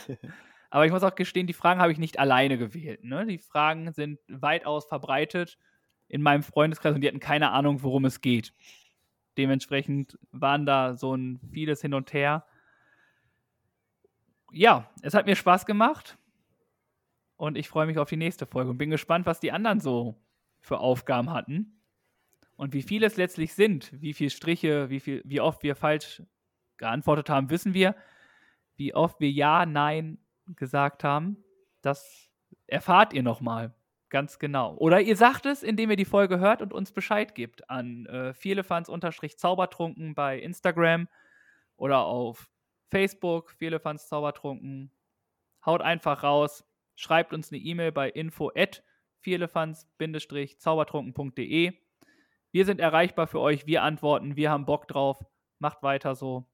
aber 0.71 0.87
ich 0.87 0.93
muss 0.93 1.03
auch 1.03 1.15
gestehen, 1.15 1.47
die 1.47 1.53
Fragen 1.53 1.81
habe 1.81 1.93
ich 1.93 1.99
nicht 1.99 2.19
alleine 2.19 2.59
gewählt. 2.59 3.05
Ne? 3.05 3.27
Die 3.27 3.39
Fragen 3.39 3.93
sind 3.93 4.21
weitaus 4.29 4.87
verbreitet 4.87 5.59
in 6.09 6.23
meinem 6.23 6.43
Freundeskreis 6.43 6.95
und 6.95 7.01
die 7.01 7.09
hatten 7.09 7.21
keine 7.21 7.51
Ahnung, 7.51 7.83
worum 7.83 8.05
es 8.05 8.21
geht. 8.21 8.53
Dementsprechend 9.37 10.19
waren 10.31 10.67
da 10.67 10.95
so 10.97 11.15
ein 11.15 11.41
vieles 11.53 11.81
hin 11.81 11.95
und 11.95 12.13
her. 12.13 12.45
Ja, 14.57 14.89
es 15.03 15.15
hat 15.15 15.27
mir 15.27 15.35
Spaß 15.35 15.67
gemacht. 15.67 16.17
Und 17.37 17.59
ich 17.59 17.69
freue 17.69 17.87
mich 17.87 17.99
auf 17.99 18.09
die 18.09 18.17
nächste 18.17 18.47
Folge 18.47 18.71
und 18.71 18.79
bin 18.79 18.89
gespannt, 18.89 19.27
was 19.27 19.41
die 19.41 19.51
anderen 19.51 19.81
so 19.81 20.23
für 20.61 20.79
Aufgaben 20.79 21.33
hatten. 21.33 21.83
Und 22.55 22.73
wie 22.73 22.83
viele 22.83 23.07
es 23.07 23.17
letztlich 23.17 23.53
sind, 23.55 23.91
wie 24.01 24.15
viele 24.15 24.31
Striche, 24.31 24.91
wie, 24.91 25.01
viel, 25.01 25.23
wie 25.25 25.41
oft 25.41 25.65
wir 25.65 25.75
falsch 25.75 26.23
geantwortet 26.77 27.29
haben, 27.31 27.51
wissen 27.51 27.75
wir. 27.75 27.97
Wie 28.77 28.95
oft 28.95 29.19
wir 29.19 29.29
Ja, 29.29 29.67
Nein 29.67 30.19
gesagt 30.47 31.03
haben, 31.03 31.43
das 31.83 32.31
erfahrt 32.69 33.13
ihr 33.13 33.25
nochmal. 33.25 33.75
Ganz 34.09 34.39
genau. 34.39 34.77
Oder 34.77 35.01
ihr 35.01 35.17
sagt 35.17 35.47
es, 35.47 35.65
indem 35.65 35.91
ihr 35.91 35.97
die 35.97 36.05
Folge 36.05 36.39
hört 36.39 36.63
und 36.63 36.73
uns 36.73 36.93
Bescheid 36.93 37.35
gibt 37.35 37.69
an 37.69 38.07
äh, 38.07 38.33
vielefans-zaubertrunken 38.35 40.15
bei 40.15 40.39
Instagram 40.39 41.09
oder 41.77 42.05
auf 42.05 42.49
Facebook, 42.95 43.51
vielefans-zaubertrunken. 43.59 44.91
Haut 45.67 45.83
einfach 45.83 46.23
raus, 46.23 46.65
schreibt 46.95 47.33
uns 47.33 47.51
eine 47.51 47.61
E-Mail 47.61 47.91
bei 47.91 48.09
info 48.09 48.53
at 48.55 48.85
vierlefanz-zaubertrunken.de. 49.21 51.73
Wir 52.53 52.65
sind 52.65 52.81
erreichbar 52.81 53.27
für 53.27 53.41
euch, 53.41 53.67
wir 53.67 53.83
antworten, 53.83 54.37
wir 54.37 54.53
haben 54.53 54.65
Bock 54.65 54.87
drauf. 54.87 55.27
Macht 55.59 55.83
weiter 55.83 56.15
so. 56.15 56.47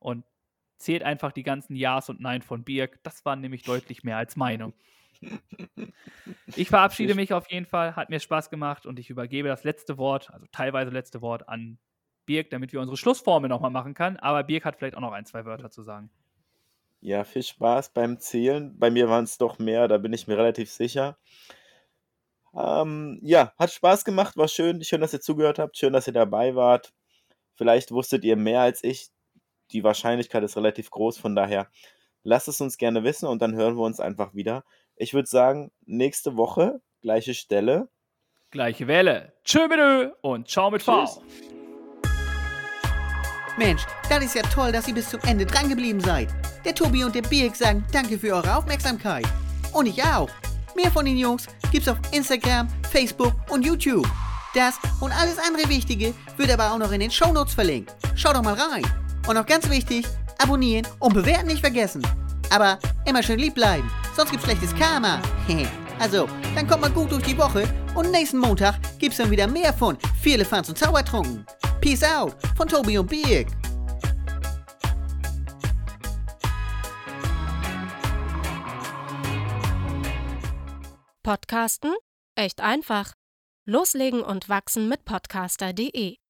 Und 0.00 0.24
zählt 0.78 1.04
einfach 1.04 1.30
die 1.30 1.44
ganzen 1.44 1.76
Ja's 1.76 2.08
und 2.08 2.20
Nein 2.20 2.42
von 2.42 2.64
Birk. 2.64 3.00
Das 3.04 3.24
waren 3.24 3.40
nämlich 3.40 3.62
deutlich 3.62 4.02
mehr 4.02 4.16
als 4.16 4.34
Meinung. 4.34 4.74
Ich 6.56 6.70
verabschiede 6.70 7.14
mich 7.14 7.32
auf 7.32 7.48
jeden 7.52 7.66
Fall, 7.66 7.94
hat 7.94 8.10
mir 8.10 8.18
Spaß 8.18 8.50
gemacht 8.50 8.84
und 8.84 8.98
ich 8.98 9.10
übergebe 9.10 9.46
das 9.46 9.62
letzte 9.62 9.96
Wort, 9.96 10.32
also 10.32 10.44
teilweise 10.50 10.90
letzte 10.90 11.22
Wort 11.22 11.48
an 11.48 11.78
Birk, 12.26 12.50
damit 12.50 12.72
wir 12.72 12.80
unsere 12.80 12.96
Schlussformel 12.96 13.48
nochmal 13.48 13.70
machen 13.70 13.94
können. 13.94 14.16
Aber 14.18 14.42
Birk 14.44 14.64
hat 14.64 14.76
vielleicht 14.76 14.96
auch 14.96 15.00
noch 15.00 15.12
ein, 15.12 15.26
zwei 15.26 15.44
Wörter 15.44 15.70
zu 15.70 15.82
sagen. 15.82 16.10
Ja, 17.00 17.24
viel 17.24 17.42
Spaß 17.42 17.90
beim 17.90 18.18
Zählen. 18.20 18.78
Bei 18.78 18.90
mir 18.90 19.08
waren 19.08 19.24
es 19.24 19.36
doch 19.38 19.58
mehr, 19.58 19.88
da 19.88 19.98
bin 19.98 20.12
ich 20.12 20.28
mir 20.28 20.38
relativ 20.38 20.70
sicher. 20.70 21.18
Ähm, 22.54 23.18
ja, 23.22 23.52
hat 23.58 23.72
Spaß 23.72 24.04
gemacht, 24.04 24.36
war 24.36 24.48
schön. 24.48 24.84
Schön, 24.84 25.00
dass 25.00 25.12
ihr 25.12 25.20
zugehört 25.20 25.58
habt. 25.58 25.76
Schön, 25.76 25.92
dass 25.92 26.06
ihr 26.06 26.12
dabei 26.12 26.54
wart. 26.54 26.92
Vielleicht 27.54 27.90
wusstet 27.90 28.24
ihr 28.24 28.36
mehr 28.36 28.60
als 28.60 28.84
ich. 28.84 29.08
Die 29.72 29.84
Wahrscheinlichkeit 29.84 30.44
ist 30.44 30.56
relativ 30.56 30.90
groß, 30.90 31.18
von 31.18 31.34
daher 31.34 31.68
lasst 32.22 32.48
es 32.48 32.60
uns 32.60 32.76
gerne 32.76 33.04
wissen 33.04 33.26
und 33.26 33.40
dann 33.40 33.54
hören 33.54 33.76
wir 33.76 33.84
uns 33.84 34.00
einfach 34.00 34.34
wieder. 34.34 34.64
Ich 34.96 35.14
würde 35.14 35.28
sagen, 35.28 35.72
nächste 35.84 36.36
Woche, 36.36 36.80
gleiche 37.00 37.34
Stelle. 37.34 37.88
Gleiche 38.50 38.86
Welle. 38.86 39.32
Tschö 39.44 39.66
mit 39.68 39.78
Ö 39.78 40.10
und 40.20 40.48
ciao 40.48 40.70
mit 40.70 40.82
V. 40.82 41.22
Mensch, 43.56 43.82
das 44.08 44.24
ist 44.24 44.34
ja 44.34 44.42
toll, 44.42 44.72
dass 44.72 44.88
ihr 44.88 44.94
bis 44.94 45.10
zum 45.10 45.20
Ende 45.22 45.44
drangeblieben 45.44 46.00
seid. 46.00 46.28
Der 46.64 46.74
Tobi 46.74 47.04
und 47.04 47.14
der 47.14 47.22
Birk 47.22 47.54
sagen 47.54 47.84
danke 47.92 48.18
für 48.18 48.34
eure 48.34 48.56
Aufmerksamkeit. 48.56 49.26
Und 49.72 49.86
ich 49.86 50.02
auch. 50.02 50.30
Mehr 50.74 50.90
von 50.90 51.04
den 51.04 51.18
Jungs 51.18 51.46
gibt's 51.70 51.88
auf 51.88 51.98
Instagram, 52.12 52.68
Facebook 52.90 53.34
und 53.50 53.64
YouTube. 53.64 54.08
Das 54.54 54.74
und 55.00 55.12
alles 55.12 55.38
andere 55.38 55.68
Wichtige 55.68 56.14
wird 56.36 56.50
aber 56.50 56.72
auch 56.72 56.78
noch 56.78 56.92
in 56.92 57.00
den 57.00 57.10
Shownotes 57.10 57.54
verlinkt. 57.54 57.92
Schaut 58.14 58.36
doch 58.36 58.42
mal 58.42 58.54
rein. 58.54 58.84
Und 59.26 59.34
noch 59.34 59.46
ganz 59.46 59.68
wichtig, 59.68 60.06
abonnieren 60.38 60.86
und 60.98 61.14
bewerten 61.14 61.46
nicht 61.46 61.60
vergessen. 61.60 62.02
Aber 62.50 62.78
immer 63.06 63.22
schön 63.22 63.38
lieb 63.38 63.54
bleiben, 63.54 63.90
sonst 64.16 64.30
gibt's 64.30 64.46
schlechtes 64.46 64.74
Karma. 64.74 65.20
also, 65.98 66.28
dann 66.54 66.66
kommt 66.66 66.82
mal 66.82 66.90
gut 66.90 67.12
durch 67.12 67.22
die 67.22 67.38
Woche 67.38 67.64
und 67.94 68.10
nächsten 68.10 68.38
Montag 68.38 68.76
gibt's 68.98 69.18
dann 69.18 69.30
wieder 69.30 69.46
mehr 69.46 69.72
von 69.72 69.96
Vierlefanz 70.20 70.68
und 70.68 70.78
Zaubertrunken. 70.78 71.46
Peace 71.82 72.04
out 72.04 72.36
von 72.56 72.68
Tobi 72.68 72.96
und 72.96 73.10
Birk. 73.10 73.48
Podcasten? 81.24 81.92
Echt 82.36 82.60
einfach. 82.60 83.14
Loslegen 83.66 84.22
und 84.22 84.48
wachsen 84.48 84.88
mit 84.88 85.04
podcaster.de 85.04 86.21